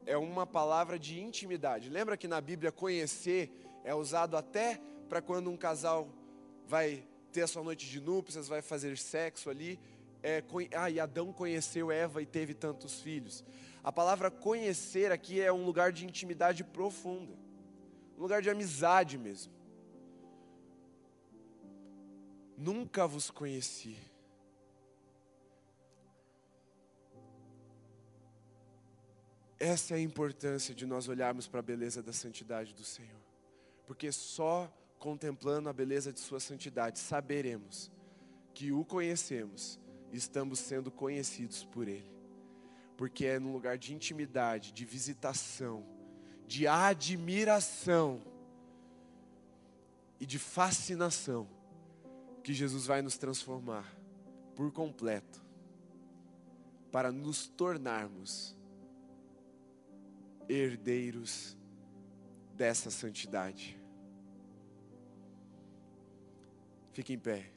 é 0.07 0.17
uma 0.17 0.47
palavra 0.47 0.99
de 0.99 1.21
intimidade. 1.21 1.91
Lembra 1.91 2.17
que 2.17 2.29
na 2.29 2.41
Bíblia 2.41 2.73
conhecer 2.73 3.51
é 3.85 3.95
usado 3.95 4.37
até 4.37 4.81
para 5.09 5.21
quando 5.21 5.51
um 5.51 5.57
casal 5.57 6.09
vai 6.67 7.05
ter 7.33 7.43
a 7.43 7.47
sua 7.47 7.63
noite 7.63 7.89
de 7.89 8.01
núpcias, 8.01 8.49
vai 8.49 8.63
fazer 8.63 8.97
sexo 8.97 9.51
ali. 9.51 9.79
É, 10.23 10.43
ah, 10.77 10.91
e 10.91 10.99
Adão 10.99 11.33
conheceu 11.33 11.91
Eva 11.91 12.21
e 12.21 12.27
teve 12.27 12.55
tantos 12.55 13.01
filhos. 13.01 13.45
A 13.85 13.93
palavra 13.93 14.31
conhecer 14.31 15.13
aqui 15.13 15.41
é 15.41 15.53
um 15.53 15.65
lugar 15.65 15.93
de 15.93 16.05
intimidade 16.05 16.65
profunda, 16.65 17.35
um 18.17 18.23
lugar 18.23 18.43
de 18.43 18.51
amizade 18.51 19.17
mesmo. 19.17 19.53
Nunca 22.57 23.07
vos 23.07 23.31
conheci. 23.31 23.97
Essa 29.61 29.95
é 29.95 29.97
a 29.97 30.01
importância 30.01 30.75
de 30.75 30.87
nós 30.87 31.09
olharmos 31.09 31.49
para 31.49 31.61
a 31.61 31.63
beleza 31.63 32.03
da 32.03 32.13
santidade 32.13 32.75
do 32.75 32.85
Senhor, 32.85 33.21
porque 33.87 34.13
só 34.13 34.73
contemplando 34.99 35.69
a 35.69 35.73
beleza 35.73 36.13
de 36.13 36.21
Sua 36.21 36.41
santidade, 36.41 36.99
saberemos 36.99 37.91
que 38.55 38.73
o 38.73 38.85
conhecemos 38.85 39.79
e 40.13 40.17
estamos 40.17 40.59
sendo 40.59 40.91
conhecidos 40.91 41.65
por 41.65 41.89
Ele. 41.89 42.11
Porque 42.97 43.27
é 43.27 43.39
num 43.39 43.53
lugar 43.53 43.79
de 43.79 43.95
intimidade, 43.95 44.73
de 44.73 44.85
visitação, 44.85 45.87
de 46.47 46.67
admiração 46.67 48.21
e 50.19 50.27
de 50.27 50.39
fascinação 50.39 51.49
que 52.43 52.53
Jesus 52.53 52.87
vai 52.87 53.03
nos 53.03 53.17
transformar 53.17 53.95
por 54.57 54.73
completo 54.73 55.41
para 56.91 57.13
nos 57.13 57.47
tornarmos 57.47 58.57
herdeiros 60.49 61.57
dessa 62.55 62.91
santidade. 62.91 63.79
Fique 66.93 67.13
em 67.13 67.19
pé. 67.19 67.53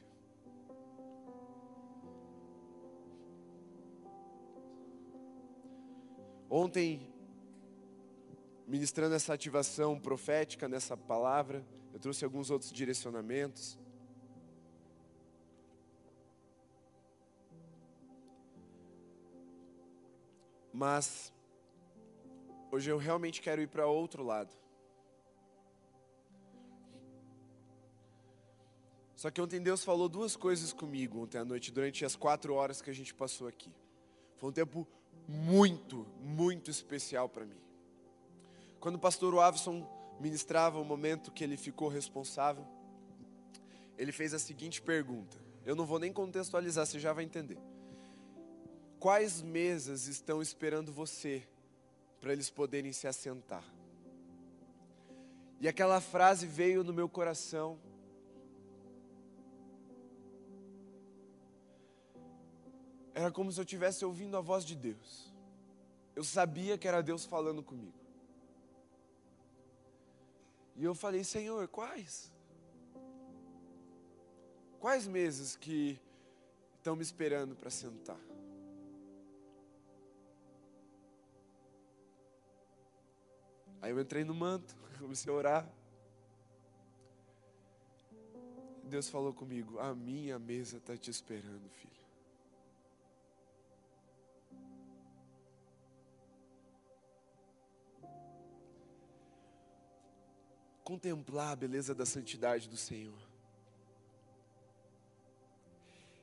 Ontem, 6.48 7.10
ministrando 8.68 9.14
essa 9.14 9.32
ativação 9.32 9.98
profética 9.98 10.68
nessa 10.68 10.96
palavra, 10.96 11.64
eu 11.92 11.98
trouxe 11.98 12.24
alguns 12.24 12.50
outros 12.50 12.70
direcionamentos. 12.70 13.78
Mas 20.72 21.32
hoje 22.72 22.90
eu 22.90 22.96
realmente 22.96 23.42
quero 23.42 23.60
ir 23.60 23.68
para 23.68 23.86
outro 23.86 24.24
lado. 24.24 24.50
Só 29.14 29.30
que 29.30 29.40
ontem 29.40 29.62
Deus 29.62 29.84
falou 29.84 30.08
duas 30.08 30.34
coisas 30.34 30.72
comigo 30.72 31.22
ontem 31.22 31.38
à 31.38 31.44
noite, 31.44 31.70
durante 31.70 32.04
as 32.04 32.16
quatro 32.16 32.54
horas 32.54 32.80
que 32.80 32.90
a 32.90 32.94
gente 32.94 33.14
passou 33.14 33.46
aqui. 33.46 33.70
Foi 34.36 34.48
um 34.48 34.52
tempo 34.52 34.88
muito, 35.28 36.06
muito 36.20 36.70
especial 36.70 37.28
para 37.28 37.44
mim. 37.44 37.60
Quando 38.80 38.96
o 38.96 38.98
pastor 38.98 39.32
Wavson 39.34 39.86
ministrava 40.18 40.80
o 40.80 40.84
momento 40.84 41.30
que 41.30 41.44
ele 41.44 41.56
ficou 41.56 41.88
responsável, 41.88 42.66
ele 43.96 44.10
fez 44.10 44.34
a 44.34 44.38
seguinte 44.38 44.80
pergunta. 44.82 45.38
Eu 45.64 45.76
não 45.76 45.86
vou 45.86 45.98
nem 45.98 46.12
contextualizar, 46.12 46.86
você 46.86 46.98
já 46.98 47.12
vai 47.12 47.22
entender. 47.22 47.58
Quais 48.98 49.42
mesas 49.42 50.06
estão 50.08 50.40
esperando 50.40 50.90
você 50.90 51.46
para 52.22 52.32
eles 52.32 52.48
poderem 52.48 52.90
se 52.90 53.06
assentar? 53.06 53.64
E 55.60 55.68
aquela 55.68 56.00
frase 56.00 56.46
veio 56.46 56.82
no 56.82 56.94
meu 56.94 57.08
coração 57.08 57.78
Era 63.14 63.30
como 63.30 63.52
se 63.52 63.60
eu 63.60 63.64
estivesse 63.64 64.04
ouvindo 64.04 64.36
a 64.36 64.40
voz 64.40 64.64
de 64.64 64.74
Deus. 64.74 65.32
Eu 66.14 66.24
sabia 66.24 66.78
que 66.78 66.88
era 66.88 67.02
Deus 67.02 67.24
falando 67.24 67.62
comigo. 67.62 67.92
E 70.76 70.84
eu 70.84 70.94
falei, 70.94 71.22
Senhor, 71.22 71.68
quais? 71.68 72.32
Quais 74.80 75.06
mesas 75.06 75.54
que 75.54 76.00
estão 76.78 76.96
me 76.96 77.02
esperando 77.02 77.54
para 77.54 77.70
sentar? 77.70 78.18
Aí 83.82 83.90
eu 83.90 84.00
entrei 84.00 84.24
no 84.24 84.32
manto, 84.32 84.74
comecei 84.98 85.30
a 85.30 85.36
orar. 85.36 85.68
Deus 88.84 89.10
falou 89.10 89.34
comigo: 89.34 89.78
A 89.78 89.94
minha 89.94 90.38
mesa 90.38 90.78
está 90.78 90.96
te 90.96 91.10
esperando, 91.10 91.68
filho. 91.68 91.92
contemplar 100.92 101.52
a 101.52 101.56
beleza 101.56 101.94
da 101.94 102.04
santidade 102.04 102.68
do 102.68 102.76
Senhor. 102.76 103.18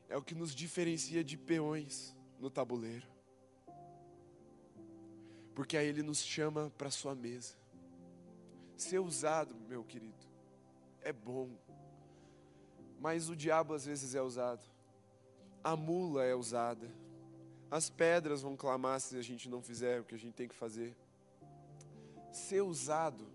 É 0.07 0.15
o 0.15 0.21
que 0.21 0.35
nos 0.35 0.53
diferencia 0.53 1.23
de 1.23 1.35
peões 1.35 2.15
no 2.39 2.51
tabuleiro. 2.51 3.07
Porque 5.59 5.75
aí 5.75 5.87
Ele 5.87 6.01
nos 6.01 6.19
chama 6.19 6.71
para 6.77 6.89
sua 6.89 7.13
mesa. 7.13 7.53
Ser 8.77 8.99
usado, 8.99 9.53
meu 9.67 9.83
querido, 9.83 10.25
é 11.01 11.11
bom. 11.11 11.49
Mas 12.97 13.27
o 13.29 13.35
diabo 13.35 13.73
às 13.73 13.85
vezes 13.85 14.15
é 14.15 14.21
usado. 14.21 14.63
A 15.61 15.75
mula 15.75 16.23
é 16.23 16.33
usada. 16.33 16.89
As 17.69 17.89
pedras 17.89 18.41
vão 18.41 18.55
clamar 18.55 19.01
se 19.01 19.17
a 19.17 19.21
gente 19.21 19.49
não 19.49 19.61
fizer 19.61 19.99
o 19.99 20.05
que 20.05 20.15
a 20.15 20.17
gente 20.17 20.33
tem 20.33 20.47
que 20.47 20.55
fazer. 20.55 20.95
Ser 22.31 22.61
usado 22.61 23.27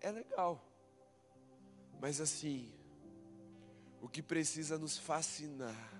é 0.00 0.12
legal. 0.12 0.64
Mas 2.00 2.20
assim, 2.20 2.72
o 4.00 4.08
que 4.08 4.22
precisa 4.22 4.78
nos 4.78 4.96
fascinar, 4.96 5.92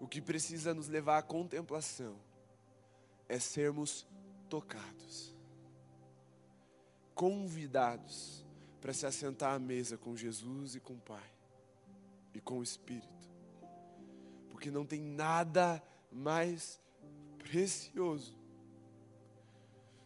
o 0.00 0.08
que 0.08 0.22
precisa 0.22 0.72
nos 0.72 0.88
levar 0.88 1.18
à 1.18 1.22
contemplação, 1.22 2.18
é 3.30 3.38
sermos 3.38 4.06
tocados. 4.48 5.30
convidados 7.14 8.44
para 8.80 8.94
se 8.94 9.04
assentar 9.04 9.54
à 9.54 9.58
mesa 9.58 9.98
com 9.98 10.16
Jesus 10.16 10.74
e 10.74 10.80
com 10.80 10.94
o 10.94 11.00
Pai 11.00 11.30
e 12.32 12.40
com 12.40 12.58
o 12.58 12.62
Espírito. 12.62 13.28
Porque 14.48 14.70
não 14.70 14.86
tem 14.86 15.00
nada 15.00 15.82
mais 16.10 16.80
precioso 17.38 18.34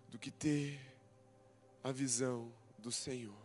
do 0.08 0.18
que 0.18 0.30
ter 0.30 0.80
a 1.84 1.92
visão 1.92 2.52
do 2.78 2.90
Senhor. 2.90 3.44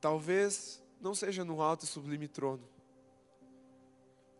Talvez 0.00 0.82
não 1.00 1.14
seja 1.14 1.44
no 1.44 1.62
alto 1.62 1.84
e 1.84 1.88
sublime 1.88 2.26
trono. 2.26 2.73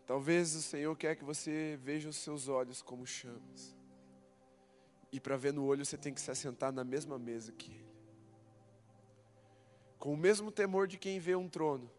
Talvez 0.07 0.55
o 0.55 0.61
Senhor 0.61 0.94
quer 0.96 1.16
que 1.16 1.24
você 1.24 1.78
veja 1.82 2.09
os 2.09 2.16
seus 2.16 2.48
olhos 2.48 2.82
como 2.82 3.07
chamas. 3.07 3.74
E 5.11 5.18
para 5.18 5.36
ver 5.36 5.52
no 5.52 5.64
olho 5.64 5.84
você 5.84 5.96
tem 5.96 6.12
que 6.12 6.20
se 6.20 6.30
assentar 6.30 6.72
na 6.72 6.84
mesma 6.84 7.18
mesa 7.18 7.52
que 7.52 7.70
Ele. 7.70 7.94
Com 9.98 10.12
o 10.12 10.16
mesmo 10.16 10.50
temor 10.50 10.86
de 10.86 10.98
quem 10.98 11.18
vê 11.18 11.34
um 11.34 11.48
trono, 11.48 11.90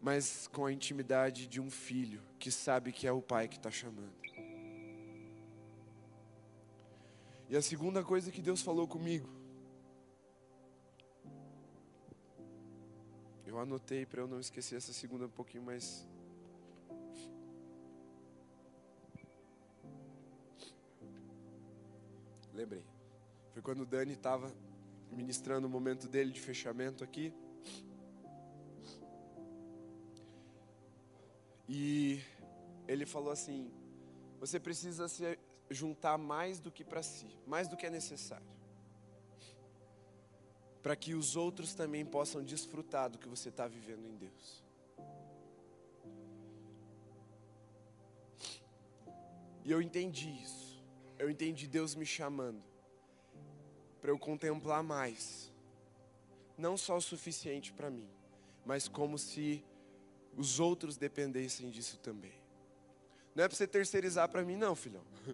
mas 0.00 0.48
com 0.48 0.64
a 0.64 0.72
intimidade 0.72 1.46
de 1.46 1.60
um 1.60 1.70
filho 1.70 2.22
que 2.38 2.50
sabe 2.50 2.92
que 2.92 3.06
é 3.06 3.12
o 3.12 3.20
Pai 3.20 3.46
que 3.46 3.56
está 3.56 3.70
chamando. 3.70 4.14
E 7.48 7.56
a 7.56 7.60
segunda 7.60 8.02
coisa 8.02 8.32
que 8.32 8.40
Deus 8.40 8.62
falou 8.62 8.88
comigo, 8.88 9.28
eu 13.44 13.58
anotei 13.58 14.06
para 14.06 14.22
eu 14.22 14.26
não 14.26 14.40
esquecer 14.40 14.76
essa 14.76 14.94
segunda 14.94 15.26
um 15.26 15.30
pouquinho 15.30 15.62
mais 15.62 16.08
Lembrei. 22.52 22.84
Foi 23.52 23.62
quando 23.62 23.80
o 23.80 23.86
Dani 23.86 24.12
estava 24.12 24.52
ministrando 25.10 25.66
o 25.66 25.70
momento 25.70 26.08
dele 26.08 26.30
de 26.30 26.40
fechamento 26.40 27.02
aqui. 27.02 27.32
E 31.68 32.20
ele 32.86 33.06
falou 33.06 33.30
assim: 33.30 33.70
você 34.38 34.60
precisa 34.60 35.08
se 35.08 35.38
juntar 35.70 36.18
mais 36.18 36.60
do 36.60 36.70
que 36.70 36.84
para 36.84 37.02
si, 37.02 37.30
mais 37.46 37.68
do 37.68 37.76
que 37.76 37.86
é 37.86 37.90
necessário, 37.90 38.46
para 40.82 40.94
que 40.94 41.14
os 41.14 41.36
outros 41.36 41.72
também 41.72 42.04
possam 42.04 42.42
desfrutar 42.42 43.08
do 43.08 43.18
que 43.18 43.28
você 43.28 43.48
está 43.48 43.66
vivendo 43.66 44.06
em 44.06 44.16
Deus. 44.16 44.62
E 49.64 49.70
eu 49.70 49.80
entendi 49.80 50.28
isso 50.42 50.61
eu 51.22 51.30
entendi 51.30 51.68
Deus 51.68 51.94
me 51.94 52.04
chamando 52.04 52.62
para 54.00 54.10
eu 54.10 54.18
contemplar 54.18 54.82
mais. 54.82 55.52
Não 56.58 56.76
só 56.76 56.96
o 56.96 57.00
suficiente 57.00 57.72
para 57.72 57.88
mim, 57.88 58.08
mas 58.66 58.88
como 58.88 59.16
se 59.16 59.64
os 60.36 60.58
outros 60.58 60.96
dependessem 60.96 61.70
disso 61.70 61.96
também. 61.98 62.34
Não 63.34 63.44
é 63.44 63.48
para 63.48 63.56
você 63.56 63.66
terceirizar 63.66 64.28
para 64.28 64.42
mim, 64.42 64.56
não, 64.56 64.74
filhão. 64.74 65.04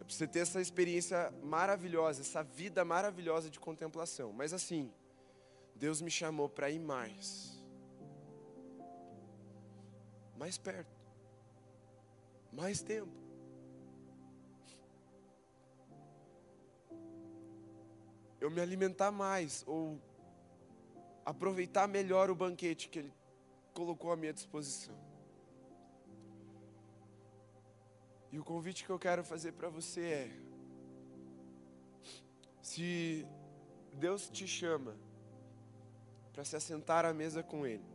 É 0.00 0.04
para 0.04 0.12
você 0.12 0.26
ter 0.26 0.40
essa 0.40 0.60
experiência 0.60 1.32
maravilhosa, 1.44 2.22
essa 2.22 2.42
vida 2.42 2.84
maravilhosa 2.84 3.48
de 3.48 3.60
contemplação. 3.60 4.32
Mas 4.32 4.52
assim, 4.52 4.92
Deus 5.76 6.00
me 6.00 6.10
chamou 6.10 6.48
para 6.48 6.68
ir 6.68 6.80
mais. 6.80 7.62
Mais 10.36 10.58
perto. 10.58 10.90
Mais 12.52 12.82
tempo. 12.82 13.21
Eu 18.42 18.50
me 18.50 18.60
alimentar 18.60 19.12
mais 19.12 19.62
ou 19.68 20.02
aproveitar 21.24 21.86
melhor 21.86 22.28
o 22.28 22.34
banquete 22.34 22.88
que 22.88 22.98
Ele 22.98 23.14
colocou 23.72 24.10
à 24.10 24.16
minha 24.16 24.32
disposição. 24.32 24.96
E 28.32 28.40
o 28.40 28.44
convite 28.44 28.84
que 28.84 28.90
eu 28.90 28.98
quero 28.98 29.22
fazer 29.22 29.52
para 29.52 29.68
você 29.68 30.00
é: 30.00 30.30
se 32.60 33.24
Deus 33.92 34.28
te 34.28 34.44
chama 34.48 34.96
para 36.32 36.44
se 36.44 36.56
assentar 36.56 37.04
à 37.04 37.12
mesa 37.14 37.44
com 37.44 37.64
Ele, 37.64 37.91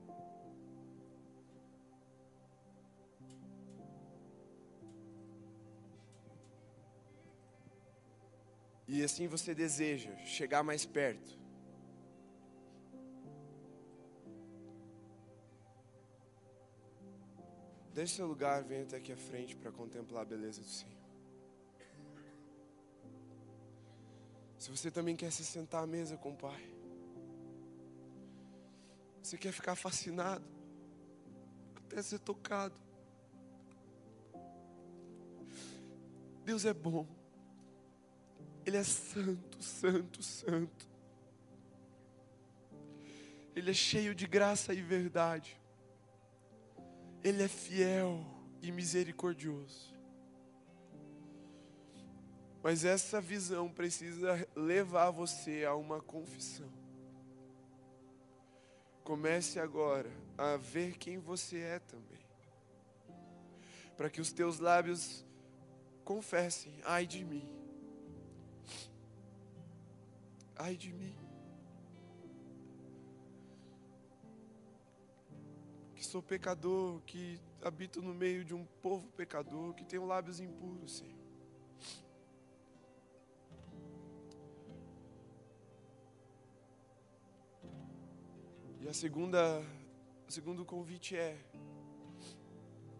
E 8.97 9.03
assim 9.03 9.27
você 9.27 9.53
deseja 9.53 10.11
chegar 10.25 10.63
mais 10.63 10.83
perto. 10.83 11.37
Deixe 17.93 18.15
seu 18.15 18.25
lugar, 18.25 18.63
venha 18.63 18.81
até 18.81 18.97
aqui 18.97 19.11
à 19.11 19.17
frente 19.17 19.55
para 19.55 19.71
contemplar 19.71 20.23
a 20.23 20.25
beleza 20.25 20.61
do 20.61 20.67
Senhor. 20.67 20.97
Se 24.57 24.71
você 24.71 24.89
também 24.89 25.15
quer 25.15 25.31
se 25.31 25.45
sentar 25.45 25.83
à 25.83 25.87
mesa 25.87 26.17
com 26.17 26.31
o 26.31 26.35
Pai, 26.35 26.67
você 29.21 29.37
quer 29.37 29.51
ficar 29.51 29.75
fascinado, 29.75 30.43
até 31.75 32.01
ser 32.01 32.17
tocado. 32.17 32.81
Deus 36.43 36.65
é 36.65 36.73
bom. 36.73 37.16
Ele 38.68 38.76
é 38.76 38.84
santo, 38.84 39.63
santo, 39.63 40.22
santo. 40.22 40.89
Ele 43.55 43.72
é 43.72 43.74
cheio 43.74 44.13
de 44.13 44.28
graça 44.28 44.74
e 44.74 44.82
verdade. 44.82 45.57
Ele 47.24 47.43
é 47.43 47.47
fiel 47.47 48.26
e 48.61 48.70
misericordioso. 48.70 49.95
Mas 52.61 52.84
essa 52.84 53.22
visão 53.22 53.72
precisa 53.72 54.45
levar 54.53 55.11
você 55.11 55.63
a 55.63 55.74
uma 55.74 56.01
confissão. 56.01 56.70
Comece 59.01 59.61
agora 59.61 60.11
a 60.38 60.57
ver 60.57 60.97
quem 60.97 61.18
você 61.20 61.59
é 61.59 61.80
também. 61.80 62.20
Para 63.95 64.09
que 64.09 64.20
os 64.20 64.34
teus 64.34 64.59
lábios 64.59 65.26
confessem: 66.03 66.74
ai 66.84 67.07
de 67.07 67.24
mim 67.24 67.57
ai 70.60 70.76
de 70.76 70.91
mim. 70.93 71.16
Que 75.95 76.05
sou 76.05 76.22
pecador, 76.22 77.01
que 77.01 77.39
habito 77.62 78.01
no 78.01 78.14
meio 78.14 78.45
de 78.45 78.53
um 78.53 78.66
povo 78.82 79.08
pecador, 79.12 79.74
que 79.74 79.84
tenho 79.84 80.05
lábios 80.05 80.39
impuros, 80.39 80.97
Senhor. 80.97 81.18
E 88.80 88.88
a 88.88 88.93
segunda, 88.93 89.62
o 90.28 90.32
segundo 90.32 90.64
convite 90.64 91.16
é: 91.16 91.38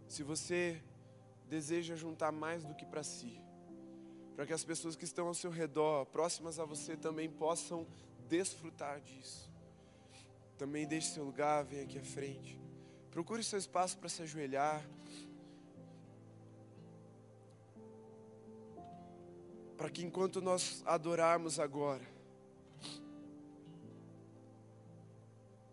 se 0.08 0.24
você 0.24 0.82
deseja 1.47 1.95
juntar 1.95 2.32
mais 2.32 2.66
do 2.66 2.76
que 2.76 2.86
para 2.86 3.03
si, 3.03 3.41
para 4.38 4.45
que 4.45 4.53
as 4.53 4.63
pessoas 4.63 4.95
que 4.95 5.03
estão 5.03 5.25
ao 5.25 5.33
seu 5.33 5.49
redor, 5.49 6.05
próximas 6.05 6.59
a 6.59 6.63
você, 6.63 6.95
também 6.95 7.27
possam 7.27 7.88
desfrutar 8.29 9.01
disso. 9.01 9.51
Também 10.59 10.85
deixe 10.85 11.07
seu 11.07 11.23
lugar, 11.23 11.65
venha 11.65 11.81
aqui 11.81 11.97
à 11.97 12.03
frente. 12.03 12.61
Procure 13.09 13.43
seu 13.43 13.57
espaço 13.57 13.97
para 13.97 14.07
se 14.07 14.21
ajoelhar. 14.21 14.88
Para 19.75 19.89
que 19.89 20.05
enquanto 20.05 20.39
nós 20.39 20.83
adorarmos 20.85 21.59
agora, 21.59 22.05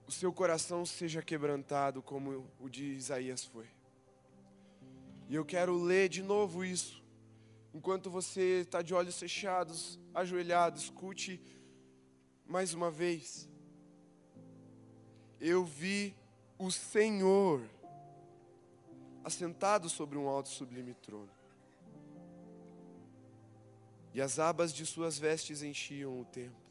o 0.06 0.10
seu 0.10 0.32
coração 0.32 0.86
seja 0.86 1.20
quebrantado 1.20 2.00
como 2.00 2.50
o 2.58 2.70
de 2.70 2.94
Isaías 2.94 3.44
foi. 3.44 3.66
E 5.28 5.34
eu 5.34 5.44
quero 5.44 5.76
ler 5.76 6.08
de 6.08 6.22
novo 6.22 6.64
isso 6.64 7.03
Enquanto 7.74 8.08
você 8.08 8.60
está 8.60 8.82
de 8.82 8.94
olhos 8.94 9.18
fechados, 9.18 9.98
ajoelhado, 10.14 10.78
escute 10.78 11.42
mais 12.46 12.72
uma 12.72 12.88
vez. 12.88 13.48
Eu 15.40 15.64
vi 15.64 16.14
o 16.56 16.70
Senhor 16.70 17.68
assentado 19.24 19.88
sobre 19.88 20.16
um 20.16 20.28
alto 20.28 20.50
sublime 20.50 20.94
trono. 20.94 21.32
E 24.14 24.20
as 24.22 24.38
abas 24.38 24.72
de 24.72 24.86
suas 24.86 25.18
vestes 25.18 25.60
enchiam 25.60 26.20
o 26.20 26.24
templo. 26.26 26.62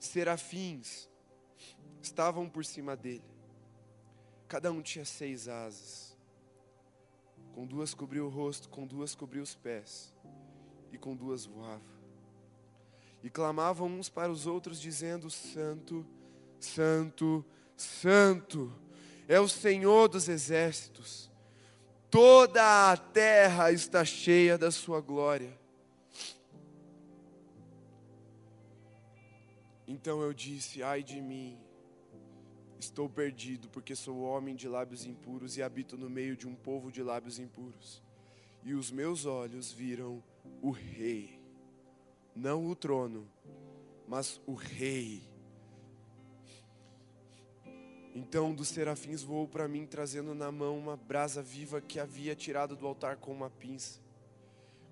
Serafins 0.00 1.08
estavam 2.02 2.50
por 2.50 2.64
cima 2.64 2.96
dele. 2.96 3.22
Cada 4.48 4.72
um 4.72 4.82
tinha 4.82 5.04
seis 5.04 5.46
asas 5.46 6.03
com 7.54 7.64
duas 7.64 7.94
cobriu 7.94 8.26
o 8.26 8.28
rosto, 8.28 8.68
com 8.68 8.84
duas 8.84 9.14
cobriu 9.14 9.42
os 9.42 9.54
pés, 9.54 10.12
e 10.92 10.98
com 10.98 11.14
duas 11.14 11.46
voava. 11.46 11.94
E 13.22 13.30
clamavam 13.30 13.86
uns 13.86 14.08
para 14.08 14.30
os 14.30 14.46
outros, 14.46 14.80
dizendo: 14.80 15.30
Santo, 15.30 16.04
Santo, 16.58 17.44
Santo 17.76 18.72
é 19.28 19.38
o 19.38 19.48
Senhor 19.48 20.08
dos 20.08 20.28
exércitos, 20.28 21.30
toda 22.10 22.92
a 22.92 22.96
terra 22.96 23.70
está 23.70 24.04
cheia 24.04 24.58
da 24.58 24.70
Sua 24.70 25.00
glória. 25.00 25.56
Então 29.86 30.20
eu 30.22 30.32
disse: 30.32 30.82
Ai 30.82 31.04
de 31.04 31.20
mim, 31.20 31.63
estou 32.84 33.08
perdido, 33.08 33.68
porque 33.68 33.96
sou 33.96 34.22
homem 34.22 34.54
de 34.54 34.68
lábios 34.68 35.04
impuros 35.04 35.56
e 35.56 35.62
habito 35.62 35.96
no 35.96 36.08
meio 36.08 36.36
de 36.36 36.46
um 36.46 36.54
povo 36.54 36.90
de 36.92 37.02
lábios 37.02 37.38
impuros. 37.38 38.02
E 38.62 38.74
os 38.74 38.90
meus 38.90 39.26
olhos 39.26 39.72
viram 39.72 40.22
o 40.62 40.70
Rei, 40.70 41.40
não 42.34 42.66
o 42.66 42.74
trono, 42.74 43.28
mas 44.06 44.40
o 44.46 44.54
Rei. 44.54 45.22
Então 48.14 48.50
um 48.50 48.54
dos 48.54 48.68
serafins 48.68 49.22
voou 49.22 49.48
para 49.48 49.66
mim, 49.66 49.86
trazendo 49.86 50.34
na 50.34 50.52
mão 50.52 50.78
uma 50.78 50.96
brasa 50.96 51.42
viva 51.42 51.80
que 51.80 51.98
havia 51.98 52.34
tirado 52.36 52.76
do 52.76 52.86
altar 52.86 53.16
com 53.16 53.32
uma 53.32 53.50
pinça. 53.50 54.00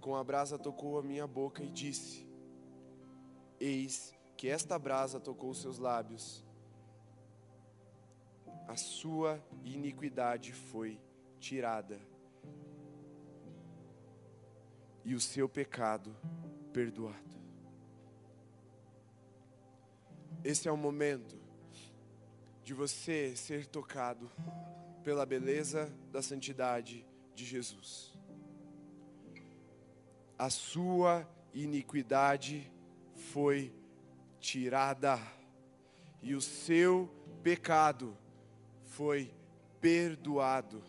Com 0.00 0.16
a 0.16 0.24
brasa 0.24 0.58
tocou 0.58 0.98
a 0.98 1.02
minha 1.02 1.26
boca 1.26 1.62
e 1.62 1.68
disse: 1.68 2.26
Eis 3.60 4.12
que 4.36 4.48
esta 4.48 4.76
brasa 4.76 5.20
tocou 5.20 5.50
os 5.50 5.60
seus 5.60 5.78
lábios, 5.78 6.44
a 8.72 8.76
sua 8.76 9.38
iniquidade 9.66 10.50
foi 10.50 10.98
tirada 11.38 12.00
e 15.04 15.14
o 15.14 15.20
seu 15.20 15.46
pecado 15.46 16.16
perdoado. 16.72 17.36
Esse 20.42 20.68
é 20.68 20.72
o 20.72 20.76
momento 20.76 21.38
de 22.64 22.72
você 22.72 23.36
ser 23.36 23.66
tocado 23.66 24.30
pela 25.04 25.26
beleza 25.26 25.94
da 26.10 26.22
santidade 26.22 27.06
de 27.34 27.44
Jesus. 27.44 28.18
A 30.38 30.48
sua 30.48 31.28
iniquidade 31.52 32.72
foi 33.32 33.70
tirada 34.40 35.18
e 36.22 36.34
o 36.34 36.40
seu 36.40 37.10
pecado 37.42 38.16
foi 38.96 39.32
perdoado. 39.80 40.82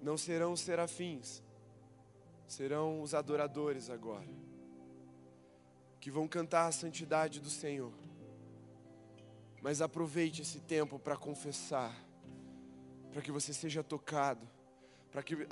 Não 0.00 0.18
serão 0.18 0.52
os 0.52 0.60
serafins, 0.60 1.42
serão 2.46 3.00
os 3.02 3.14
adoradores 3.14 3.88
agora, 3.88 4.28
que 6.00 6.10
vão 6.10 6.26
cantar 6.26 6.66
a 6.66 6.72
santidade 6.72 7.40
do 7.40 7.48
Senhor. 7.48 7.92
Mas 9.62 9.80
aproveite 9.80 10.42
esse 10.42 10.60
tempo 10.60 10.98
para 10.98 11.16
confessar, 11.16 11.94
para 13.12 13.22
que 13.22 13.30
você 13.30 13.52
seja 13.54 13.82
tocado, 13.82 14.48
para 15.10 15.22
que 15.22 15.46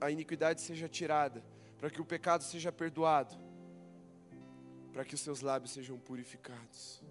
a, 0.00 0.10
iniquidade 0.10 0.60
seja 0.60 0.88
tirada 0.88 1.42
para 1.78 1.90
que 1.90 2.00
o 2.00 2.04
pecado 2.04 2.42
seja 2.42 2.72
perdoado, 2.72 3.36
para 4.92 5.04
que 5.04 5.14
os 5.14 5.20
seus 5.20 5.40
lábios 5.40 5.72
sejam 5.72 5.98
purificados. 5.98 7.02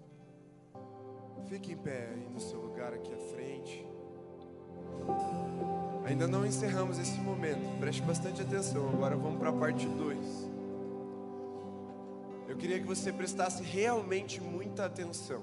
Fique 1.48 1.72
em 1.72 1.76
pé 1.76 2.08
aí 2.12 2.28
no 2.28 2.40
seu 2.40 2.60
lugar 2.60 2.92
aqui 2.92 3.12
à 3.12 3.18
frente. 3.18 3.86
Ainda 6.04 6.26
não 6.26 6.44
encerramos 6.44 6.98
esse 6.98 7.18
momento, 7.20 7.78
preste 7.78 8.02
bastante 8.02 8.42
atenção. 8.42 8.88
Agora 8.88 9.16
vamos 9.16 9.38
para 9.38 9.50
a 9.50 9.52
parte 9.52 9.86
2. 9.86 10.18
Eu 12.48 12.56
queria 12.56 12.78
que 12.78 12.86
você 12.86 13.12
prestasse 13.12 13.62
realmente 13.62 14.40
muita 14.40 14.86
atenção. 14.86 15.42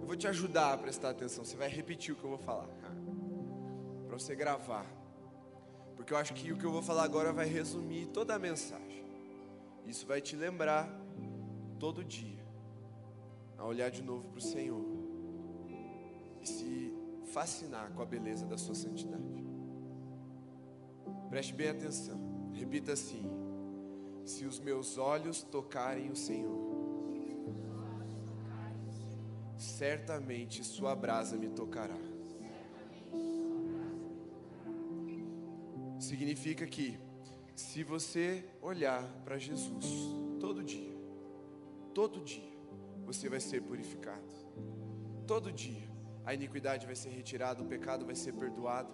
Eu 0.00 0.06
vou 0.06 0.16
te 0.16 0.26
ajudar 0.28 0.72
a 0.72 0.78
prestar 0.78 1.10
atenção. 1.10 1.44
Você 1.44 1.56
vai 1.56 1.68
repetir 1.68 2.12
o 2.12 2.16
que 2.16 2.24
eu 2.24 2.30
vou 2.30 2.38
falar, 2.38 2.68
para 4.06 4.18
você 4.18 4.34
gravar. 4.34 4.86
Porque 5.96 6.12
eu 6.12 6.16
acho 6.16 6.32
que 6.34 6.52
o 6.52 6.56
que 6.56 6.64
eu 6.64 6.72
vou 6.72 6.82
falar 6.82 7.04
agora 7.04 7.32
vai 7.32 7.46
resumir 7.46 8.06
toda 8.06 8.34
a 8.34 8.38
mensagem. 8.38 9.04
Isso 9.86 10.06
vai 10.06 10.20
te 10.20 10.34
lembrar 10.34 10.88
todo 11.78 12.04
dia 12.04 12.39
a 13.60 13.66
olhar 13.66 13.90
de 13.90 14.02
novo 14.02 14.26
para 14.28 14.38
o 14.38 14.42
Senhor 14.42 14.84
e 16.40 16.48
se 16.48 16.94
fascinar 17.26 17.92
com 17.92 18.02
a 18.02 18.06
beleza 18.06 18.46
da 18.46 18.56
sua 18.56 18.74
santidade. 18.74 19.44
Preste 21.28 21.52
bem 21.52 21.68
atenção. 21.68 22.18
Repita 22.54 22.92
assim: 22.92 23.22
Se 24.24 24.46
os 24.46 24.58
meus 24.58 24.96
olhos 24.96 25.42
tocarem 25.42 26.10
o 26.10 26.16
Senhor, 26.16 26.58
certamente 29.58 30.64
Sua 30.64 30.96
brasa 30.96 31.36
me 31.36 31.50
tocará. 31.50 31.98
Significa 35.98 36.66
que 36.66 36.98
se 37.54 37.84
você 37.84 38.42
olhar 38.62 39.06
para 39.22 39.36
Jesus 39.36 39.84
todo 40.40 40.64
dia, 40.64 40.96
todo 41.94 42.24
dia, 42.24 42.59
você 43.12 43.28
vai 43.28 43.40
ser 43.40 43.60
purificado. 43.62 44.32
Todo 45.26 45.52
dia, 45.52 45.88
a 46.24 46.32
iniquidade 46.32 46.86
vai 46.86 46.94
ser 46.94 47.08
retirada, 47.08 47.60
o 47.60 47.66
pecado 47.66 48.06
vai 48.06 48.14
ser 48.14 48.32
perdoado. 48.32 48.92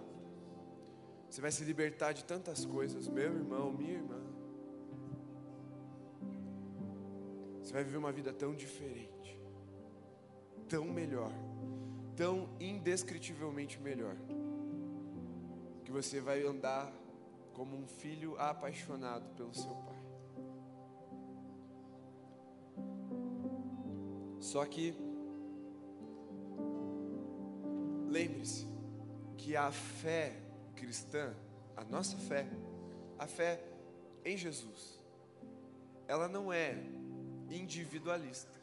Você 1.29 1.39
vai 1.39 1.51
se 1.51 1.63
libertar 1.63 2.13
de 2.13 2.25
tantas 2.25 2.65
coisas, 2.65 3.07
meu 3.07 3.35
irmão, 3.35 3.71
minha 3.71 3.93
irmã. 3.93 4.19
Você 7.61 7.71
vai 7.73 7.83
viver 7.83 7.97
uma 7.97 8.11
vida 8.11 8.33
tão 8.33 8.55
diferente, 8.55 9.39
tão 10.67 10.85
melhor, 10.85 11.31
tão 12.15 12.49
indescritivelmente 12.59 13.79
melhor, 13.79 14.15
que 15.83 15.91
você 15.91 16.19
vai 16.19 16.43
andar 16.43 16.91
como 17.53 17.77
um 17.77 17.85
filho 17.85 18.35
apaixonado 18.39 19.29
pelo 19.35 19.53
seu 19.53 19.75
pai. 19.75 19.96
Só 24.39 24.65
que, 24.65 24.93
lembre-se 28.07 28.67
que 29.37 29.55
a 29.55 29.71
fé 29.71 30.39
cristã, 30.75 31.33
a 31.75 31.83
nossa 31.83 32.17
fé, 32.17 32.47
a 33.17 33.27
fé 33.27 33.63
em 34.23 34.37
Jesus, 34.37 34.99
ela 36.07 36.27
não 36.27 36.51
é 36.51 36.75
individualista. 37.49 38.57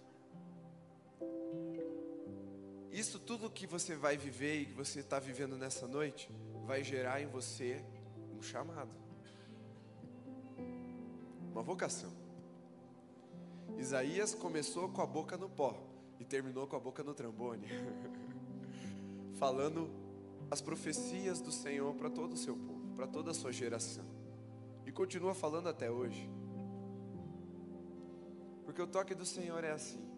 Isso 2.92 3.18
tudo 3.18 3.50
que 3.50 3.66
você 3.66 3.96
vai 3.96 4.16
viver 4.16 4.60
e 4.60 4.66
que 4.66 4.72
você 4.72 5.00
está 5.00 5.18
vivendo 5.18 5.56
nessa 5.56 5.86
noite, 5.88 6.30
vai 6.64 6.84
gerar 6.84 7.20
em 7.20 7.26
você 7.26 7.84
chamado, 8.44 8.90
uma 11.50 11.62
vocação. 11.62 12.23
Isaías 13.78 14.34
começou 14.34 14.88
com 14.88 15.02
a 15.02 15.06
boca 15.06 15.36
no 15.36 15.48
pó 15.48 15.76
e 16.18 16.24
terminou 16.24 16.66
com 16.66 16.76
a 16.76 16.80
boca 16.80 17.02
no 17.02 17.14
trambone, 17.14 17.66
falando 19.34 19.90
as 20.50 20.60
profecias 20.60 21.40
do 21.40 21.50
Senhor 21.50 21.94
para 21.94 22.08
todo 22.08 22.34
o 22.34 22.36
seu 22.36 22.56
povo, 22.56 22.94
para 22.96 23.06
toda 23.06 23.30
a 23.30 23.34
sua 23.34 23.52
geração, 23.52 24.04
e 24.86 24.92
continua 24.92 25.34
falando 25.34 25.68
até 25.68 25.90
hoje, 25.90 26.30
porque 28.64 28.80
o 28.80 28.86
toque 28.86 29.14
do 29.14 29.26
Senhor 29.26 29.62
é 29.64 29.72
assim, 29.72 30.08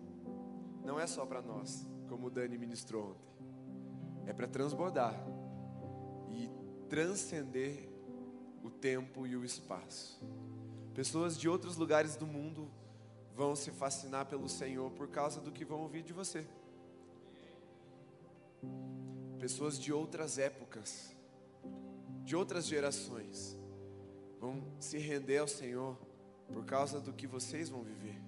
não 0.84 1.00
é 1.00 1.06
só 1.06 1.24
para 1.24 1.40
nós, 1.40 1.88
como 2.08 2.26
o 2.26 2.30
Dani 2.30 2.58
ministrou 2.58 3.10
ontem, 3.10 4.30
é 4.30 4.32
para 4.32 4.46
transbordar 4.46 5.14
e 6.30 6.50
transcender 6.88 7.88
o 8.62 8.70
tempo 8.70 9.26
e 9.26 9.36
o 9.36 9.44
espaço. 9.44 10.20
Pessoas 10.94 11.38
de 11.38 11.48
outros 11.48 11.76
lugares 11.76 12.16
do 12.16 12.26
mundo 12.26 12.70
vão 13.36 13.54
se 13.54 13.70
fascinar 13.70 14.26
pelo 14.26 14.48
Senhor 14.48 14.90
por 14.92 15.08
causa 15.08 15.40
do 15.40 15.52
que 15.52 15.64
vão 15.64 15.82
ouvir 15.82 16.02
de 16.02 16.12
você. 16.12 16.46
Pessoas 19.38 19.78
de 19.78 19.92
outras 19.92 20.38
épocas, 20.38 21.14
de 22.24 22.34
outras 22.34 22.66
gerações, 22.66 23.56
vão 24.40 24.64
se 24.80 24.96
render 24.96 25.38
ao 25.38 25.46
Senhor 25.46 25.96
por 26.50 26.64
causa 26.64 26.98
do 27.00 27.12
que 27.12 27.26
vocês 27.26 27.68
vão 27.68 27.82
viver. 27.82 28.18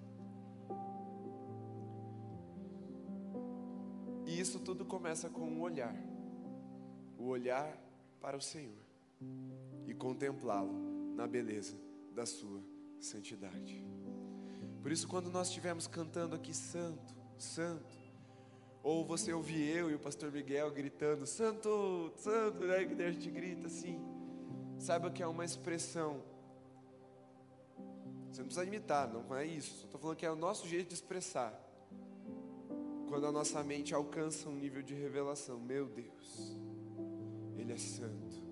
E 4.26 4.38
isso 4.38 4.60
tudo 4.60 4.84
começa 4.84 5.30
com 5.30 5.40
um 5.40 5.62
olhar 5.62 5.96
o 7.18 7.26
olhar 7.26 7.76
para 8.20 8.36
o 8.36 8.40
Senhor 8.40 8.78
e 9.86 9.92
contemplá-lo 9.92 10.72
na 11.16 11.26
beleza 11.26 11.76
da 12.14 12.24
sua 12.24 12.62
santidade. 13.00 13.84
Por 14.88 14.92
isso, 14.92 15.06
quando 15.06 15.30
nós 15.30 15.48
estivermos 15.48 15.86
cantando 15.86 16.34
aqui, 16.34 16.54
Santo, 16.54 17.14
Santo, 17.36 17.94
ou 18.82 19.04
você 19.04 19.34
ouvir 19.34 19.68
eu 19.68 19.90
e 19.90 19.94
o 19.94 19.98
pastor 19.98 20.32
Miguel 20.32 20.70
gritando, 20.70 21.26
Santo, 21.26 22.10
Santo, 22.16 22.64
né? 22.64 22.86
Que 22.86 23.02
a 23.02 23.12
gente 23.12 23.30
grita 23.30 23.66
assim, 23.66 24.00
saiba 24.78 25.10
que 25.10 25.22
é 25.22 25.26
uma 25.26 25.44
expressão. 25.44 26.22
Você 28.30 28.40
não 28.40 28.46
precisa 28.46 28.64
imitar, 28.64 29.12
não 29.12 29.36
é 29.36 29.44
isso. 29.44 29.84
Estou 29.84 30.00
falando 30.00 30.16
que 30.16 30.24
é 30.24 30.30
o 30.30 30.36
nosso 30.36 30.66
jeito 30.66 30.88
de 30.88 30.94
expressar. 30.94 31.52
Quando 33.10 33.26
a 33.26 33.30
nossa 33.30 33.62
mente 33.62 33.94
alcança 33.94 34.48
um 34.48 34.56
nível 34.56 34.82
de 34.82 34.94
revelação, 34.94 35.60
meu 35.60 35.86
Deus, 35.86 36.56
Ele 37.58 37.74
é 37.74 37.76
santo, 37.76 38.42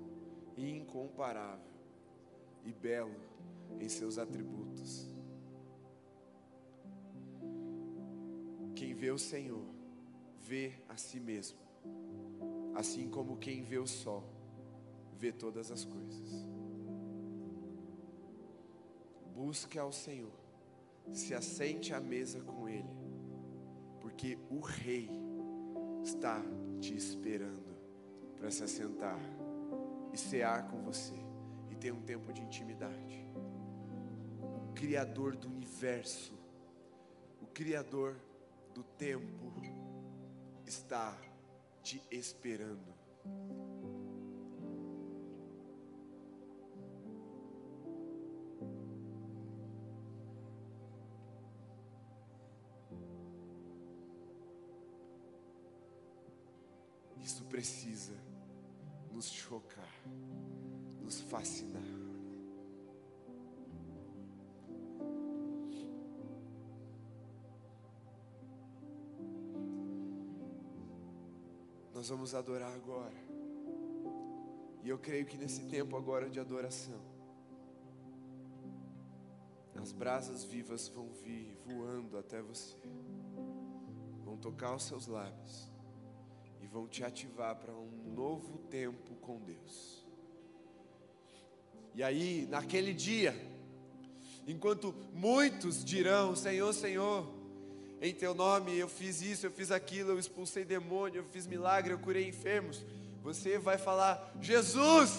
incomparável 0.55 1.65
e 2.63 2.75
belo 2.75 3.17
em 3.81 3.89
seus 3.89 4.19
atributos. 4.19 5.16
Quem 8.77 8.93
vê 8.93 9.11
o 9.11 9.19
Senhor, 9.19 9.65
vê 10.39 10.75
a 10.87 10.99
si 10.99 11.19
mesmo, 11.19 11.59
assim 12.75 13.09
como 13.09 13.39
quem 13.39 13.63
vê 13.63 13.79
o 13.79 13.87
sol, 13.87 14.23
vê 15.19 15.33
todas 15.33 15.71
as 15.71 15.83
coisas. 15.87 16.47
Busque 19.35 19.79
ao 19.79 19.91
Senhor, 19.91 20.39
se 21.11 21.33
assente 21.33 21.95
à 21.95 22.01
mesa 22.01 22.43
com 22.43 22.69
Ele, 22.69 22.85
porque 23.99 24.39
o 24.51 24.61
Rei 24.61 25.09
está 26.05 26.43
te 26.79 26.95
esperando 26.95 27.75
para 28.37 28.51
se 28.51 28.63
assentar 28.63 29.19
e 30.13 30.19
cear 30.19 30.69
com 30.69 30.83
você 30.83 31.15
e 31.71 31.75
ter 31.75 31.93
um 31.93 32.03
tempo 32.03 32.31
de 32.31 32.43
intimidade. 32.43 33.27
O 34.69 34.75
Criador 34.75 35.35
do 35.35 35.49
universo, 35.49 36.35
o 37.41 37.47
Criador 37.47 38.17
do 38.77 38.83
tempo 38.83 39.55
está 40.67 41.19
te 41.83 42.03
esperando. 42.11 42.95
Isso 57.23 57.47
precisa 57.47 58.13
nos 59.11 59.31
chocar, 59.31 59.89
nos 61.01 61.23
fascinar. 61.23 62.06
Nós 72.07 72.11
vamos 72.13 72.37
adorar 72.37 72.73
agora. 72.73 73.17
E 74.85 74.89
eu 74.89 74.97
creio 74.97 75.27
que 75.27 75.37
nesse 75.37 75.65
tempo 75.65 75.97
agora 75.97 76.31
de 76.31 76.39
adoração, 76.39 77.01
as 79.75 79.91
brasas 79.91 80.45
vivas 80.45 80.87
vão 80.87 81.09
vir 81.15 81.59
voando 81.67 82.17
até 82.17 82.41
você, 82.41 82.77
vão 84.25 84.37
tocar 84.37 84.77
os 84.77 84.85
seus 84.85 85.09
lábios 85.09 85.69
e 86.61 86.67
vão 86.69 86.87
te 86.87 87.03
ativar 87.03 87.57
para 87.57 87.75
um 87.75 88.15
novo 88.15 88.57
tempo 88.71 89.17
com 89.17 89.41
Deus. 89.41 90.07
E 91.93 92.05
aí, 92.05 92.47
naquele 92.49 92.95
dia, 92.95 93.35
enquanto 94.47 94.95
muitos 95.13 95.85
dirão: 95.85 96.37
Senhor, 96.37 96.73
Senhor, 96.73 97.36
em 98.01 98.13
teu 98.13 98.35
nome 98.35 98.77
eu 98.79 98.89
fiz 98.89 99.23
isso, 99.23 99.47
eu 99.47 99.51
fiz 99.51 99.71
aquilo, 99.71 100.11
eu 100.11 100.19
expulsei 100.19 100.65
demônio, 100.65 101.21
eu 101.21 101.25
fiz 101.33 101.47
milagre, 101.47 101.93
eu 101.93 101.99
curei 101.99 102.29
enfermos. 102.29 102.85
Você 103.23 103.59
vai 103.59 103.79
falar: 103.79 104.33
Jesus, 104.41 105.11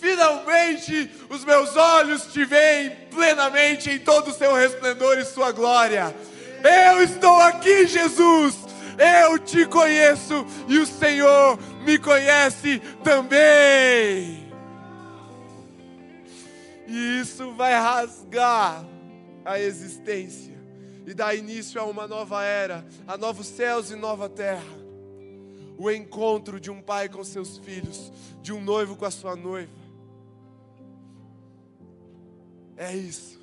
finalmente 0.00 1.10
os 1.28 1.44
meus 1.44 1.76
olhos 1.76 2.32
te 2.32 2.44
veem 2.44 2.90
plenamente 3.10 3.90
em 3.90 3.98
todo 3.98 4.28
o 4.28 4.34
seu 4.34 4.54
resplendor 4.54 5.18
e 5.18 5.24
sua 5.24 5.52
glória. 5.52 6.14
Eu 6.88 7.02
estou 7.02 7.36
aqui, 7.36 7.86
Jesus. 7.86 8.56
Eu 8.98 9.38
te 9.38 9.66
conheço 9.66 10.46
e 10.66 10.78
o 10.78 10.86
Senhor 10.86 11.58
me 11.84 11.98
conhece 11.98 12.80
também. 13.04 14.50
E 16.86 17.20
isso 17.20 17.52
vai 17.52 17.74
rasgar 17.74 18.82
a 19.44 19.60
existência 19.60 20.55
e 21.06 21.14
dar 21.14 21.36
início 21.36 21.80
a 21.80 21.84
uma 21.84 22.08
nova 22.08 22.42
era, 22.42 22.84
a 23.06 23.16
novos 23.16 23.46
céus 23.46 23.92
e 23.92 23.94
nova 23.94 24.28
terra. 24.28 24.74
O 25.78 25.88
encontro 25.88 26.58
de 26.58 26.68
um 26.68 26.82
pai 26.82 27.08
com 27.08 27.22
seus 27.22 27.58
filhos, 27.58 28.10
de 28.42 28.52
um 28.52 28.60
noivo 28.60 28.96
com 28.96 29.04
a 29.04 29.10
sua 29.10 29.36
noiva. 29.36 29.72
É 32.76 32.94
isso 32.94 33.40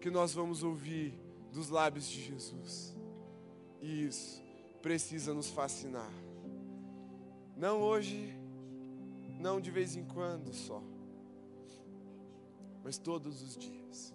que 0.00 0.08
nós 0.08 0.32
vamos 0.32 0.62
ouvir 0.62 1.12
dos 1.52 1.68
lábios 1.68 2.08
de 2.08 2.22
Jesus. 2.22 2.96
Isso 3.82 4.40
precisa 4.80 5.34
nos 5.34 5.50
fascinar. 5.50 6.12
Não 7.56 7.80
hoje, 7.80 8.34
não 9.38 9.60
de 9.60 9.70
vez 9.70 9.96
em 9.96 10.04
quando 10.04 10.54
só, 10.54 10.82
mas 12.84 12.98
todos 12.98 13.42
os 13.42 13.56
dias. 13.56 14.14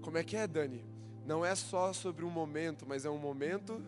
Como 0.00 0.16
é 0.16 0.22
que 0.22 0.36
é, 0.36 0.46
Dani? 0.46 0.93
Não 1.26 1.44
é 1.44 1.54
só 1.54 1.92
sobre 1.92 2.24
um 2.24 2.30
momento, 2.30 2.84
mas 2.86 3.04
é 3.04 3.10
um 3.10 3.18
momento. 3.18 3.82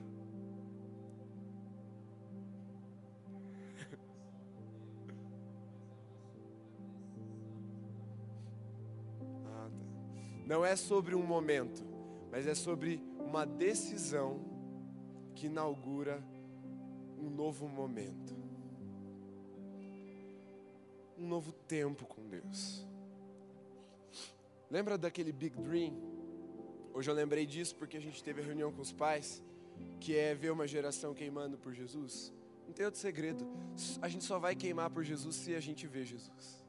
Não 10.46 10.64
é 10.64 10.76
sobre 10.76 11.14
um 11.16 11.26
momento, 11.26 11.84
mas 12.30 12.46
é 12.46 12.54
sobre 12.54 13.02
uma 13.18 13.44
decisão 13.44 14.40
que 15.34 15.46
inaugura 15.46 16.22
um 17.18 17.28
novo 17.28 17.68
momento, 17.68 18.32
um 21.18 21.26
novo 21.26 21.50
tempo 21.52 22.06
com 22.06 22.22
Deus. 22.28 22.86
Lembra 24.70 24.96
daquele 24.96 25.32
Big 25.32 25.60
Dream? 25.60 26.15
Hoje 26.96 27.10
eu 27.10 27.14
lembrei 27.14 27.44
disso 27.44 27.76
porque 27.76 27.98
a 27.98 28.00
gente 28.00 28.24
teve 28.24 28.40
a 28.40 28.44
reunião 28.44 28.72
com 28.72 28.80
os 28.80 28.90
pais, 28.90 29.42
que 30.00 30.16
é 30.16 30.34
ver 30.34 30.50
uma 30.50 30.66
geração 30.66 31.12
queimando 31.12 31.58
por 31.58 31.74
Jesus. 31.74 32.32
Não 32.66 32.72
tem 32.72 32.86
outro 32.86 32.98
segredo. 32.98 33.46
A 34.00 34.08
gente 34.08 34.24
só 34.24 34.38
vai 34.38 34.56
queimar 34.56 34.88
por 34.88 35.04
Jesus 35.04 35.36
se 35.36 35.54
a 35.54 35.60
gente 35.60 35.86
ver 35.86 36.06
Jesus. 36.06 36.64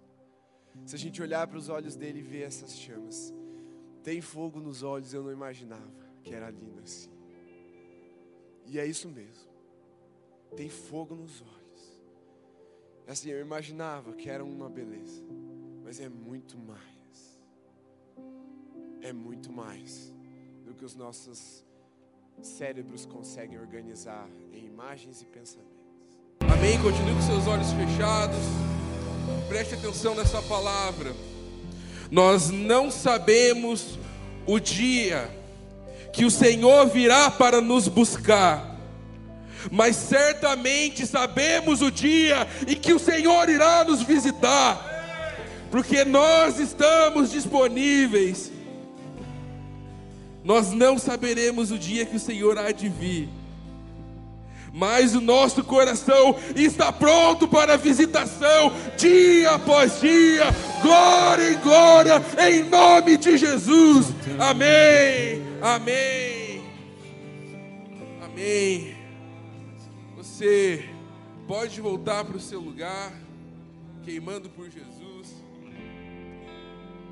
Se 0.85 0.95
a 0.95 0.99
gente 0.99 1.21
olhar 1.21 1.47
para 1.47 1.57
os 1.57 1.69
olhos 1.69 1.95
dele 1.95 2.19
e 2.19 2.21
ver 2.21 2.41
essas 2.41 2.75
chamas. 2.75 3.33
Tem 4.03 4.19
fogo 4.19 4.59
nos 4.59 4.83
olhos, 4.83 5.13
eu 5.13 5.23
não 5.23 5.31
imaginava 5.31 6.05
que 6.21 6.33
era 6.33 6.49
lindo 6.49 6.81
assim. 6.83 7.09
E 8.65 8.77
é 8.77 8.85
isso 8.85 9.07
mesmo. 9.07 9.49
Tem 10.57 10.67
fogo 10.67 11.15
nos 11.15 11.41
olhos. 11.41 12.01
Assim, 13.07 13.29
eu 13.29 13.39
imaginava 13.39 14.11
que 14.11 14.29
era 14.29 14.43
uma 14.43 14.69
beleza, 14.69 15.23
mas 15.85 16.01
é 16.01 16.09
muito 16.09 16.57
mais. 16.57 17.39
É 19.01 19.13
muito 19.13 19.49
mais 19.53 20.16
do 20.67 20.73
que 20.73 20.83
os 20.83 20.95
nossos 20.95 21.63
cérebros 22.41 23.05
conseguem 23.05 23.57
organizar 23.57 24.27
em 24.51 24.65
imagens 24.65 25.21
e 25.21 25.25
pensamentos. 25.25 25.71
Amém? 26.41 26.77
Continue 26.81 27.13
com 27.15 27.21
seus 27.21 27.47
olhos 27.47 27.71
fechados. 27.71 28.37
Preste 29.47 29.75
atenção 29.75 30.13
nessa 30.13 30.41
palavra. 30.41 31.15
Nós 32.11 32.49
não 32.49 32.91
sabemos 32.91 33.97
o 34.45 34.59
dia 34.59 35.29
que 36.11 36.25
o 36.25 36.31
Senhor 36.31 36.87
virá 36.87 37.31
para 37.31 37.61
nos 37.61 37.87
buscar. 37.87 38.77
Mas 39.71 39.95
certamente 39.95 41.07
sabemos 41.07 41.81
o 41.81 41.89
dia 41.89 42.45
em 42.67 42.75
que 42.75 42.93
o 42.93 42.99
Senhor 42.99 43.47
irá 43.49 43.85
nos 43.85 44.01
visitar, 44.01 44.79
porque 45.71 46.03
nós 46.03 46.59
estamos 46.59 47.31
disponíveis. 47.31 48.56
Nós 50.47 50.71
não 50.71 50.97
saberemos 50.97 51.71
o 51.71 51.77
dia 51.77 52.05
que 52.05 52.15
o 52.15 52.19
Senhor 52.19 52.57
há 52.57 52.71
de 52.71 52.87
vir, 52.87 53.27
mas 54.71 55.13
o 55.13 55.19
nosso 55.19 55.61
coração 55.61 56.39
está 56.55 56.89
pronto 56.89 57.49
para 57.49 57.73
a 57.73 57.77
visitação, 57.77 58.71
dia 58.95 59.51
após 59.51 59.99
dia, 59.99 60.45
glória 60.81 61.51
em 61.51 61.57
glória, 61.57 62.13
em 62.49 62.63
nome 62.63 63.17
de 63.17 63.37
Jesus. 63.37 64.05
Amém. 64.39 65.43
Amém. 65.61 66.63
Amém. 68.23 68.95
Você 70.15 70.87
pode 71.45 71.81
voltar 71.81 72.23
para 72.23 72.37
o 72.37 72.39
seu 72.39 72.61
lugar, 72.61 73.11
queimando 74.05 74.49
por 74.49 74.69
Jesus. 74.69 75.43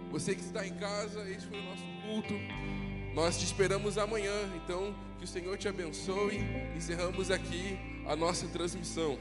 Você 0.10 0.34
que 0.34 0.42
está 0.42 0.66
em 0.66 0.74
casa, 0.76 1.30
esse 1.30 1.46
foi 1.48 1.60
o 1.60 1.64
nosso 1.64 1.84
culto. 2.08 2.75
Nós 3.16 3.38
te 3.38 3.46
esperamos 3.46 3.98
amanhã, 3.98 4.34
então 4.58 4.94
que 5.18 5.24
o 5.24 5.28
Senhor 5.28 5.58
te 5.58 5.70
abençoe. 5.70 6.42
Encerramos 6.76 7.32
aqui 7.32 7.80
a 8.06 8.14
nossa 8.14 8.46
transmissão. 8.48 9.18